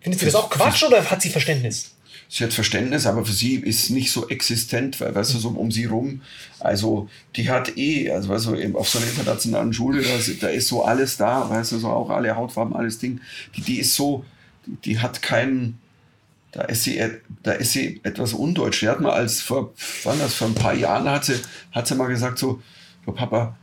Findet 0.00 0.20
sie 0.20 0.26
das 0.26 0.34
auch 0.34 0.48
Quatsch 0.48 0.82
oder 0.82 1.10
hat 1.10 1.20
sie 1.20 1.28
Verständnis? 1.30 1.93
Sie 2.28 2.44
hat 2.44 2.52
Verständnis, 2.52 3.06
aber 3.06 3.24
für 3.24 3.32
sie 3.32 3.56
ist 3.56 3.90
nicht 3.90 4.10
so 4.10 4.28
existent, 4.28 5.00
weil, 5.00 5.14
weißt 5.14 5.34
du, 5.34 5.38
so 5.38 5.48
um 5.50 5.70
sie 5.70 5.84
rum, 5.84 6.20
also 6.60 7.08
die 7.36 7.50
hat 7.50 7.76
eh, 7.76 8.10
also 8.10 8.28
weißt 8.28 8.46
du, 8.46 8.78
auf 8.78 8.88
so 8.88 8.98
einer 8.98 9.08
internationalen 9.08 9.72
Schule, 9.72 10.02
da 10.02 10.14
ist, 10.14 10.42
da 10.42 10.48
ist 10.48 10.68
so 10.68 10.84
alles 10.84 11.16
da, 11.16 11.48
weißt 11.48 11.72
du, 11.72 11.78
so 11.78 11.88
auch 11.88 12.10
alle 12.10 12.34
Hautfarben, 12.36 12.74
alles 12.74 12.98
Ding, 12.98 13.20
die, 13.56 13.62
die 13.62 13.80
ist 13.80 13.94
so, 13.94 14.24
die, 14.66 14.76
die 14.76 14.98
hat 14.98 15.22
keinen, 15.22 15.78
da 16.52 16.62
ist 16.62 16.84
sie, 16.84 17.02
da 17.42 17.52
ist 17.52 17.72
sie 17.72 18.00
etwas 18.04 18.32
undeutsch. 18.32 18.80
Sie 18.80 18.88
hat 18.88 19.00
mal 19.00 19.10
als 19.10 19.40
vor, 19.40 19.72
wann 20.04 20.18
das, 20.20 20.34
vor 20.34 20.46
ein 20.46 20.54
paar 20.54 20.74
Jahren 20.74 21.08
hat 21.10 21.24
sie, 21.24 21.34
hat 21.72 21.88
sie 21.88 21.96
mal 21.96 22.06
gesagt 22.06 22.38
so, 22.38 22.62
so 23.04 23.12
Papa, 23.12 23.56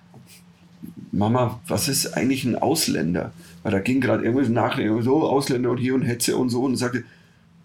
Mama, 1.11 1.59
was 1.67 1.87
ist 1.87 2.17
eigentlich 2.17 2.43
ein 2.43 2.55
Ausländer? 2.55 3.31
Weil 3.63 3.71
da 3.71 3.79
ging 3.79 4.01
gerade 4.01 4.23
irgendwie 4.23 4.49
Nachrichten, 4.49 5.03
so 5.03 5.23
Ausländer 5.23 5.71
und 5.71 5.77
hier 5.77 5.93
und 5.93 6.01
Hetze 6.01 6.35
und 6.35 6.49
so 6.49 6.63
und 6.63 6.77
sagte, 6.77 7.03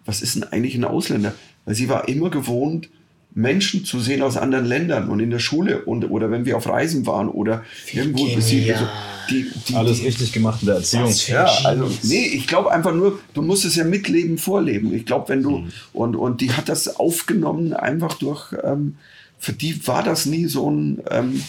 was 0.07 0.21
ist 0.21 0.35
denn 0.35 0.43
eigentlich 0.45 0.73
ein 0.75 0.85
Ausländer? 0.85 1.35
Weil 1.65 1.75
sie 1.75 1.89
war 1.89 2.07
immer 2.07 2.31
gewohnt, 2.31 2.89
Menschen 3.35 3.85
zu 3.85 3.99
sehen 3.99 4.23
aus 4.23 4.35
anderen 4.35 4.65
Ländern 4.65 5.09
und 5.09 5.19
in 5.19 5.29
der 5.29 5.37
Schule 5.37 5.83
und 5.85 6.09
oder 6.09 6.31
wenn 6.31 6.45
wir 6.45 6.57
auf 6.57 6.67
Reisen 6.67 7.05
waren 7.05 7.29
oder 7.29 7.63
irgendwo 7.93 8.25
sie, 8.39 8.73
also 8.73 8.87
die, 9.29 9.45
die, 9.67 9.75
alles 9.75 9.99
die, 9.99 10.07
richtig 10.07 10.31
gemacht 10.31 10.61
in 10.61 10.67
der 10.67 10.77
Erziehung. 10.77 11.13
Ja, 11.27 11.45
also 11.65 11.87
nee, 12.01 12.25
ich 12.25 12.47
glaube 12.47 12.71
einfach 12.71 12.95
nur, 12.95 13.19
du 13.35 13.43
musst 13.43 13.63
es 13.65 13.75
ja 13.75 13.83
mitleben, 13.83 14.39
vorleben. 14.39 14.91
Ich 14.95 15.05
glaube, 15.05 15.29
wenn 15.29 15.43
du 15.43 15.57
Mhm. 15.59 15.71
und 15.93 16.15
und 16.15 16.41
die 16.41 16.51
hat 16.53 16.67
das 16.67 16.95
aufgenommen 16.95 17.73
einfach 17.73 18.15
durch. 18.15 18.53
Ähm, 18.63 18.95
für 19.37 19.53
die 19.53 19.85
war 19.85 20.01
das 20.01 20.25
nie 20.25 20.45
so 20.45 20.71
ein 20.71 21.03
ähm, 21.11 21.43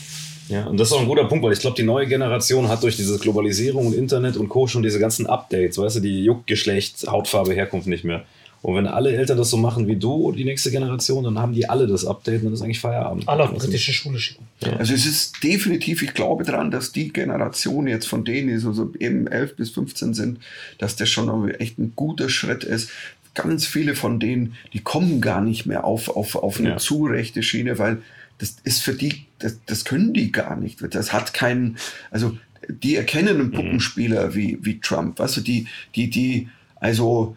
Ja, 0.51 0.67
und 0.67 0.79
das 0.79 0.89
ist 0.89 0.93
auch 0.93 1.01
ein 1.01 1.07
guter 1.09 1.25
Punkt, 1.25 1.43
weil 1.43 1.55
ich 1.55 1.61
glaube, 1.61 1.77
die 1.77 1.85
neue 1.85 2.07
Generation 2.07 2.69
hat 2.69 2.83
durch 2.83 2.97
diese 2.97 3.19
Globalisierung 3.19 3.87
und 3.87 3.95
Internet 3.95 4.37
und 4.37 4.51
Co. 4.51 4.67
schon 4.67 4.83
diese 4.83 4.99
ganzen 4.99 5.27
Updates, 5.27 5.79
weißt 5.79 5.97
du, 5.97 6.01
die 6.01 6.23
juckt 6.25 6.47
Geschlecht, 6.47 7.07
Hautfarbe, 7.07 7.55
Herkunft 7.55 7.87
nicht 7.87 8.05
mehr. 8.05 8.25
Und 8.61 8.75
wenn 8.75 8.87
alle 8.87 9.13
Eltern 9.15 9.39
das 9.39 9.51
so 9.51 9.57
machen 9.57 9.87
wie 9.87 9.97
du, 9.97 10.33
die 10.33 10.45
nächste 10.45 10.71
Generation, 10.71 11.23
dann 11.25 11.39
haben 11.39 11.53
die 11.53 11.69
alle 11.69 11.87
das 11.87 12.05
Update 12.05 12.41
und 12.41 12.47
dann 12.47 12.55
ist 12.55 12.63
eigentlich 12.63 12.81
Feierabend. 12.81 13.29
Alle 13.29 13.45
auf 13.45 13.55
britische 13.55 13.93
Schule 13.93 14.19
schicken. 14.19 14.49
Also 14.79 14.95
es 14.95 15.07
ist 15.07 15.43
definitiv, 15.45 16.03
ich 16.03 16.13
glaube 16.13 16.45
dran, 16.45 16.71
dass 16.71 16.91
die 16.93 17.13
Generation 17.13 17.87
jetzt 17.87 18.07
von 18.07 18.25
denen, 18.25 18.49
die 18.49 18.57
so, 18.59 18.73
so 18.73 18.93
eben 18.99 19.29
11 19.29 19.57
bis 19.57 19.71
15 19.71 20.15
sind, 20.15 20.41
dass 20.79 20.97
das 20.97 21.09
schon 21.09 21.49
echt 21.53 21.79
ein 21.79 21.93
guter 21.95 22.29
Schritt 22.29 22.65
ist. 22.65 22.91
Ganz 23.35 23.65
viele 23.67 23.95
von 23.95 24.19
denen, 24.19 24.55
die 24.73 24.81
kommen 24.81 25.21
gar 25.21 25.41
nicht 25.41 25.65
mehr 25.67 25.85
auf, 25.85 26.09
auf, 26.09 26.35
auf 26.35 26.59
eine 26.59 26.71
Ja. 26.71 26.77
zu 26.79 27.05
rechte 27.07 27.45
Schiene, 27.45 27.79
weil 27.79 28.03
das 28.39 28.57
ist 28.65 28.83
für 28.83 28.95
die, 28.95 29.27
das, 29.39 29.59
das 29.67 29.85
können 29.85 30.13
die 30.13 30.33
gar 30.33 30.57
nicht. 30.57 30.79
Das 30.95 31.13
hat 31.13 31.33
keinen, 31.33 31.77
also 32.11 32.37
die 32.69 32.97
erkennen 32.97 33.39
einen 33.41 33.51
Puppenspieler 33.53 34.35
wie, 34.35 34.59
wie 34.63 34.81
Trump, 34.81 35.21
weißt 35.21 35.37
du, 35.37 35.41
die, 35.43 35.69
die, 35.95 36.11
die, 36.11 36.49
also 36.77 37.37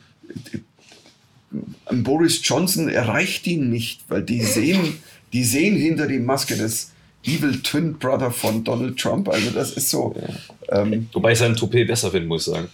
Boris 1.91 2.39
Johnson 2.43 2.88
erreicht 2.89 3.45
ihn 3.47 3.70
nicht, 3.70 4.02
weil 4.08 4.24
die 4.24 4.41
sehen, 4.41 4.97
die 5.34 5.43
sehen 5.43 5.76
hinter 5.76 6.08
die 6.08 6.20
Maske 6.20 6.56
des 6.56 6.91
Evil 7.24 7.62
Twin 7.62 7.99
Brother 7.99 8.32
von 8.32 8.64
Donald 8.64 8.97
Trump. 8.97 9.30
Also 9.30 9.52
das 9.52 9.74
ist 9.74 9.89
so. 9.89 10.16
Ähm, 10.70 11.08
Wobei 11.14 11.34
ich 11.34 11.39
seinen 11.39 11.56
Toupet 11.56 11.86
besser 11.88 12.10
finde, 12.10 12.28
muss 12.28 12.47
ich 12.47 12.54
sagen. 12.54 12.70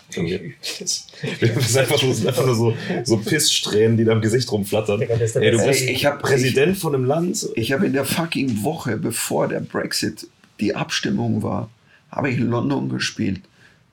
Das 0.62 1.70
ist 1.70 1.78
einfach 1.78 2.00
sind 2.00 2.28
einfach 2.28 2.46
nur 2.46 2.56
so, 2.56 2.74
so 3.04 3.18
Pisssträhnen, 3.18 3.98
die 3.98 4.06
da 4.06 4.14
im 4.14 4.22
Gesicht 4.22 4.50
rumflattern. 4.52 5.02
Ey, 5.02 5.52
du 5.52 5.66
bist 5.66 5.82
Ich 5.82 6.06
hab- 6.06 6.22
Präsident 6.22 6.78
von 6.78 6.96
einem 6.96 7.04
Land. 7.06 7.50
ich 7.56 7.72
habe 7.74 7.88
in 7.88 7.94
der 7.94 8.06
fucking 8.06 8.64
Woche, 8.64 8.96
bevor 8.98 9.48
der 9.50 9.60
Brexit 9.60 10.28
die 10.62 10.76
Abstimmung 10.76 11.44
war, 11.44 11.70
habe 12.12 12.30
ich 12.30 12.38
in 12.38 12.48
London 12.50 12.88
gespielt. 12.90 13.42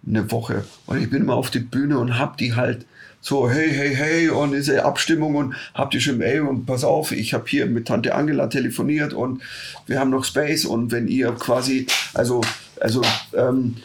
Eine 0.06 0.30
Woche. 0.30 0.64
Und 0.86 1.02
ich 1.02 1.10
bin 1.10 1.22
immer 1.22 1.34
auf 1.34 1.50
die 1.50 1.58
Bühne 1.60 1.98
und 1.98 2.18
hab 2.18 2.36
die 2.36 2.54
halt 2.54 2.84
so, 3.26 3.48
hey, 3.48 3.70
hey, 3.72 3.94
hey, 3.94 4.28
und 4.28 4.52
diese 4.52 4.84
Abstimmung 4.84 5.34
und 5.34 5.54
hab 5.72 5.90
die 5.90 6.00
schon, 6.00 6.20
ey, 6.20 6.40
und 6.40 6.66
pass 6.66 6.84
auf, 6.84 7.10
ich 7.10 7.32
habe 7.32 7.44
hier 7.48 7.64
mit 7.64 7.88
Tante 7.88 8.14
Angela 8.14 8.48
telefoniert 8.48 9.14
und 9.14 9.40
wir 9.86 9.98
haben 9.98 10.10
noch 10.10 10.24
Space. 10.26 10.66
Und 10.66 10.92
wenn 10.92 11.08
ihr 11.08 11.32
quasi, 11.32 11.86
also, 12.12 12.42
also, 12.80 13.00
ähm, 13.34 13.76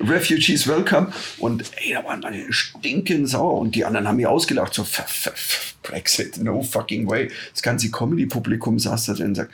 Refugees 0.00 0.66
welcome. 0.66 1.12
Und 1.38 1.62
ey, 1.76 1.92
da 1.92 2.02
waren 2.04 2.24
alle 2.24 2.52
stinken 2.52 3.26
sauer. 3.28 3.60
Und 3.60 3.76
die 3.76 3.84
anderen 3.84 4.08
haben 4.08 4.16
mich 4.16 4.26
ausgelacht, 4.26 4.74
so, 4.74 4.82
"F- 4.82 5.26
f- 5.26 5.74
Brexit, 5.84 6.42
no 6.42 6.62
fucking 6.62 7.08
way. 7.08 7.30
Das 7.52 7.62
ganze 7.62 7.88
Comedy-Publikum 7.88 8.80
saß 8.80 9.06
da 9.06 9.14
drin 9.14 9.26
und 9.28 9.34
sagt, 9.36 9.52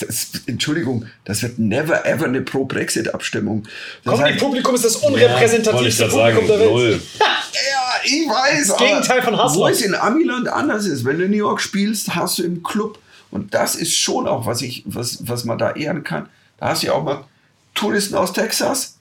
das, 0.00 0.30
Entschuldigung, 0.46 1.06
das 1.24 1.42
wird 1.42 1.58
never 1.58 2.06
ever 2.06 2.26
eine 2.26 2.42
Pro-Brexit-Abstimmung. 2.42 3.64
Das 4.04 4.14
Comedy 4.14 4.34
heißt- 4.34 4.38
Publikum 4.40 4.74
ist 4.74 4.84
das 4.84 5.02
Wollte 5.02 5.18
ich 5.18 5.24
unrepräsentativste 5.24 6.10
sagen, 6.10 6.34
Publikum 6.36 6.46
der 6.48 6.58
Welt. 6.60 6.70
null. 6.70 7.00
Ja, 7.54 8.00
ich 8.04 8.26
weiß. 8.28 8.68
Das 8.68 8.76
Gegenteil 8.78 9.20
von 9.22 9.42
Hustler. 9.42 9.60
Wo 9.60 9.66
es 9.68 9.82
in 9.82 9.94
Amiland 9.94 10.48
anders 10.48 10.86
ist. 10.86 11.04
Wenn 11.04 11.18
du 11.18 11.24
in 11.26 11.30
New 11.32 11.36
York 11.36 11.60
spielst, 11.60 12.14
hast 12.14 12.38
du 12.38 12.44
im 12.44 12.62
Club. 12.62 12.98
Und 13.30 13.52
das 13.52 13.74
ist 13.74 13.94
schon 13.94 14.26
auch, 14.26 14.46
was, 14.46 14.62
ich, 14.62 14.84
was, 14.86 15.18
was 15.28 15.44
man 15.44 15.58
da 15.58 15.72
ehren 15.72 16.02
kann. 16.02 16.28
Da 16.58 16.68
hast 16.68 16.82
du 16.82 16.86
ja 16.86 16.94
auch 16.94 17.04
mal 17.04 17.24
Touristen 17.74 18.14
aus 18.14 18.32
Texas, 18.32 18.96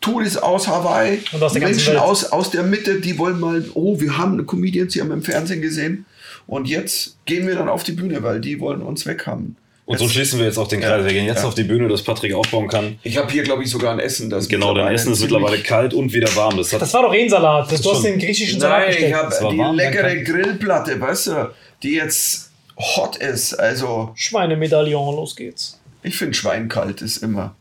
Touristen 0.00 0.38
aus 0.42 0.68
Hawaii, 0.68 1.22
Und 1.32 1.42
aus 1.42 1.54
Menschen 1.54 1.96
aus, 1.96 2.24
aus 2.24 2.50
der 2.50 2.62
Mitte, 2.62 3.00
die 3.00 3.18
wollen 3.18 3.40
mal, 3.40 3.64
oh, 3.74 3.98
wir 4.00 4.16
haben 4.16 4.44
Comedians, 4.46 4.92
die 4.92 5.00
haben 5.00 5.08
wir 5.08 5.14
im 5.14 5.22
Fernsehen 5.22 5.60
gesehen. 5.60 6.06
Und 6.46 6.68
jetzt 6.68 7.16
gehen 7.24 7.46
wir 7.48 7.54
dann 7.56 7.68
auf 7.68 7.82
die 7.82 7.92
Bühne, 7.92 8.22
weil 8.22 8.40
die 8.40 8.60
wollen 8.60 8.82
uns 8.82 9.06
weghaben. 9.06 9.56
Und 9.84 9.98
so 9.98 10.08
schließen 10.08 10.38
wir 10.38 10.46
jetzt 10.46 10.58
auch 10.58 10.68
den 10.68 10.80
Kreis. 10.80 11.04
Wir 11.04 11.12
gehen 11.12 11.26
jetzt 11.26 11.42
Ja. 11.42 11.48
auf 11.48 11.54
die 11.54 11.64
Bühne, 11.64 11.88
dass 11.88 12.02
Patrick 12.02 12.32
aufbauen 12.34 12.68
kann. 12.68 12.98
Ich 13.02 13.16
habe 13.16 13.30
hier, 13.32 13.42
glaube 13.42 13.64
ich, 13.64 13.70
sogar 13.70 13.92
ein 13.92 13.98
Essen. 13.98 14.30
Das 14.30 14.48
Genau, 14.48 14.72
dein 14.74 14.94
Essen 14.94 15.12
ist 15.12 15.20
mittlerweile 15.20 15.58
kalt 15.58 15.92
und 15.92 16.12
wieder 16.12 16.34
warm. 16.36 16.56
Das 16.56 16.70
Das 16.70 16.94
war 16.94 17.02
doch 17.02 17.12
eh 17.12 17.22
ein 17.24 17.28
Salat. 17.28 17.70
Das, 17.70 17.82
du 17.82 17.92
hast 17.92 18.02
den 18.04 18.18
griechischen 18.18 18.60
Salat 18.60 18.78
Nein, 18.80 18.90
ich 18.90 18.96
bestellt. 18.96 19.14
habe 19.14 19.48
die 19.52 19.58
warm, 19.58 19.76
leckere. 19.76 20.16
Grillplatte, 20.22 21.00
weißt 21.00 21.26
du, 21.26 21.50
die 21.82 21.94
jetzt 21.94 22.52
hot 22.78 23.16
ist. 23.16 23.54
Also, 23.54 24.12
Schweinemedaillon, 24.14 25.16
los 25.16 25.34
geht's. 25.34 25.80
ich 26.04 26.16
finde 26.16 26.34
Schwein 26.34 26.68
kalt 26.68 27.02
ist 27.02 27.16
immer. 27.18 27.54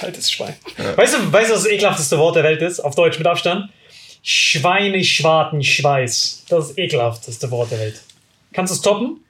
Kaltes 0.00 0.30
Schwein. 0.32 0.54
Weißt 0.96 1.14
du, 1.14 1.30
weißt 1.32 1.50
du, 1.50 1.54
was 1.54 1.64
das 1.64 1.70
ekelhafteste 1.72 2.16
Wort 2.18 2.36
der 2.36 2.44
Welt 2.44 2.62
ist? 2.62 2.80
Auf 2.80 2.94
Deutsch 2.94 3.18
mit 3.18 3.26
Abstand? 3.26 3.68
Schweineschwartenschweiß. 4.22 6.44
Das 6.48 6.64
ist 6.64 6.70
das 6.70 6.78
ekelhafteste 6.78 7.50
Wort 7.50 7.70
der 7.70 7.80
Welt. 7.80 8.00
Kannst 8.52 8.72
du 8.72 8.76
es 8.76 8.82
toppen? 8.82 9.21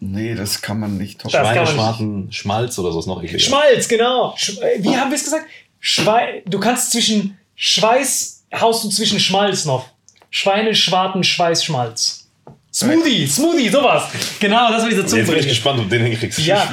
Nee, 0.00 0.34
das 0.34 0.62
kann 0.62 0.78
man 0.80 0.96
nicht 0.96 1.20
toppen. 1.20 1.38
Schweineschwarten, 1.40 2.32
Schmalz 2.32 2.78
oder 2.78 2.92
so 2.92 3.00
ist 3.00 3.06
noch 3.06 3.22
ekliger. 3.22 3.38
Schmalz, 3.38 3.88
genau. 3.88 4.34
Sch 4.36 4.58
äh, 4.58 4.82
wie 4.82 4.96
haben 4.96 5.10
wir 5.10 5.16
es 5.16 5.24
gesagt? 5.24 5.46
Schwei 5.80 6.42
du 6.46 6.58
kannst 6.58 6.92
zwischen 6.92 7.38
Schweiß, 7.56 8.44
haust 8.54 8.84
du 8.84 8.88
zwischen 8.88 9.18
Schmalz 9.20 9.64
noch. 9.64 9.88
Schweine, 10.30 10.74
Schwarten, 10.74 11.24
Schweiß, 11.24 11.64
Schmalz. 11.64 12.28
Smoothie, 12.72 13.26
Smoothie, 13.26 13.68
sowas. 13.70 14.04
Genau, 14.38 14.70
das 14.70 14.82
war 14.82 14.90
dieser 14.90 15.02
Jetzt 15.02 15.10
bin 15.10 15.20
ich 15.20 15.26
Zungenbrecher. 15.26 15.48
gespannt, 15.48 15.80
ob 15.80 15.88
du 15.88 15.96
den 15.98 16.06
hinkriegst. 16.06 16.38
Ja, 16.40 16.70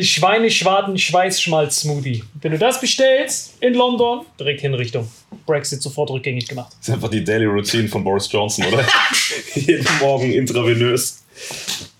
Schweine, 0.00 0.50
Schwarten, 0.50 0.96
Schweiß, 0.96 1.42
Schmalz, 1.42 1.80
Smoothie. 1.80 2.24
Wenn 2.40 2.52
du 2.52 2.58
das 2.58 2.80
bestellst 2.80 3.54
in 3.60 3.74
London, 3.74 4.24
direkt 4.38 4.62
Hinrichtung. 4.62 5.10
Brexit 5.44 5.82
sofort 5.82 6.10
rückgängig 6.10 6.48
gemacht. 6.48 6.72
Das 6.78 6.88
ist 6.88 6.94
einfach 6.94 7.10
die 7.10 7.22
Daily 7.22 7.44
Routine 7.44 7.88
von 7.88 8.02
Boris 8.02 8.30
Johnson, 8.30 8.64
oder? 8.66 8.84
Jeden 9.54 9.86
Morgen 10.00 10.32
intravenös. 10.32 11.22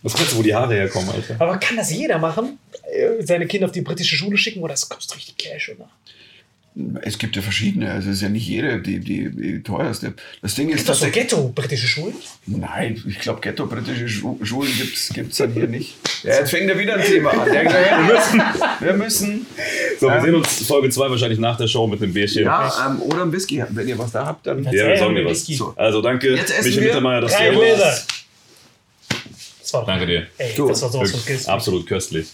Was 0.03 0.15
meinst 0.15 0.33
du, 0.33 0.37
wo 0.39 0.43
die 0.43 0.55
Haare 0.55 0.75
herkommen, 0.75 1.09
Alter? 1.11 1.37
Aber 1.39 1.59
kann 1.59 1.77
das 1.77 1.93
jeder 1.93 2.19
machen? 2.19 2.59
Äh, 2.93 3.23
Seine 3.25 3.47
Kinder 3.47 3.67
auf 3.67 3.73
die 3.73 3.83
britische 3.83 4.17
Schule 4.17 4.37
schicken 4.37 4.61
oder 4.61 4.75
es 4.75 4.89
kostet 4.89 5.17
richtig 5.17 5.37
Cash, 5.37 5.71
oder? 5.77 5.89
Es 7.03 7.19
gibt 7.19 7.37
ja 7.37 7.43
verschiedene, 7.43 7.93
also 7.93 8.09
es 8.09 8.17
ist 8.17 8.23
ja 8.23 8.31
nicht 8.31 8.49
jede 8.49 8.81
die, 8.81 8.99
die, 8.99 9.29
die 9.29 9.63
teuerste. 9.63 10.15
Das 10.41 10.55
Ding 10.55 10.71
ist 10.71 10.77
Ist 10.81 10.89
das 10.89 11.01
so 11.01 11.05
tatsächlich. 11.05 11.29
Ghetto, 11.31 11.53
britische 11.55 11.87
Schulen? 11.87 12.15
Nein, 12.47 12.99
ich 13.07 13.19
glaube, 13.19 13.43
Ghetto-britische 13.43 14.09
Schu 14.09 14.39
Schulen 14.43 14.73
gibt 15.13 15.31
es 15.31 15.37
dann 15.37 15.53
hier 15.53 15.67
nicht. 15.69 15.95
Ja, 16.23 16.37
jetzt 16.39 16.51
fängt 16.51 16.71
er 16.71 16.79
wieder 16.79 16.95
ein 16.95 17.05
Thema 17.05 17.31
an. 17.33 17.51
Der 17.53 17.65
gesagt, 17.65 17.85
wir 17.91 18.15
müssen. 18.15 18.43
Wir 18.79 18.93
müssen 18.95 19.47
So, 19.99 20.07
wir 20.07 20.21
sehen 20.21 20.37
uns 20.37 20.65
Folge 20.65 20.89
2 20.89 21.11
wahrscheinlich 21.11 21.41
nach 21.41 21.57
der 21.57 21.67
Show 21.67 21.89
mit 21.89 22.01
einem 22.01 22.13
Bierchen. 22.15 22.45
ja, 22.45 22.87
ähm, 22.87 23.03
oder 23.03 23.23
ein 23.23 23.33
Whisky. 23.33 23.61
Wenn 23.71 23.89
ihr 23.89 23.99
was 23.99 24.13
da 24.13 24.25
habt, 24.27 24.47
dann. 24.47 24.63
Ja, 24.63 24.71
wir 24.71 24.97
sagen 24.99 25.17
dir 25.17 25.25
was. 25.25 25.33
Whisky. 25.33 25.57
So. 25.57 25.75
Also 25.77 26.01
danke, 26.01 26.37
Jetzt 26.37 26.53
essen 26.53 26.63
Michael 26.67 26.81
wir 26.81 26.89
Mittermeier, 26.91 27.21
dass 27.23 27.33
du. 27.37 27.39
Das 29.73 29.81
war 29.81 29.87
Danke 29.87 30.07
dir. 30.07 30.27
ey, 30.37 30.55
Du, 30.55 30.69
das 30.69 30.83
war 30.83 30.91
sowas 30.91 31.11
von 31.13 31.25
Kiss. 31.25 31.47
Absolut 31.49 31.87
köstlich. 31.87 32.29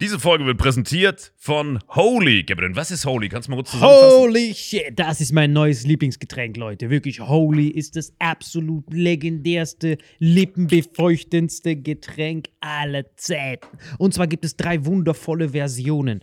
Diese 0.00 0.18
Folge 0.18 0.44
wird 0.46 0.58
präsentiert 0.58 1.32
von 1.36 1.78
Holy. 1.88 2.42
Gabriel, 2.44 2.74
was 2.74 2.90
ist 2.90 3.04
Holy? 3.04 3.28
Kannst 3.28 3.46
du 3.46 3.50
mal 3.50 3.56
kurz 3.58 3.70
zusammenfassen? 3.72 4.18
Holy 4.18 4.54
shit, 4.54 4.92
das 4.96 5.20
ist 5.20 5.32
mein 5.32 5.52
neues 5.52 5.84
Lieblingsgetränk, 5.84 6.56
Leute. 6.56 6.90
Wirklich, 6.90 7.20
Holy 7.20 7.68
ist 7.68 7.94
das 7.96 8.12
absolut 8.18 8.92
legendärste, 8.92 9.98
lippenbefeuchtendste 10.20 11.76
Getränk 11.76 12.46
aller 12.60 13.16
Zeiten. 13.16 13.66
Und 13.98 14.14
zwar 14.14 14.26
gibt 14.28 14.44
es 14.44 14.56
drei 14.56 14.84
wundervolle 14.84 15.48
Versionen. 15.50 16.22